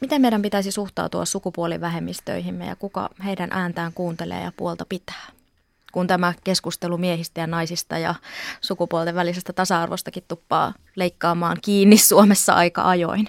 Miten 0.00 0.20
meidän 0.20 0.42
pitäisi 0.42 0.70
suhtautua 0.70 1.24
sukupuolivähemmistöihimme 1.24 2.66
ja 2.66 2.76
kuka 2.76 3.10
heidän 3.24 3.48
ääntään 3.52 3.92
kuuntelee 3.92 4.42
ja 4.42 4.52
puolta 4.56 4.86
pitää? 4.88 5.26
Kun 5.92 6.06
tämä 6.06 6.34
keskustelu 6.44 6.98
miehistä 6.98 7.40
ja 7.40 7.46
naisista 7.46 7.98
ja 7.98 8.14
sukupuolten 8.60 9.14
välisestä 9.14 9.52
tasa-arvostakin 9.52 10.24
tuppaa 10.28 10.74
leikkaamaan 10.96 11.56
kiinni 11.62 11.98
Suomessa 11.98 12.52
aika 12.52 12.88
ajoin. 12.88 13.28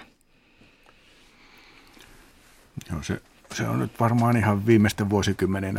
Joo, 2.92 3.04
se, 3.04 3.22
se 3.54 3.68
on 3.68 3.80
nyt 3.80 4.00
varmaan 4.00 4.38
ihan 4.38 4.66
viimeisten 4.66 5.10
vuosikymmenen 5.10 5.76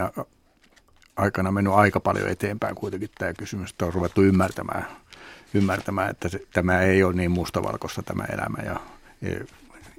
aikana 1.17 1.51
mennyt 1.51 1.73
aika 1.73 2.01
paljon 2.01 2.29
eteenpäin 2.29 2.75
kuitenkin 2.75 3.11
tämä 3.19 3.33
kysymys, 3.35 3.71
että 3.71 3.87
on 3.87 3.95
ruvettu 3.95 4.23
ymmärtämään– 4.23 4.87
ymmärtämään, 5.55 6.11
että 6.11 6.29
se, 6.29 6.41
tämä 6.53 6.81
ei 6.81 7.03
ole 7.03 7.15
niin 7.15 7.31
mustavalkoista 7.31 8.03
tämä 8.03 8.25
elämä 8.25 8.63
ja 8.63 8.81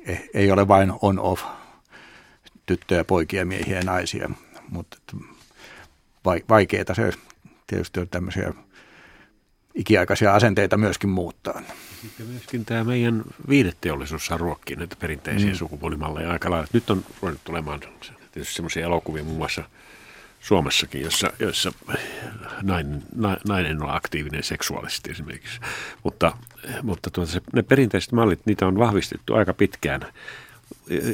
ei, 0.06 0.30
ei 0.34 0.52
ole 0.52 0.68
vain 0.68 0.94
on-off 1.02 1.44
tyttöjä, 2.66 3.04
poikia, 3.04 3.46
miehiä 3.46 3.78
ja 3.78 3.84
naisia, 3.84 4.30
mutta 4.70 4.98
vaikeaa 6.50 6.96
se 6.96 7.12
tietysti 7.68 8.00
on 8.00 8.10
tämmöisiä 8.10 8.54
ikiaikaisia 9.76 10.36
asenteita 10.36 10.78
myöskin 10.78 11.10
muuttaa. 11.10 11.62
Sitten 12.02 12.26
myöskin 12.26 12.66
tämä 12.66 12.84
meidän 12.84 13.24
viideteollisuus 13.50 14.26
saa 14.26 14.38
ruokkia 14.38 14.78
näitä 14.78 14.96
perinteisiä 15.00 15.50
mm. 15.50 15.56
sukupuolimalleja 15.56 16.32
aika 16.32 16.52
lailla. 16.52 16.68
Nyt 16.74 16.90
on 16.90 17.06
ruvennut 17.22 17.44
tulemaan 17.44 17.80
tietysti 18.32 18.56
semmoisia 18.56 18.86
elokuvia 18.86 19.24
muun 19.24 19.38
muassa– 19.38 19.64
Suomessakin, 20.46 21.02
jossa, 21.02 21.34
jossa 21.40 21.72
nainen, 22.62 23.04
nainen 23.48 23.84
on 23.84 23.96
aktiivinen 23.96 24.44
seksuaalisesti 24.44 25.12
esimerkiksi. 25.12 25.60
Mutta, 26.04 26.38
mutta 26.84 27.10
tuota 27.10 27.32
se, 27.32 27.42
ne 27.54 27.64
perinteiset 27.64 28.12
mallit, 28.12 28.40
niitä 28.46 28.68
on 28.68 28.80
vahvistettu 28.80 29.34
aika 29.34 29.54
pitkään. 29.54 30.02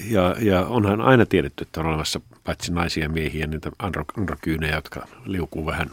Ja, 0.10 0.36
ja 0.40 0.66
onhan 0.66 1.02
aina 1.02 1.26
tiedetty, 1.26 1.64
että 1.64 1.80
on 1.80 1.86
olemassa 1.86 2.22
paitsi 2.44 2.74
naisia 2.74 3.04
ja 3.04 3.10
miehiä, 3.10 3.48
niitä 3.48 3.72
andro, 3.80 4.06
androkyynejä, 4.18 4.76
jotka 4.76 5.08
liukuu 5.26 5.66
vähän, 5.66 5.92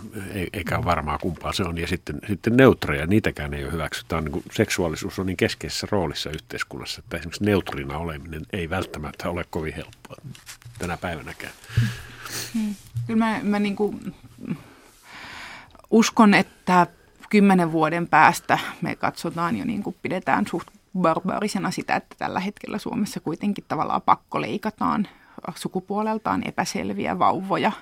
eikä 0.53 0.77
ole 0.77 0.85
varmaa 0.85 1.19
kumpaa 1.19 1.53
se 1.53 1.63
on. 1.63 1.79
Ja 1.79 1.87
sitten, 1.87 2.19
sitten 2.29 2.57
neutreja, 2.57 3.07
niitäkään 3.07 3.55
ei 3.55 3.65
ole 3.65 3.73
hyväksytty. 3.73 4.21
Niin 4.21 4.33
kuin, 4.33 4.45
seksuaalisuus 4.53 5.19
on 5.19 5.27
niin 5.27 5.37
keskeisessä 5.37 5.87
roolissa 5.91 6.31
yhteiskunnassa, 6.31 7.01
että 7.05 7.17
esimerkiksi 7.17 7.45
neutrina 7.45 7.99
oleminen 7.99 8.43
ei 8.53 8.71
välttämättä 8.71 9.31
ole 9.31 9.45
kovin 9.51 9.75
helppoa 9.75 10.17
tänä 10.79 10.97
päivänäkään. 10.97 11.53
Hmm. 12.55 12.75
Kyllä 13.07 13.19
mä, 13.19 13.41
mä 13.43 13.59
niin 13.59 13.77
kuin 13.77 14.15
uskon, 15.91 16.35
että 16.35 16.87
kymmenen 17.31 17.73
vuoden 17.73 18.09
päästä 18.09 18.59
me 18.83 18.97
katsotaan 18.97 19.57
jo 19.57 19.65
niin 19.65 19.83
kuin 19.83 19.97
pidetään 20.03 20.47
suht 20.47 20.69
barbaarisena 20.99 21.71
sitä, 21.71 21.97
että 21.97 22.17
tällä 22.19 22.41
hetkellä 22.41 22.79
Suomessa 22.79 23.21
kuitenkin 23.21 23.65
tavallaan 23.69 24.03
pakko 24.03 24.41
leikataan 24.41 25.09
sukupuoleltaan 25.55 26.49
epäselviä 26.49 27.19
vauvoja 27.19 27.73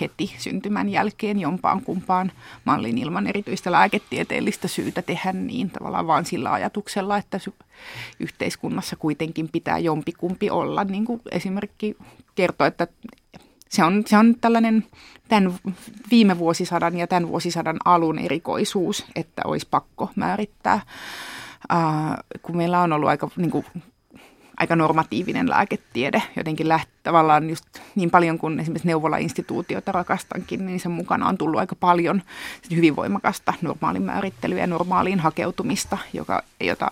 heti 0.00 0.34
syntymän 0.38 0.88
jälkeen 0.88 1.40
jompaan 1.40 1.82
kumpaan 1.82 2.32
mallin 2.64 2.98
ilman 2.98 3.26
erityistä 3.26 3.72
lääketieteellistä 3.72 4.68
syytä 4.68 5.02
tehdä 5.02 5.32
niin 5.32 5.70
tavallaan 5.70 6.06
vaan 6.06 6.24
sillä 6.24 6.52
ajatuksella, 6.52 7.16
että 7.16 7.40
yhteiskunnassa 8.20 8.96
kuitenkin 8.96 9.48
pitää 9.48 9.78
jompikumpi 9.78 10.50
olla. 10.50 10.84
Niin 10.84 11.04
kuin 11.04 11.20
esimerkki 11.30 11.96
kertoo, 12.34 12.66
että 12.66 12.86
se 13.68 13.84
on, 13.84 14.02
se 14.06 14.18
on 14.18 14.34
tällainen 14.40 14.86
tämän 15.28 15.54
viime 16.10 16.38
vuosisadan 16.38 16.96
ja 16.96 17.06
tämän 17.06 17.28
vuosisadan 17.28 17.76
alun 17.84 18.18
erikoisuus, 18.18 19.06
että 19.16 19.42
olisi 19.44 19.66
pakko 19.70 20.10
määrittää, 20.16 20.80
uh, 21.72 22.40
kun 22.42 22.56
meillä 22.56 22.80
on 22.80 22.92
ollut 22.92 23.08
aika, 23.08 23.30
niin 23.36 23.50
kuin, 23.50 23.64
aika 24.62 24.76
normatiivinen 24.76 25.50
lääketiede, 25.50 26.22
jotenkin 26.36 26.68
läht, 26.68 26.88
tavallaan 27.02 27.50
just 27.50 27.64
niin 27.94 28.10
paljon 28.10 28.38
kuin 28.38 28.60
esimerkiksi 28.60 28.88
neuvola-instituutiota 28.88 29.92
rakastankin, 29.92 30.66
niin 30.66 30.80
sen 30.80 30.92
mukana 30.92 31.28
on 31.28 31.38
tullut 31.38 31.60
aika 31.60 31.74
paljon 31.74 32.22
hyvin 32.70 32.96
voimakasta 32.96 33.54
normaalin 33.62 34.02
määrittelyä 34.02 34.60
ja 34.60 34.66
normaaliin 34.66 35.20
hakeutumista, 35.20 35.98
joka, 36.12 36.42
jota 36.60 36.90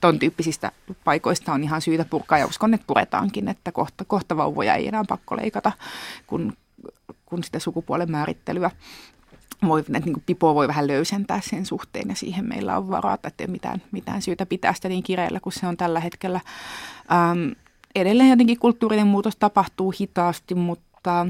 ton 0.00 0.18
tyyppisistä 0.18 0.72
paikoista 1.04 1.52
on 1.52 1.64
ihan 1.64 1.80
syytä 1.80 2.04
purkaa. 2.04 2.38
Ja 2.38 2.46
uskon, 2.46 2.74
että 2.74 2.86
puretaankin, 2.86 3.48
että 3.48 3.72
kohta, 3.72 4.04
kohta 4.04 4.36
vauvoja 4.36 4.74
ei 4.74 4.88
enää 4.88 5.04
pakko 5.08 5.36
leikata, 5.36 5.72
kun, 6.26 6.52
kun 7.26 7.44
sitä 7.44 7.58
sukupuolen 7.58 8.10
määrittelyä 8.10 8.70
voi, 9.66 9.80
että 9.80 9.98
niin 9.98 10.22
pipo 10.26 10.54
voi 10.54 10.68
vähän 10.68 10.86
löysentää 10.86 11.40
sen 11.40 11.66
suhteen 11.66 12.08
ja 12.08 12.14
siihen 12.14 12.48
meillä 12.48 12.76
on 12.76 12.90
varaa, 12.90 13.14
että 13.14 13.32
ei 13.38 13.44
ole 13.44 13.52
mitään, 13.52 13.82
mitään 13.92 14.22
syytä 14.22 14.46
pitää 14.46 14.72
sitä 14.72 14.88
niin 14.88 15.02
kireellä 15.02 15.40
kuin 15.40 15.52
se 15.52 15.66
on 15.66 15.76
tällä 15.76 16.00
hetkellä. 16.00 16.40
Ähm, 17.12 17.50
edelleen 17.94 18.30
jotenkin 18.30 18.58
kulttuurinen 18.58 19.06
muutos 19.06 19.36
tapahtuu 19.36 19.94
hitaasti, 20.00 20.54
mutta 20.54 21.26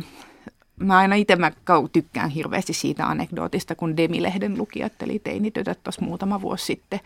mä 0.80 0.98
aina 0.98 1.14
itse 1.14 1.36
mä 1.36 1.52
tykkään 1.92 2.30
hirveästi 2.30 2.72
siitä 2.72 3.06
anekdootista, 3.06 3.74
kun 3.74 3.96
Demilehden 3.96 4.58
lukijat, 4.58 5.02
eli 5.02 5.18
teinitytöt 5.18 5.82
tuossa 5.82 6.04
muutama 6.04 6.40
vuosi 6.40 6.64
sitten 6.66 7.00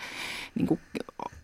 niin 0.54 0.66
kuin 0.66 0.80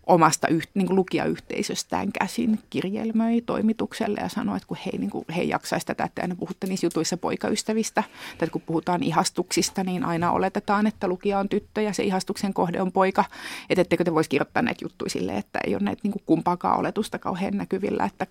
omasta 0.09 0.47
yht, 0.47 0.69
niin 0.73 0.87
kuin 0.87 0.95
lukijayhteisöstään 0.95 2.11
käsin 2.11 2.59
kirjelmöi 2.69 3.41
toimitukselle 3.41 4.19
ja 4.21 4.29
sanoi, 4.29 4.57
että 4.57 4.67
kun 4.67 4.77
he, 4.85 4.91
niin 4.97 5.09
kuin, 5.09 5.25
he 5.35 5.43
jaksaisi 5.43 5.85
tätä, 5.85 6.03
että 6.03 6.21
aina 6.21 6.35
puhutte 6.35 6.67
niissä 6.67 6.85
jutuissa 6.85 7.17
poikaystävistä, 7.17 8.03
tai 8.37 8.47
kun 8.47 8.61
puhutaan 8.61 9.03
ihastuksista, 9.03 9.83
niin 9.83 10.05
aina 10.05 10.31
oletetaan, 10.31 10.87
että 10.87 11.07
lukija 11.07 11.39
on 11.39 11.49
tyttö 11.49 11.81
ja 11.81 11.93
se 11.93 12.03
ihastuksen 12.03 12.53
kohde 12.53 12.81
on 12.81 12.91
poika, 12.91 13.25
että 13.69 13.81
ettekö 13.81 14.03
te 14.03 14.13
voisi 14.13 14.29
kirjoittaa 14.29 14.63
näitä 14.63 14.85
juttuja 14.85 15.09
silleen, 15.09 15.37
että 15.37 15.59
ei 15.67 15.75
ole 15.75 15.83
näitä 15.83 16.01
niin 16.03 16.11
kuin 16.11 16.23
kumpaakaan 16.25 16.79
oletusta 16.79 17.19
kauhean 17.19 17.57
näkyvillä, 17.57 18.05
että 18.05 18.27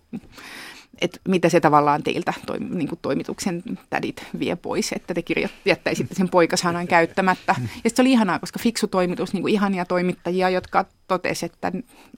että 1.01 1.21
mitä 1.29 1.49
se 1.49 1.61
tavallaan 1.61 2.03
teiltä 2.03 2.35
toi, 2.47 2.59
niin 2.61 2.89
kuin 2.89 2.99
toimituksen 3.03 3.63
tädit 3.91 4.27
vie 4.39 4.57
pois, 4.57 4.93
että 4.93 5.15
te 5.15 5.23
kirjo, 5.23 5.49
jättäisitte 5.65 6.15
sen 6.15 6.29
poikasanan 6.29 6.89
käyttämättä. 6.89 7.55
Ja 7.85 7.91
se 7.91 8.03
oli 8.03 8.13
ihanaa, 8.13 8.39
koska 8.39 8.59
fiksu 8.59 8.87
toimitus, 8.87 9.33
niin 9.33 9.43
kuin 9.43 9.55
ihania 9.55 9.85
toimittajia, 9.85 10.51
jotka 10.51 10.85
totesivat, 11.09 11.53
että, 11.53 11.73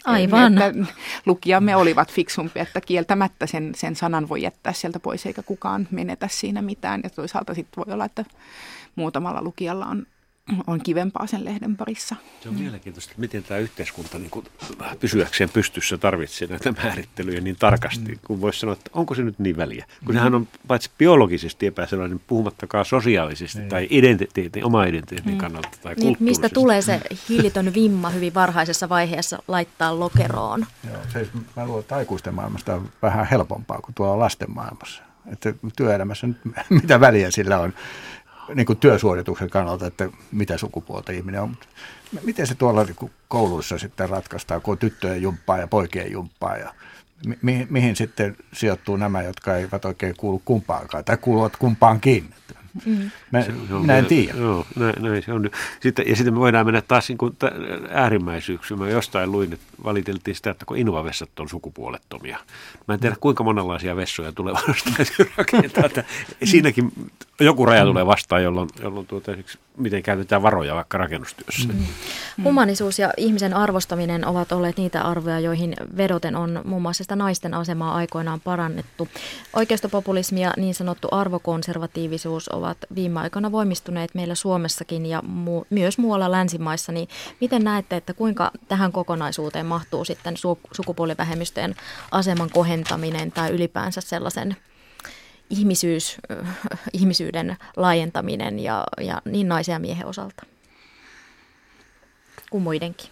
Aivan. 0.05 0.59
että 0.59 0.95
lukijamme 1.27 1.77
olivat 1.77 2.12
fiksumpia, 2.12 2.62
että 2.62 2.81
kieltämättä 2.81 3.47
sen, 3.47 3.73
sen 3.75 3.97
sanan 3.97 4.29
voi 4.29 4.43
jättää 4.43 4.73
sieltä 4.73 5.01
pois, 5.01 5.27
eikä 5.27 5.43
kukaan 5.43 5.89
menetä 5.91 6.29
siinä 6.31 6.62
mitään. 6.62 7.01
Ja 7.05 7.11
toisaalta 7.11 7.55
sitten 7.55 7.85
voi 7.87 7.95
olla, 7.95 8.05
että 8.05 8.25
muutamalla 8.97 9.43
lukijalla 9.43 9.87
on 9.87 10.07
on 10.66 10.80
kivempaa 10.80 11.26
sen 11.26 11.44
lehden 11.44 11.76
parissa. 11.76 12.16
Se 12.40 12.48
on 12.48 12.55
mielenkiintoista, 12.55 13.11
että 13.11 13.20
miten 13.20 13.42
tämä 13.42 13.61
yhteiskunta 13.61 14.18
niin 14.18 14.30
kuin, 14.30 14.46
pysyäkseen 15.01 15.51
pystyssä 15.51 15.98
tarvitsee 15.98 16.48
näitä 16.48 16.72
määrittelyjä 16.72 17.40
niin 17.40 17.57
tarkasti, 17.57 18.12
mm. 18.12 18.18
kun 18.26 18.40
voisi 18.40 18.61
sanoa, 18.61 18.72
että 18.72 18.90
onko 18.94 19.14
se 19.14 19.22
nyt 19.22 19.38
niin 19.38 19.57
väliä. 19.57 19.84
Kun 20.05 20.14
mm. 20.14 20.18
sehän 20.18 20.34
on 20.34 20.48
paitsi 20.66 20.90
biologisesti 20.98 21.66
epäsellainen, 21.66 22.20
puhumattakaan 22.26 22.84
sosiaalisesti 22.84 23.59
mm. 23.59 23.68
tai 23.68 23.86
identiteetin, 23.90 24.64
oma 24.64 24.84
identiteetin 24.84 25.32
mm. 25.32 25.38
kannalta 25.38 25.68
tai 25.82 25.94
niin, 25.94 26.16
Mistä 26.20 26.48
tulee 26.48 26.82
se 26.82 27.01
hillitön 27.28 27.74
vimma 27.74 28.11
hyvin 28.11 28.34
varhaisessa 28.34 28.88
vaiheessa 28.88 29.42
laittaa 29.48 30.01
lokeroon? 30.01 30.66
Joo, 30.88 31.03
se, 31.12 31.28
mä 31.57 31.66
luulen, 31.66 31.80
että 31.80 31.96
aikuisten 31.96 32.34
maailmasta 32.34 32.74
on 32.74 32.90
vähän 33.03 33.26
helpompaa 33.26 33.80
kuin 33.80 33.94
tuolla 33.94 34.18
lasten 34.18 34.51
maailmassa. 34.51 35.03
Että 35.32 35.55
työelämässä 35.76 36.28
mitä 36.82 37.01
väliä 37.01 37.30
sillä 37.30 37.59
on 37.59 37.72
niin 38.55 38.66
kuin 38.66 38.78
työsuorituksen 38.78 39.51
kannalta, 39.51 39.86
että 39.86 40.09
mitä 40.32 40.57
sukupuolta 40.59 41.12
ihminen 41.12 41.42
on. 41.42 41.57
Miten 42.22 42.46
se 42.46 42.55
tuolla 42.55 42.84
niin 42.84 43.11
kouluissa 43.28 43.78
sitten 43.78 44.09
ratkaistaan, 44.09 44.62
kun 44.62 44.72
on 44.72 44.78
tyttöjen 44.78 45.22
jumppaa 45.22 45.59
ja 45.59 45.66
poikien 45.66 46.12
jumppaa 46.12 46.57
ja 46.57 46.74
mi- 47.42 47.66
mihin 47.70 47.96
sitten 47.96 48.36
sijoittuu 48.53 48.96
nämä, 48.96 49.22
jotka 49.22 49.57
eivät 49.57 49.84
oikein 49.84 50.14
kuulu 50.16 50.42
kumpaankaan 50.44 51.05
tai 51.05 51.16
kuuluvat 51.16 51.57
kumpaankin? 51.57 52.34
Mm. 52.87 53.11
Mä, 53.31 53.45
minä 53.81 53.99
en 53.99 54.07
tiedä. 54.07 54.39
Joo, 54.39 54.66
näin, 54.77 54.95
näin 54.99 55.23
se 55.23 55.33
on. 55.33 55.51
Sitten, 55.81 56.09
ja 56.09 56.16
sitten 56.16 56.35
me 56.35 56.41
voidaan 56.41 56.66
mennä 56.66 56.83
taas 56.83 57.09
niin 57.09 57.18
kuin 57.18 57.37
äärimmäisyyksiin. 57.91 58.79
Mä 58.79 58.89
jostain 58.89 59.33
luin, 59.33 59.53
että 59.53 59.66
valiteltiin 59.85 60.35
sitä, 60.35 60.51
että 60.51 60.64
kun 60.64 60.77
Inova-vessat 60.77 61.41
on 61.41 61.49
sukupuolettomia. 61.49 62.39
Mä 62.89 62.95
en 62.95 63.01
tiedä, 63.01 63.16
kuinka 63.21 63.45
monenlaisia 63.45 63.97
vessoja 63.97 64.33
tulevaisuudessa 64.33 65.25
rakentaa. 65.37 65.85
Että 65.85 66.05
siinäkin 66.45 66.93
joku 67.41 67.66
raja 67.66 67.85
tulee 67.85 68.07
vastaan, 68.07 68.43
jolloin, 68.43 68.68
jolloin 68.83 69.07
tuota, 69.07 69.33
miten 69.77 70.03
käytetään 70.03 70.43
varoja 70.43 70.75
vaikka 70.75 70.99
rakennustyössä. 70.99 71.68
Mm. 71.68 71.87
Humanisuus 72.45 72.99
ja 72.99 73.12
ihmisen 73.16 73.55
arvostaminen 73.55 74.27
ovat 74.27 74.53
olleet 74.53 74.77
niitä 74.77 75.03
arvoja, 75.03 75.41
joihin 75.41 75.77
vedoten 75.97 76.37
on 76.37 76.61
muun 76.64 76.83
muassa 76.83 77.05
sitä 77.05 77.16
naisten 77.16 77.55
asemaa 77.55 77.95
aikoinaan 77.95 78.41
parannettu. 78.41 79.09
Oikeistopopulismi 79.53 80.43
ja 80.43 80.53
niin 80.57 80.75
sanottu 80.75 81.09
arvokonservatiivisuus 81.11 82.49
ovat 82.49 82.59
viime 82.94 83.20
aikoina 83.20 83.52
voimistuneet 83.52 84.14
meillä 84.14 84.34
Suomessakin 84.34 85.06
ja 85.06 85.20
mu- 85.20 85.66
myös 85.70 85.98
muualla 85.98 86.30
länsimaissa. 86.30 86.92
Niin 86.92 87.08
miten 87.40 87.64
näette, 87.64 87.96
että 87.96 88.14
kuinka 88.14 88.50
tähän 88.68 88.92
kokonaisuuteen 88.92 89.66
mahtuu 89.66 90.04
sitten 90.04 90.34
su- 90.34 90.68
sukupuolivähemmistöjen 90.72 91.74
aseman 92.11 92.50
kohentaminen 92.50 93.32
tai 93.32 93.50
ylipäänsä 93.50 94.00
sellaisen 94.00 94.56
ihmisyys, 95.50 96.16
ihmisyyden 96.92 97.56
laajentaminen 97.76 98.58
ja, 98.58 98.84
ja 99.00 99.22
niin 99.24 99.48
naisen 99.48 99.72
ja 99.72 99.78
miehen 99.78 100.06
osalta 100.06 100.46
kuin 102.50 102.62
muidenkin. 102.62 103.11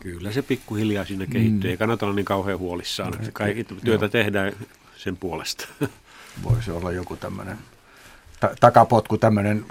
Kyllä 0.00 0.32
se 0.32 0.42
pikkuhiljaa 0.42 1.04
sinne 1.04 1.26
kehittyy. 1.26 1.68
Mm. 1.68 1.70
Ei 1.70 1.76
kannata 1.76 2.06
olla 2.06 2.14
niin 2.14 2.24
kauhean 2.24 2.58
huolissaan. 2.58 3.12
Kaikki 3.32 3.64
työtä 3.64 4.04
joo. 4.04 4.08
tehdään 4.08 4.52
sen 4.96 5.16
puolesta. 5.16 5.68
Voisi 6.42 6.70
olla 6.70 6.92
joku 6.92 7.16
tämmöinen 7.16 7.58
ta- 8.40 8.54
takapotku, 8.60 9.18
tämmöinen 9.18 9.66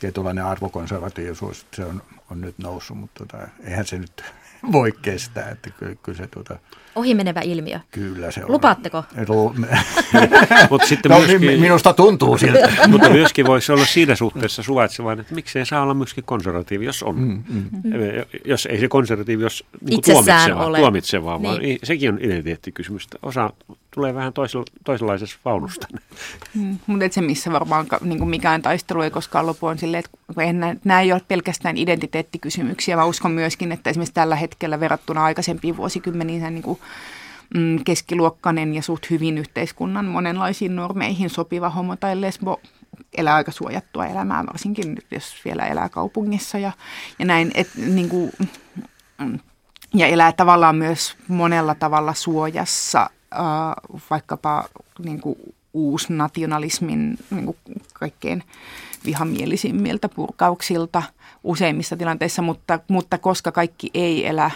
tietynlainen 0.00 0.44
arvokonservatiivisuus, 0.44 1.66
se 1.76 1.84
on, 1.84 2.02
on 2.30 2.40
nyt 2.40 2.58
noussut, 2.58 2.98
mutta 2.98 3.26
tota, 3.26 3.48
eihän 3.64 3.86
se 3.86 3.98
nyt 3.98 4.24
voi 4.72 4.92
kestää. 4.92 5.50
Että 5.50 5.70
kyllä, 5.70 5.94
kyllä 6.02 6.18
se, 6.18 6.26
tuota, 6.26 6.58
Ohimenevä 6.94 7.40
ilmiö. 7.40 7.80
Kyllä 7.90 8.30
se 8.30 8.44
on. 8.44 8.52
Lupaatteko? 8.52 9.04
Mutta 10.70 10.86
sitten 10.86 11.10
no, 11.10 11.18
myöskin, 11.18 11.60
minusta 11.60 11.92
tuntuu 11.92 12.38
siltä. 12.38 12.72
mutta 12.88 13.10
myöskin 13.10 13.46
voisi 13.46 13.72
olla 13.72 13.86
siinä 13.86 14.14
suhteessa 14.14 14.62
suvaitsevainen, 14.62 15.20
että 15.20 15.34
miksei 15.34 15.66
saa 15.66 15.82
olla 15.82 15.94
myöskin 15.94 16.24
konservatiivi, 16.24 16.84
jos 16.84 17.02
on. 17.02 17.18
Mm, 17.18 17.42
mm. 17.48 17.82
Jos 18.44 18.66
ei 18.66 18.80
se 18.80 18.88
konservatiivi, 18.88 19.42
jos 19.42 19.64
niin 19.80 20.02
tuomitseva, 20.02 20.66
ole. 20.66 20.78
tuomitsevaa, 20.78 21.38
niin. 21.38 21.44
vaan 21.44 21.60
sekin 21.84 22.12
on 22.12 22.18
identiteettikysymys. 22.22 23.08
Osa 23.22 23.50
tulee 23.94 24.14
vähän 24.14 24.32
toisella, 24.32 24.66
toisenlaisessa 24.84 25.38
vaunusta. 25.44 25.86
Mm, 26.54 26.78
mutta 26.86 27.04
se, 27.10 27.20
missä 27.20 27.52
varmaan 27.52 27.86
niin 28.00 28.18
kuin 28.18 28.30
mikään 28.30 28.62
taistelu 28.62 29.02
ei 29.02 29.10
koskaan 29.10 29.46
lopu, 29.46 29.66
on 29.66 29.78
silleen, 29.78 30.04
että 30.04 30.42
en, 30.42 30.80
nämä 30.84 31.00
ei 31.00 31.12
ole 31.12 31.22
pelkästään 31.28 31.76
identiteettikysymyksiä. 31.76 32.96
Mä 32.96 33.04
uskon 33.04 33.30
myöskin, 33.30 33.72
että 33.72 33.90
esimerkiksi 33.90 34.14
tällä 34.14 34.36
hetkellä 34.36 34.80
verrattuna 34.80 35.24
aikaisempiin 35.24 35.76
vuosikymmeniin 35.76 36.42
niin 36.42 36.62
kuin 36.62 36.80
mm, 37.54 37.84
keskiluokkainen 37.84 38.74
ja 38.74 38.82
suht 38.82 39.10
hyvin 39.10 39.38
yhteiskunnan 39.38 40.04
monenlaisiin 40.04 40.76
normeihin 40.76 41.30
sopiva 41.30 41.70
homo 41.70 41.96
tai 41.96 42.20
lesbo 42.20 42.60
elää 43.16 43.34
aika 43.34 43.52
suojattua 43.52 44.06
elämää, 44.06 44.46
varsinkin 44.46 44.98
jos 45.10 45.34
vielä 45.44 45.66
elää 45.66 45.88
kaupungissa 45.88 46.58
ja, 46.58 46.72
ja 47.18 47.24
näin. 47.24 47.50
Et, 47.54 47.68
niin 47.76 48.08
kuin, 48.08 48.32
mm, 49.18 49.38
ja 49.94 50.06
elää 50.06 50.32
tavallaan 50.32 50.76
myös 50.76 51.16
monella 51.28 51.74
tavalla 51.74 52.14
suojassa 52.14 53.10
äh, 53.32 54.02
vaikkapa 54.10 54.68
niin 55.04 55.20
kuin 55.20 55.36
uusnationalismin 55.74 57.18
niin 57.30 57.46
kuin 57.46 57.56
kaikkein 57.94 58.42
vihamielisimmiltä 59.04 60.08
purkauksilta 60.08 61.02
useimmissa 61.44 61.96
tilanteissa, 61.96 62.42
mutta, 62.42 62.78
mutta 62.88 63.18
koska 63.18 63.52
kaikki 63.52 63.90
ei 63.94 64.26
elä 64.26 64.50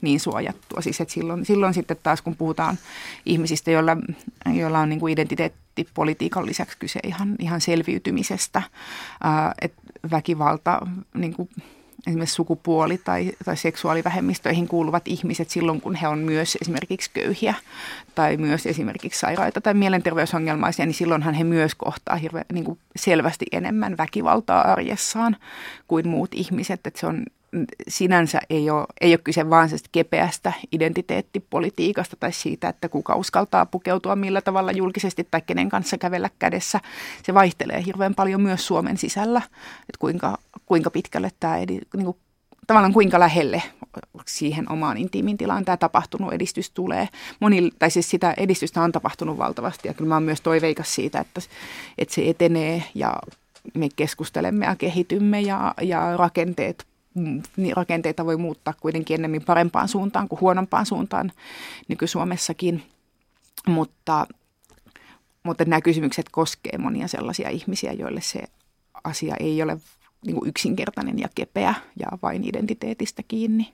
niin 0.00 0.20
suojattua. 0.20 0.80
Siis 0.80 1.00
että 1.00 1.14
silloin, 1.14 1.46
silloin 1.46 1.74
sitten 1.74 1.96
taas, 2.02 2.22
kun 2.22 2.36
puhutaan 2.36 2.78
ihmisistä, 3.26 3.70
joilla, 3.70 3.96
joilla 4.54 4.78
on 4.78 4.88
niin 4.88 5.00
kuin 5.00 5.12
identiteettipolitiikan 5.12 6.46
lisäksi 6.46 6.78
kyse 6.78 7.00
ihan, 7.04 7.36
ihan 7.38 7.60
selviytymisestä, 7.60 8.62
ää, 9.22 9.54
että 9.62 9.82
väkivalta, 10.10 10.86
niin 11.14 11.34
kuin 11.34 11.48
esimerkiksi 12.06 12.34
sukupuoli- 12.34 12.98
tai, 12.98 13.32
tai 13.44 13.56
seksuaalivähemmistöihin 13.56 14.68
kuuluvat 14.68 15.08
ihmiset 15.08 15.50
silloin, 15.50 15.80
kun 15.80 15.94
he 15.94 16.08
on 16.08 16.18
myös 16.18 16.58
esimerkiksi 16.60 17.10
köyhiä 17.14 17.54
tai 18.14 18.36
myös 18.36 18.66
esimerkiksi 18.66 19.20
sairaita 19.20 19.60
tai 19.60 19.74
mielenterveysongelmaisia, 19.74 20.86
niin 20.86 20.94
silloinhan 20.94 21.34
he 21.34 21.44
myös 21.44 21.74
kohtaa 21.74 22.16
hirve, 22.16 22.44
niin 22.52 22.64
kuin 22.64 22.78
selvästi 22.96 23.46
enemmän 23.52 23.96
väkivaltaa 23.96 24.72
arjessaan 24.72 25.36
kuin 25.88 26.08
muut 26.08 26.30
ihmiset. 26.34 26.86
Että 26.86 27.00
se 27.00 27.06
on 27.06 27.24
sinänsä 27.88 28.40
ei 28.50 28.70
ole, 28.70 28.86
ei 29.00 29.12
ole 29.12 29.18
kyse 29.18 29.50
vain 29.50 29.70
kepeästä 29.92 30.52
identiteettipolitiikasta 30.72 32.16
tai 32.20 32.32
siitä, 32.32 32.68
että 32.68 32.88
kuka 32.88 33.14
uskaltaa 33.14 33.66
pukeutua 33.66 34.16
millä 34.16 34.40
tavalla 34.40 34.72
julkisesti 34.72 35.28
tai 35.30 35.42
kenen 35.46 35.68
kanssa 35.68 35.98
kävellä 35.98 36.30
kädessä. 36.38 36.80
Se 37.22 37.34
vaihtelee 37.34 37.84
hirveän 37.86 38.14
paljon 38.14 38.42
myös 38.42 38.66
Suomen 38.66 38.98
sisällä, 38.98 39.42
että 39.80 39.98
kuinka, 39.98 40.38
kuinka 40.66 40.90
pitkälle 40.90 41.30
tämä, 41.40 41.58
edi, 41.58 41.78
niin 41.96 42.04
kuin, 42.04 42.16
tavallaan 42.66 42.92
kuinka 42.92 43.20
lähelle 43.20 43.62
siihen 44.26 44.72
omaan 44.72 44.96
intiimin 44.96 45.36
tilaan 45.36 45.64
tämä 45.64 45.76
tapahtunut 45.76 46.32
edistys 46.32 46.70
tulee. 46.70 47.08
Moni, 47.40 47.70
tai 47.78 47.90
siis 47.90 48.10
sitä 48.10 48.34
edistystä 48.36 48.82
on 48.82 48.92
tapahtunut 48.92 49.38
valtavasti 49.38 49.88
ja 49.88 49.94
kyllä 49.94 50.08
mä 50.08 50.14
oon 50.14 50.22
myös 50.22 50.40
toiveikas 50.40 50.94
siitä, 50.94 51.20
että, 51.20 51.40
että 51.98 52.14
se 52.14 52.28
etenee 52.28 52.84
ja 52.94 53.18
me 53.74 53.88
keskustelemme 53.96 54.66
ja 54.66 54.76
kehitymme 54.76 55.40
ja, 55.40 55.74
ja 55.82 56.16
rakenteet 56.16 56.87
niin 57.56 57.76
rakenteita 57.76 58.26
voi 58.26 58.36
muuttaa 58.36 58.74
kuitenkin 58.80 59.14
ennemmin 59.14 59.44
parempaan 59.44 59.88
suuntaan 59.88 60.28
kuin 60.28 60.40
huonompaan 60.40 60.86
suuntaan 60.86 61.32
nyky-Suomessakin. 61.88 62.82
Mutta, 63.66 64.26
mutta 65.42 65.64
nämä 65.64 65.80
kysymykset 65.80 66.26
koskee 66.28 66.78
monia 66.78 67.08
sellaisia 67.08 67.48
ihmisiä, 67.48 67.92
joille 67.92 68.20
se 68.20 68.42
asia 69.04 69.34
ei 69.40 69.62
ole 69.62 69.78
niin 70.26 70.36
kuin 70.36 70.48
yksinkertainen 70.48 71.18
ja 71.18 71.28
kepeä 71.34 71.74
ja 71.96 72.06
vain 72.22 72.44
identiteetistä 72.44 73.22
kiinni. 73.28 73.72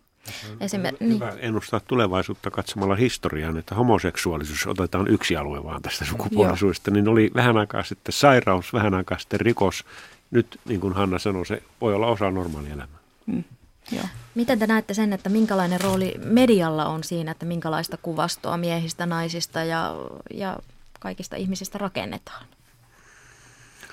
Esimer- 0.61 0.97
niin. 1.01 1.15
Hyvä 1.15 1.33
ennustaa 1.39 1.81
tulevaisuutta 1.81 2.51
katsomalla 2.51 2.95
historiaan, 2.95 3.59
että 3.59 3.75
homoseksuaalisuus 3.75 4.67
otetaan 4.67 5.09
yksi 5.09 5.37
alue 5.37 5.65
vaan 5.65 5.83
tästä 5.83 6.05
sukupuolisuudesta, 6.05 6.91
niin 6.91 7.09
oli 7.09 7.31
vähän 7.35 7.57
aikaa 7.57 7.83
sitten 7.83 8.13
sairaus, 8.13 8.73
vähän 8.73 8.95
aikaa 8.95 9.19
sitten 9.19 9.41
rikos. 9.41 9.85
Nyt, 10.31 10.61
niin 10.65 10.81
kuin 10.81 10.95
Hanna 10.95 11.19
sanoi, 11.19 11.47
se 11.47 11.63
voi 11.81 11.95
olla 11.95 12.07
osa 12.07 12.31
normaalielämää. 12.31 13.04
Mm. 13.27 13.45
Joo. 13.93 14.05
Miten 14.35 14.59
te 14.59 14.67
näette 14.67 14.95
sen, 14.95 15.13
että 15.13 15.29
minkälainen 15.29 15.81
rooli 15.81 16.15
medialla 16.25 16.87
on 16.87 17.05
siinä, 17.05 17.31
että 17.31 17.47
minkälaista 17.47 17.97
kuvastoa 17.97 18.57
miehistä, 18.57 19.07
naisista 19.07 19.65
ja, 19.65 19.95
ja 20.35 20.59
kaikista 21.01 21.37
ihmisistä 21.37 21.79
rakennetaan? 21.79 22.47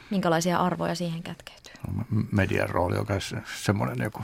Minkälaisia 0.09 0.57
arvoja 0.57 0.95
siihen 0.95 1.23
kätkeytyy? 1.23 1.73
Median 2.31 2.69
rooli 2.69 2.97
on 2.97 3.05
myös 3.09 3.35
semmoinen 3.63 4.03
joku 4.03 4.19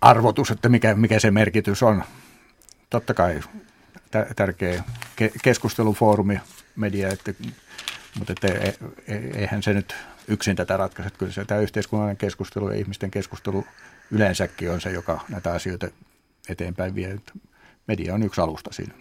arvotus, 0.00 0.50
että 0.50 0.68
mikä, 0.68 0.94
mikä 0.94 1.18
se 1.18 1.30
merkitys 1.30 1.82
on. 1.82 2.04
Totta 2.90 3.14
kai 3.14 3.40
tärkeä 4.36 4.84
ke- 5.22 5.38
keskustelufoorumi 5.42 6.40
media, 6.76 7.08
että, 7.08 7.34
mutta 8.18 8.32
että 8.32 8.48
e, 8.48 8.74
e, 9.08 9.16
eihän 9.34 9.62
se 9.62 9.74
nyt 9.74 9.94
yksin 10.28 10.56
tätä 10.56 10.76
ratkaise. 10.76 11.10
Kyllä 11.18 11.32
se 11.32 11.44
tämä 11.44 11.60
yhteiskunnallinen 11.60 12.16
keskustelu 12.16 12.70
ja 12.70 12.76
ihmisten 12.76 13.10
keskustelu 13.10 13.64
yleensäkin 14.10 14.70
on 14.70 14.80
se, 14.80 14.90
joka 14.90 15.20
näitä 15.28 15.52
asioita 15.52 15.88
eteenpäin 16.48 16.94
vie. 16.94 17.18
Media 17.86 18.14
on 18.14 18.22
yksi 18.22 18.40
alusta 18.40 18.72
siinä. 18.72 18.94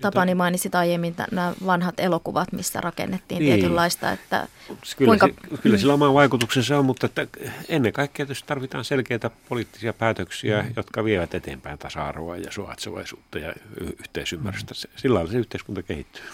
Tapani 0.00 0.34
mainitsit 0.34 0.74
aiemmin 0.74 1.14
nämä 1.30 1.54
vanhat 1.66 2.00
elokuvat, 2.00 2.52
missä 2.52 2.80
rakennettiin 2.80 3.38
niin. 3.38 3.54
tietynlaista, 3.54 4.12
että 4.12 4.48
kyllä, 4.96 5.08
kuinka... 5.08 5.26
se, 5.26 5.62
kyllä 5.62 5.78
sillä 5.78 5.94
oma 5.94 6.14
vaikutuksensa 6.14 6.78
on, 6.78 6.84
mutta 6.84 7.06
että 7.06 7.26
ennen 7.68 7.92
kaikkea 7.92 8.26
tietysti 8.26 8.48
tarvitaan 8.48 8.84
selkeitä 8.84 9.30
poliittisia 9.48 9.92
päätöksiä, 9.92 10.62
mm. 10.62 10.72
jotka 10.76 11.04
vievät 11.04 11.34
eteenpäin 11.34 11.78
tasa-arvoa 11.78 12.36
ja 12.36 12.52
suvaitsevaisuutta 12.52 13.38
ja 13.38 13.52
yhteisymmärrystä. 13.98 14.74
Mm. 14.74 14.92
Sillä 14.96 15.14
lailla 15.14 15.32
se 15.32 15.38
yhteiskunta 15.38 15.82
kehittyy. 15.82 16.24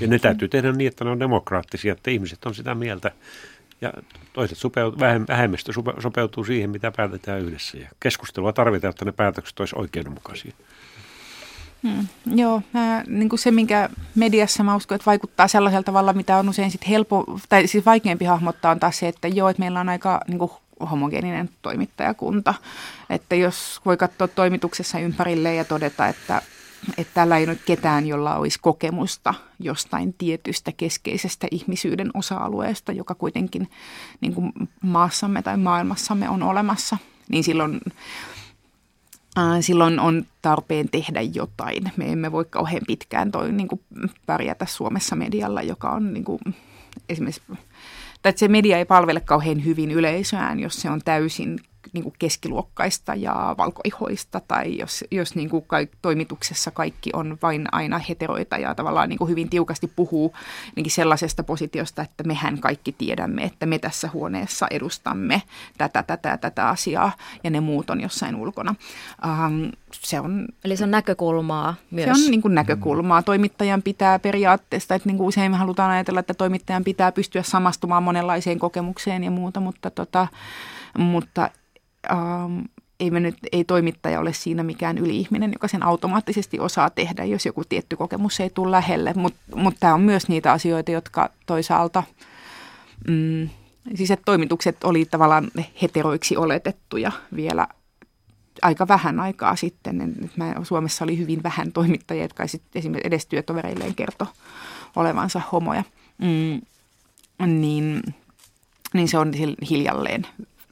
Ja 0.00 0.06
ne 0.06 0.18
täytyy 0.18 0.48
tehdä 0.48 0.72
niin, 0.72 0.88
että 0.88 1.04
ne 1.04 1.10
on 1.10 1.20
demokraattisia, 1.20 1.92
että 1.92 2.10
ihmiset 2.10 2.46
on 2.46 2.54
sitä 2.54 2.74
mieltä, 2.74 3.10
ja 3.80 3.92
toiset 4.32 4.58
sopeut, 4.58 5.00
vähemmistö 5.28 5.72
sopeutuu 5.98 6.44
siihen, 6.44 6.70
mitä 6.70 6.92
päätetään 6.96 7.40
yhdessä. 7.40 7.78
Ja 7.78 7.88
keskustelua 8.00 8.52
tarvitaan, 8.52 8.90
että 8.90 9.04
ne 9.04 9.12
päätökset 9.12 9.60
olisivat 9.60 9.80
oikeudenmukaisia. 9.80 10.52
Hmm, 11.82 12.06
joo, 12.26 12.62
mä, 12.72 13.04
niin 13.06 13.28
kuin 13.28 13.38
se, 13.38 13.50
minkä 13.50 13.88
mediassa 14.14 14.64
mä 14.64 14.76
uskon, 14.76 14.96
että 14.96 15.06
vaikuttaa 15.06 15.48
sellaisella 15.48 15.82
tavalla, 15.82 16.12
mitä 16.12 16.36
on 16.36 16.48
usein 16.48 16.70
sit 16.70 16.88
helpo, 16.88 17.40
tai 17.48 17.66
siis 17.66 17.86
vaikeampi 17.86 18.24
hahmottaa, 18.24 18.72
on 18.72 18.80
taas 18.80 18.98
se, 18.98 19.08
että 19.08 19.28
joo, 19.28 19.48
että 19.48 19.60
meillä 19.60 19.80
on 19.80 19.88
aika 19.88 20.20
niin 20.28 20.38
kuin 20.38 20.50
homogeeninen 20.90 21.50
toimittajakunta. 21.62 22.54
Että 23.10 23.34
jos 23.34 23.80
voi 23.86 23.96
katsoa 23.96 24.28
toimituksessa 24.28 24.98
ympärille 24.98 25.54
ja 25.54 25.64
todeta, 25.64 26.08
että 26.08 26.42
että 26.98 27.14
täällä 27.14 27.38
ei 27.38 27.44
ole 27.44 27.58
ketään, 27.66 28.06
jolla 28.06 28.36
olisi 28.36 28.58
kokemusta 28.62 29.34
jostain 29.60 30.12
tietystä 30.12 30.72
keskeisestä 30.72 31.46
ihmisyyden 31.50 32.10
osa-alueesta, 32.14 32.92
joka 32.92 33.14
kuitenkin 33.14 33.70
niin 34.20 34.34
kuin 34.34 34.52
maassamme 34.82 35.42
tai 35.42 35.56
maailmassamme 35.56 36.28
on 36.28 36.42
olemassa, 36.42 36.98
niin 37.28 37.44
silloin, 37.44 37.80
äh, 39.38 39.44
silloin 39.60 40.00
on 40.00 40.26
tarpeen 40.42 40.88
tehdä 40.88 41.20
jotain. 41.20 41.92
Me 41.96 42.12
emme 42.12 42.32
voi 42.32 42.44
kauhean 42.44 42.82
pitkään 42.86 43.32
toi, 43.32 43.52
niin 43.52 43.68
kuin 43.68 43.80
pärjätä 44.26 44.66
Suomessa 44.66 45.16
medialla, 45.16 45.62
joka 45.62 45.90
on 45.90 46.12
niin 46.12 46.24
kuin, 46.24 46.40
esimerkiksi 47.08 47.42
tai 48.24 48.30
että 48.30 48.40
se 48.40 48.48
media 48.48 48.78
ei 48.78 48.84
palvele 48.84 49.20
kauhean 49.20 49.64
hyvin 49.64 49.90
yleisöään, 49.90 50.60
jos 50.60 50.82
se 50.82 50.90
on 50.90 51.00
täysin 51.04 51.58
niin 51.94 52.02
kuin 52.02 52.14
keskiluokkaista 52.18 53.14
ja 53.14 53.54
valkoihoista 53.58 54.40
tai 54.48 54.78
jos, 54.78 55.04
jos 55.10 55.34
niin 55.34 55.50
kuin 55.50 55.64
kaik, 55.66 55.90
toimituksessa 56.02 56.70
kaikki 56.70 57.10
on 57.12 57.38
vain 57.42 57.66
aina 57.72 57.98
heteroita 57.98 58.58
ja 58.58 58.74
tavallaan 58.74 59.08
niin 59.08 59.18
kuin 59.18 59.30
hyvin 59.30 59.50
tiukasti 59.50 59.92
puhuu 59.96 60.34
niin 60.76 60.90
sellaisesta 60.90 61.42
positiosta, 61.42 62.02
että 62.02 62.24
mehän 62.24 62.58
kaikki 62.60 62.92
tiedämme, 62.92 63.42
että 63.42 63.66
me 63.66 63.78
tässä 63.78 64.10
huoneessa 64.12 64.66
edustamme 64.70 65.42
tätä, 65.78 66.02
tätä 66.02 66.38
tätä 66.38 66.68
asiaa 66.68 67.12
ja 67.44 67.50
ne 67.50 67.60
muut 67.60 67.90
on 67.90 68.00
jossain 68.00 68.36
ulkona. 68.36 68.74
Ähm, 69.24 69.64
se 69.90 70.20
on, 70.20 70.48
Eli 70.64 70.76
se 70.76 70.84
on 70.84 70.90
näkökulmaa 70.90 71.74
myös. 71.90 72.04
Se 72.04 72.24
on 72.24 72.30
niin 72.30 72.42
kuin 72.42 72.54
näkökulmaa. 72.54 73.22
Toimittajan 73.22 73.82
pitää 73.82 74.18
periaatteessa, 74.18 74.94
että 74.94 75.08
niin 75.08 75.16
kuin 75.16 75.26
usein 75.26 75.50
me 75.50 75.56
halutaan 75.56 75.90
ajatella, 75.90 76.20
että 76.20 76.34
toimittajan 76.34 76.84
pitää 76.84 77.12
pystyä 77.12 77.42
samastumaan 77.42 78.02
monenlaiseen 78.02 78.58
kokemukseen 78.58 79.24
ja 79.24 79.30
muuta, 79.30 79.60
mutta, 79.60 79.90
tota, 79.90 80.28
mutta 80.98 81.50
ähm, 82.12 82.60
ei, 83.00 83.10
me 83.10 83.20
nyt, 83.20 83.36
ei 83.52 83.64
toimittaja 83.64 84.20
ole 84.20 84.32
siinä 84.32 84.62
mikään 84.62 84.98
yli-ihminen, 84.98 85.52
joka 85.52 85.68
sen 85.68 85.82
automaattisesti 85.82 86.60
osaa 86.60 86.90
tehdä, 86.90 87.24
jos 87.24 87.46
joku 87.46 87.64
tietty 87.64 87.96
kokemus 87.96 88.40
ei 88.40 88.50
tule 88.50 88.70
lähelle. 88.70 89.12
Mutta 89.16 89.40
mut 89.54 89.74
tämä 89.80 89.94
on 89.94 90.00
myös 90.00 90.28
niitä 90.28 90.52
asioita, 90.52 90.90
jotka 90.90 91.30
toisaalta, 91.46 92.02
mm, 93.08 93.48
siis 93.94 94.10
että 94.10 94.24
toimitukset 94.24 94.84
oli 94.84 95.04
tavallaan 95.04 95.50
heteroiksi 95.82 96.36
oletettuja 96.36 97.12
vielä 97.36 97.68
aika 98.62 98.88
vähän 98.88 99.20
aikaa 99.20 99.56
sitten. 99.56 100.14
Mä, 100.36 100.54
Suomessa 100.62 101.04
oli 101.04 101.18
hyvin 101.18 101.42
vähän 101.42 101.72
toimittajia, 101.72 102.24
jotka 102.24 102.44
esimerkiksi 102.74 103.06
edes 103.06 103.26
työtovereilleen 103.26 103.94
kertoi 103.94 104.26
olevansa 104.96 105.40
homoja. 105.52 105.84
Mm, 106.18 106.60
niin, 107.46 108.02
niin 108.94 109.08
se 109.08 109.18
on 109.18 109.32
hiljalleen 109.70 110.26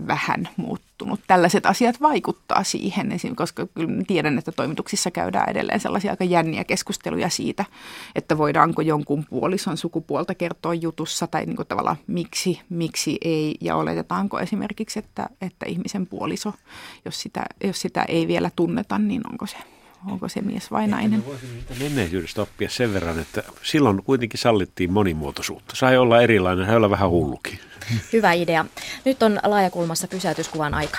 vähän 0.07 0.49
muuttunut. 0.57 0.91
Tällaiset 1.26 1.66
asiat 1.66 2.00
vaikuttaa 2.00 2.64
siihen, 2.64 3.18
koska 3.36 3.66
kyllä 3.74 4.05
tiedän, 4.07 4.38
että 4.38 4.53
toimituksissa 4.53 5.11
käydään 5.11 5.50
edelleen 5.50 5.80
sellaisia 5.80 6.11
aika 6.11 6.24
jänniä 6.24 6.64
keskusteluja 6.64 7.28
siitä, 7.28 7.64
että 8.14 8.38
voidaanko 8.38 8.82
jonkun 8.82 9.24
puolison 9.30 9.76
sukupuolta 9.76 10.34
kertoa 10.34 10.74
jutussa 10.74 11.26
tai 11.26 11.46
niin 11.46 11.57
kuin 11.57 11.68
tavallaan 11.68 11.96
miksi, 12.07 12.61
miksi 12.68 13.18
ei 13.24 13.55
ja 13.61 13.76
oletetaanko 13.76 14.40
esimerkiksi, 14.40 14.98
että, 14.98 15.28
että 15.40 15.66
ihmisen 15.66 16.07
puoliso, 16.07 16.53
jos 17.05 17.20
sitä, 17.20 17.44
jos 17.64 17.80
sitä 17.80 18.05
ei 18.09 18.28
vielä 18.28 18.50
tunneta, 18.57 18.98
niin 18.98 19.22
onko 19.30 19.46
se 19.46 19.57
onko 20.11 20.28
se 20.28 20.40
mies 20.40 20.70
vai 20.70 20.86
nainen. 20.86 21.20
Me 21.20 21.26
voisimme 21.26 21.62
menneisyydestä 21.78 22.42
oppia 22.42 22.70
sen 22.70 22.94
verran, 22.94 23.18
että 23.18 23.42
silloin 23.62 24.03
kuitenkin 24.03 24.40
sallittiin 24.40 24.92
monimuotoisuutta. 24.92 25.76
Sai 25.76 25.96
olla 25.96 26.22
erilainen, 26.22 26.66
sai 26.66 26.76
olla 26.76 26.90
vähän 26.90 27.11
hullukin. 27.11 27.59
Hyvä 28.12 28.32
idea. 28.32 28.64
Nyt 29.05 29.22
on 29.22 29.40
laajakulmassa 29.44 30.09
pysäytyskuvan 30.09 30.74
aika. 30.74 30.98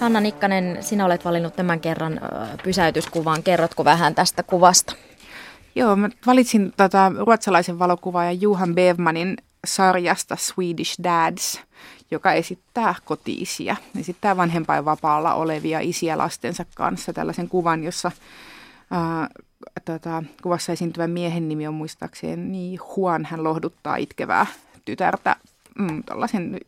Hanna 0.00 0.20
Nikkanen, 0.20 0.78
sinä 0.80 1.04
olet 1.04 1.24
valinnut 1.24 1.56
tämän 1.56 1.80
kerran 1.80 2.20
pysäytyskuvan. 2.62 3.42
Kerrotko 3.42 3.84
vähän 3.84 4.14
tästä 4.14 4.42
kuvasta? 4.42 4.94
Joo, 5.74 5.96
mä 5.96 6.08
valitsin 6.26 6.72
tota, 6.76 7.12
ruotsalaisen 7.26 7.78
valokuvaajan 7.78 8.40
Juhan 8.40 8.74
Bevmanin 8.74 9.36
sarjasta 9.66 10.36
Swedish 10.36 11.02
Dads, 11.02 11.60
joka 12.10 12.32
esittää 12.32 12.94
kotiisiä, 13.04 13.76
esittää 14.00 14.36
vanhempainvapaalla 14.36 15.34
olevia 15.34 15.80
isiä 15.80 16.18
lastensa 16.18 16.64
kanssa 16.74 17.12
tällaisen 17.12 17.48
kuvan, 17.48 17.84
jossa 17.84 18.10
ää, 18.90 19.28
tota, 19.84 20.22
kuvassa 20.42 20.72
esiintyvän 20.72 21.10
miehen 21.10 21.48
nimi 21.48 21.66
on 21.66 21.74
muistaakseni 21.74 22.74
Juan, 22.74 23.24
hän 23.24 23.44
lohduttaa 23.44 23.96
itkevää 23.96 24.46
tytärtä 24.84 25.36
mm, 25.78 26.02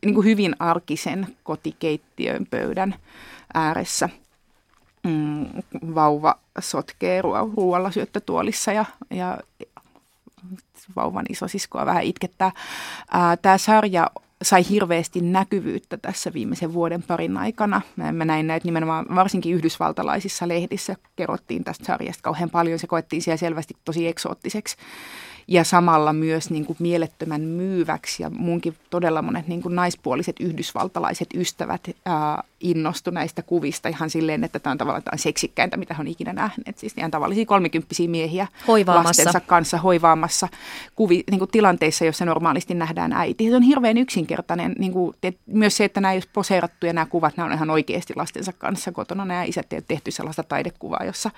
niin 0.02 0.14
kuin 0.14 0.24
hyvin 0.24 0.56
arkisen 0.58 1.36
kotikeittiön 1.42 2.46
pöydän 2.50 2.94
ääressä. 3.54 4.08
Mm, 5.02 5.46
vauva 5.94 6.34
sotkee 6.58 7.22
ruoalla 7.22 7.90
syöttötuolissa 7.90 8.72
ja, 8.72 8.84
ja 9.10 9.38
vauvan 10.96 11.24
isosiskoa 11.28 11.86
vähän 11.86 12.02
itkettää. 12.02 12.52
Tämä 13.42 13.58
sarja 13.58 14.10
sai 14.42 14.68
hirveästi 14.70 15.20
näkyvyyttä 15.20 15.96
tässä 15.96 16.32
viimeisen 16.32 16.72
vuoden 16.72 17.02
parin 17.02 17.36
aikana. 17.36 17.80
Mä 18.12 18.24
näin 18.24 18.46
näitä 18.46 18.64
nimenomaan 18.64 19.06
varsinkin 19.14 19.54
yhdysvaltalaisissa 19.54 20.48
lehdissä 20.48 20.96
kerrottiin 21.16 21.64
tästä 21.64 21.84
sarjasta 21.84 22.22
kauhean 22.22 22.50
paljon. 22.50 22.78
Se 22.78 22.86
koettiin 22.86 23.22
siellä 23.22 23.36
selvästi 23.36 23.74
tosi 23.84 24.06
eksoottiseksi 24.06 24.76
ja 25.48 25.64
samalla 25.64 26.12
myös 26.12 26.50
niin 26.50 26.66
kuin 26.66 26.76
mielettömän 26.80 27.40
myyväksi. 27.40 28.22
Ja 28.22 28.30
munkin 28.30 28.76
todella 28.90 29.22
monet 29.22 29.48
niin 29.48 29.62
kuin 29.62 29.74
naispuoliset 29.74 30.36
yhdysvaltalaiset 30.40 31.28
ystävät 31.34 31.80
ää, 32.04 32.42
innostu 32.60 33.10
näistä 33.10 33.42
kuvista 33.42 33.88
ihan 33.88 34.10
silleen, 34.10 34.44
että 34.44 34.58
tämä 34.58 34.72
on 34.72 34.78
tavallaan 34.78 35.02
tämä 35.02 35.14
on 35.14 35.18
seksikkäintä, 35.18 35.76
mitä 35.76 35.94
he 35.94 36.00
on 36.00 36.08
ikinä 36.08 36.32
nähneet. 36.32 36.78
Siis 36.78 36.94
ihan 36.96 37.10
tavallisia 37.10 37.46
kolmikymppisiä 37.46 38.08
miehiä 38.08 38.46
lastensa 38.86 39.40
kanssa 39.40 39.78
hoivaamassa 39.78 40.48
kuvi, 40.96 41.24
niin 41.30 41.38
kuin 41.38 41.50
tilanteissa, 41.50 42.04
joissa 42.04 42.24
normaalisti 42.24 42.74
nähdään 42.74 43.12
äiti. 43.12 43.50
Se 43.50 43.56
on 43.56 43.62
hirveän 43.62 43.98
yksinkertainen. 43.98 44.74
Niin 44.78 44.92
kuin, 44.92 45.16
myös 45.46 45.76
se, 45.76 45.84
että 45.84 46.00
nämä 46.00 46.12
ei 46.12 46.22
poseerattu 46.32 46.86
ja 46.86 46.92
nämä 46.92 47.06
kuvat, 47.06 47.36
nämä 47.36 47.46
on 47.46 47.52
ihan 47.52 47.70
oikeasti 47.70 48.12
lastensa 48.16 48.52
kanssa 48.52 48.92
kotona. 48.92 49.24
Nämä 49.24 49.44
isät 49.44 49.72
ei 49.72 49.82
tehty 49.82 50.10
sellaista 50.10 50.42
taidekuvaa, 50.42 51.04
jossa 51.04 51.30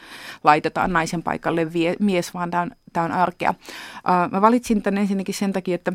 laitetaan 0.45 0.93
naisen 0.93 1.23
paikalle 1.23 1.73
vie, 1.73 1.97
mies, 2.01 2.35
vaan 2.35 2.51
tämä 2.51 2.63
on, 2.63 2.71
tämä 2.93 3.07
on 3.07 3.13
arkea. 3.13 3.55
Mä 4.31 4.41
valitsin 4.41 4.83
tämän 4.83 4.99
ensinnäkin 4.99 5.35
sen 5.35 5.53
takia, 5.53 5.75
että 5.75 5.93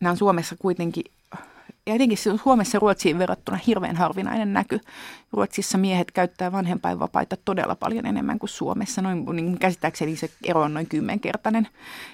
nämä 0.00 0.10
on 0.10 0.16
Suomessa 0.16 0.56
kuitenkin 0.58 1.04
ja 1.86 1.94
etenkin 1.94 2.18
Suomessa 2.42 2.78
Ruotsiin 2.78 3.18
verrattuna 3.18 3.58
hirveän 3.66 3.96
harvinainen 3.96 4.52
näky. 4.52 4.80
Ruotsissa 5.32 5.78
miehet 5.78 6.10
käyttää 6.10 6.52
vanhempainvapaita 6.52 7.36
todella 7.44 7.74
paljon 7.74 8.06
enemmän 8.06 8.38
kuin 8.38 8.50
Suomessa. 8.50 9.02
Noin, 9.02 9.24
niin 9.32 9.58
käsittääkseni 9.58 10.16
se 10.16 10.30
ero 10.44 10.60
on 10.60 10.74
noin 10.74 10.86
kymmenkertainen. 10.86 11.68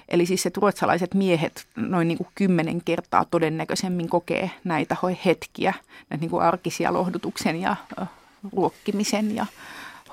Eli 0.09 0.25
siis 0.25 0.45
että 0.45 0.59
ruotsalaiset 0.61 1.13
miehet 1.13 1.67
noin 1.75 2.07
niin 2.07 2.17
kuin 2.17 2.27
kymmenen 2.35 2.81
kertaa 2.85 3.25
todennäköisemmin 3.25 4.09
kokee 4.09 4.51
näitä 4.63 4.95
hetkiä, 5.25 5.73
näitä 6.09 6.21
niin 6.21 6.31
kuin 6.31 6.43
arkisia 6.43 6.93
lohdutuksen 6.93 7.61
ja 7.61 7.75
ruokkimisen 8.53 9.35
ja 9.35 9.45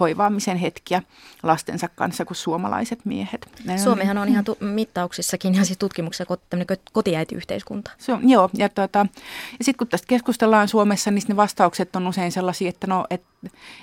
hoivaamisen 0.01 0.57
hetkiä 0.57 1.03
lastensa 1.43 1.89
kanssa 1.89 2.25
kuin 2.25 2.37
suomalaiset 2.37 3.05
miehet. 3.05 3.49
Ne 3.65 3.79
Suomihan 3.79 4.19
on 4.19 4.29
ihan 4.29 4.45
tu- 4.45 4.59
mittauksissakin 4.61 5.55
ja 5.55 5.65
siis 5.65 5.79
tutkimuksessa 5.79 6.37
tämmöinen 6.51 6.77
kotiäitiyhteiskunta. 6.93 7.91
Se 7.99 8.13
on, 8.13 8.29
joo, 8.29 8.51
ja, 8.55 8.69
tuota, 8.69 8.99
ja 9.59 9.65
sitten 9.65 9.79
kun 9.79 9.89
tästä 9.89 10.07
keskustellaan 10.07 10.69
Suomessa, 10.69 11.11
niin 11.11 11.23
ne 11.29 11.37
vastaukset 11.37 11.97
on 11.97 12.07
usein 12.07 12.33
sellaisia, 12.33 12.69
että 12.69 12.87
no, 12.87 13.07
et, 13.11 13.23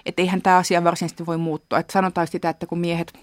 et 0.05 0.19
eihän 0.19 0.41
tämä 0.41 0.57
asia 0.57 0.83
varsinaisesti 0.83 1.25
voi 1.25 1.37
muuttua. 1.37 1.79
Et 1.79 1.89
sanotaan 1.89 2.27
sitä, 2.27 2.49
että 2.49 2.65
kun 2.65 2.79
miehet 2.79 3.13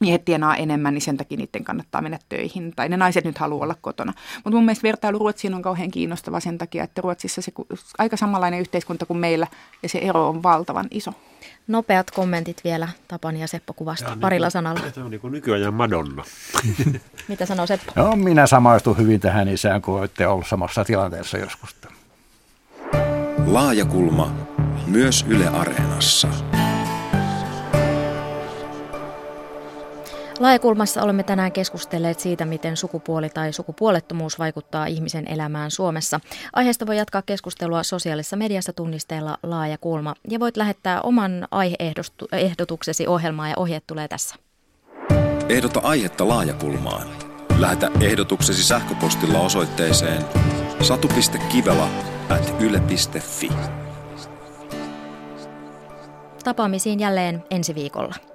miehet 0.00 0.24
tienaa 0.24 0.56
enemmän, 0.56 0.94
niin 0.94 1.02
sen 1.02 1.16
takia 1.16 1.38
niiden 1.38 1.64
kannattaa 1.64 2.02
mennä 2.02 2.18
töihin. 2.28 2.72
Tai 2.76 2.88
ne 2.88 2.96
naiset 2.96 3.24
nyt 3.24 3.38
haluaa 3.38 3.62
olla 3.64 3.76
kotona. 3.80 4.12
Mutta 4.36 4.56
mun 4.56 4.64
mielestä 4.64 4.82
vertailu 4.82 5.18
Ruotsiin 5.18 5.54
on 5.54 5.62
kauhean 5.62 5.90
kiinnostava 5.90 6.40
sen 6.40 6.58
takia, 6.58 6.84
että 6.84 7.02
Ruotsissa 7.02 7.42
se 7.42 7.52
aika 7.98 8.16
samanlainen 8.16 8.60
yhteiskunta 8.60 9.06
kuin 9.06 9.18
meillä 9.18 9.46
ja 9.82 9.88
se 9.88 9.98
ero 9.98 10.28
on 10.28 10.42
valtavan 10.42 10.86
iso. 10.90 11.12
Nopeat 11.66 12.10
kommentit 12.10 12.60
vielä 12.64 12.88
Tapani 13.08 13.40
ja 13.40 13.48
Seppo 13.48 13.72
kuvasta 13.72 14.10
ja 14.10 14.16
parilla 14.20 14.46
niin 14.46 14.52
sanalla. 14.52 14.90
Se 14.94 15.02
on 15.02 15.10
niin 15.10 15.20
kuin 15.20 15.32
nykyajan 15.32 15.74
Madonna. 15.74 16.24
Mitä 17.28 17.46
sanoo 17.46 17.66
Seppo? 17.66 17.92
No, 17.96 18.16
minä 18.16 18.46
samaistun 18.46 18.98
hyvin 18.98 19.20
tähän 19.20 19.48
isään, 19.48 19.82
kun 19.82 19.98
olette 19.98 20.26
ollut 20.26 20.46
samassa 20.46 20.84
tilanteessa 20.84 21.38
joskus. 21.38 21.76
Laajakulma 23.46 24.34
myös 24.86 25.24
Yle 25.28 25.48
Areenassa. 25.48 26.28
Laajakulmassa 30.40 31.02
olemme 31.02 31.22
tänään 31.22 31.52
keskustelleet 31.52 32.20
siitä, 32.20 32.44
miten 32.44 32.76
sukupuoli 32.76 33.28
tai 33.28 33.52
sukupuolettomuus 33.52 34.38
vaikuttaa 34.38 34.86
ihmisen 34.86 35.28
elämään 35.28 35.70
Suomessa. 35.70 36.20
Aiheesta 36.52 36.86
voi 36.86 36.96
jatkaa 36.96 37.22
keskustelua 37.22 37.82
sosiaalisessa 37.82 38.36
mediassa 38.36 38.72
tunnisteella 38.72 39.38
Laajakulma 39.42 40.14
ja 40.30 40.40
voit 40.40 40.56
lähettää 40.56 41.00
oman 41.00 41.48
aiheehdotuksesi 41.50 43.06
ohjelmaan 43.06 43.50
ja 43.50 43.56
ohjeet 43.58 43.84
tulee 43.86 44.08
tässä. 44.08 44.34
Ehdota 45.48 45.80
aihetta 45.80 46.28
Laajakulmaan. 46.28 47.08
Lähetä 47.58 47.90
ehdotuksesi 48.00 48.64
sähköpostilla 48.64 49.40
osoitteeseen 49.40 50.22
satu.kivela 50.82 51.88
at 52.28 52.54
yle.fi. 52.60 53.50
Tapaamisiin 56.44 57.00
jälleen 57.00 57.44
ensi 57.50 57.74
viikolla. 57.74 58.33